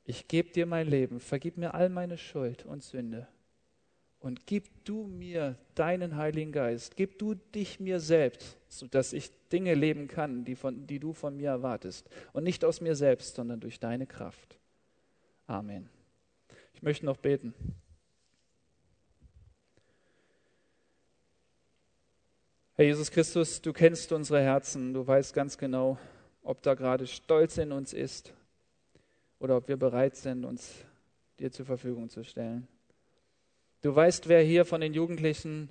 Ich 0.04 0.26
gebe 0.26 0.48
dir 0.48 0.64
mein 0.64 0.88
Leben, 0.88 1.20
vergib 1.20 1.58
mir 1.58 1.74
all 1.74 1.90
meine 1.90 2.16
Schuld 2.16 2.64
und 2.64 2.82
Sünde 2.82 3.28
und 4.18 4.46
gib 4.46 4.82
du 4.86 5.04
mir 5.04 5.58
deinen 5.74 6.16
Heiligen 6.16 6.52
Geist, 6.52 6.96
gib 6.96 7.18
du 7.18 7.34
dich 7.34 7.80
mir 7.80 8.00
selbst, 8.00 8.56
sodass 8.78 9.12
ich 9.12 9.30
Dinge 9.52 9.74
leben 9.74 10.08
kann, 10.08 10.44
die, 10.44 10.56
von, 10.56 10.86
die 10.86 10.98
du 10.98 11.12
von 11.12 11.36
mir 11.36 11.50
erwartest 11.50 12.08
und 12.32 12.44
nicht 12.44 12.64
aus 12.64 12.80
mir 12.80 12.94
selbst, 12.94 13.34
sondern 13.34 13.60
durch 13.60 13.80
deine 13.80 14.06
Kraft. 14.06 14.58
Amen. 15.46 15.88
Ich 16.74 16.82
möchte 16.82 17.06
noch 17.06 17.16
beten. 17.16 17.54
Herr 22.74 22.84
Jesus 22.84 23.10
Christus, 23.10 23.62
du 23.62 23.72
kennst 23.72 24.12
unsere 24.12 24.42
Herzen, 24.42 24.92
du 24.92 25.06
weißt 25.06 25.32
ganz 25.32 25.56
genau, 25.56 25.98
ob 26.42 26.62
da 26.62 26.74
gerade 26.74 27.06
Stolz 27.06 27.56
in 27.56 27.72
uns 27.72 27.94
ist 27.94 28.34
oder 29.38 29.56
ob 29.56 29.68
wir 29.68 29.78
bereit 29.78 30.14
sind, 30.16 30.44
uns 30.44 30.84
dir 31.38 31.50
zur 31.50 31.64
Verfügung 31.64 32.10
zu 32.10 32.22
stellen. 32.22 32.68
Du 33.80 33.94
weißt, 33.94 34.28
wer 34.28 34.42
hier 34.42 34.64
von 34.64 34.80
den 34.80 34.92
Jugendlichen 34.92 35.70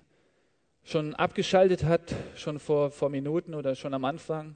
schon 0.85 1.15
abgeschaltet 1.15 1.83
hat, 1.83 2.15
schon 2.35 2.59
vor, 2.59 2.91
vor 2.91 3.09
Minuten 3.09 3.55
oder 3.55 3.75
schon 3.75 3.93
am 3.93 4.05
Anfang. 4.05 4.55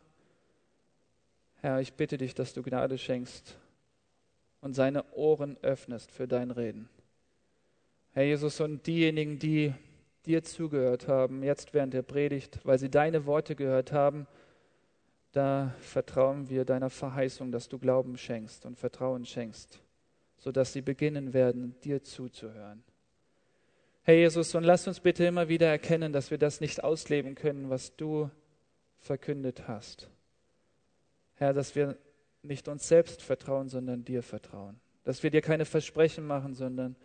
Herr, 1.55 1.81
ich 1.81 1.93
bitte 1.93 2.17
dich, 2.17 2.35
dass 2.35 2.53
du 2.53 2.61
Gnade 2.61 2.97
schenkst 2.97 3.57
und 4.61 4.73
seine 4.73 5.03
Ohren 5.13 5.57
öffnest 5.63 6.11
für 6.11 6.27
dein 6.27 6.51
Reden. 6.51 6.87
Herr 8.13 8.23
Jesus, 8.23 8.61
und 8.61 8.85
diejenigen, 8.85 9.39
die 9.39 9.73
dir 10.25 10.43
zugehört 10.43 11.07
haben, 11.07 11.43
jetzt 11.43 11.73
während 11.73 11.93
der 11.93 12.03
Predigt, 12.03 12.59
weil 12.63 12.77
sie 12.77 12.89
deine 12.89 13.25
Worte 13.25 13.55
gehört 13.55 13.91
haben, 13.91 14.27
da 15.31 15.73
vertrauen 15.79 16.49
wir 16.49 16.63
deiner 16.63 16.89
Verheißung, 16.89 17.51
dass 17.51 17.69
du 17.69 17.79
Glauben 17.79 18.17
schenkst 18.17 18.65
und 18.65 18.77
Vertrauen 18.77 19.25
schenkst, 19.25 19.79
sodass 20.37 20.73
sie 20.73 20.81
beginnen 20.81 21.33
werden, 21.33 21.75
dir 21.83 22.03
zuzuhören. 22.03 22.83
Herr 24.09 24.15
Jesus, 24.15 24.55
und 24.55 24.63
lass 24.63 24.87
uns 24.87 25.01
bitte 25.01 25.23
immer 25.23 25.49
wieder 25.49 25.67
erkennen, 25.67 26.11
dass 26.11 26.31
wir 26.31 26.39
das 26.39 26.61
nicht 26.61 26.83
ausleben 26.83 27.35
können, 27.35 27.69
was 27.69 27.95
du 27.95 28.31
verkündet 28.97 29.67
hast. 29.67 30.09
Herr, 31.35 31.53
dass 31.53 31.75
wir 31.75 31.95
nicht 32.41 32.67
uns 32.67 32.87
selbst 32.87 33.21
vertrauen, 33.21 33.69
sondern 33.69 34.03
dir 34.03 34.23
vertrauen. 34.23 34.79
Dass 35.03 35.21
wir 35.21 35.29
dir 35.29 35.43
keine 35.43 35.63
Versprechen 35.63 36.25
machen, 36.25 36.55
sondern 36.55 36.95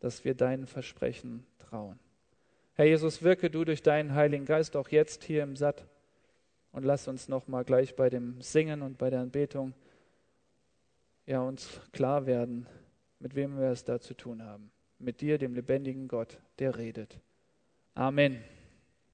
dass 0.00 0.24
wir 0.24 0.34
deinen 0.34 0.66
Versprechen 0.66 1.44
trauen. 1.58 1.98
Herr 2.72 2.86
Jesus, 2.86 3.22
wirke 3.22 3.50
du 3.50 3.66
durch 3.66 3.82
deinen 3.82 4.14
Heiligen 4.14 4.46
Geist 4.46 4.76
auch 4.76 4.88
jetzt 4.88 5.24
hier 5.24 5.42
im 5.42 5.56
Satt 5.56 5.84
und 6.72 6.86
lass 6.86 7.06
uns 7.06 7.28
nochmal 7.28 7.64
gleich 7.64 7.94
bei 7.96 8.08
dem 8.08 8.40
Singen 8.40 8.80
und 8.80 8.96
bei 8.96 9.10
der 9.10 9.20
Anbetung 9.20 9.74
ja, 11.26 11.42
uns 11.42 11.82
klar 11.92 12.24
werden, 12.24 12.66
mit 13.18 13.34
wem 13.34 13.58
wir 13.58 13.68
es 13.68 13.84
da 13.84 14.00
zu 14.00 14.14
tun 14.14 14.42
haben. 14.42 14.70
Mit 14.98 15.20
dir, 15.20 15.38
dem 15.38 15.54
lebendigen 15.54 16.08
Gott, 16.08 16.38
der 16.58 16.76
redet. 16.76 17.20
Amen. 17.94 18.42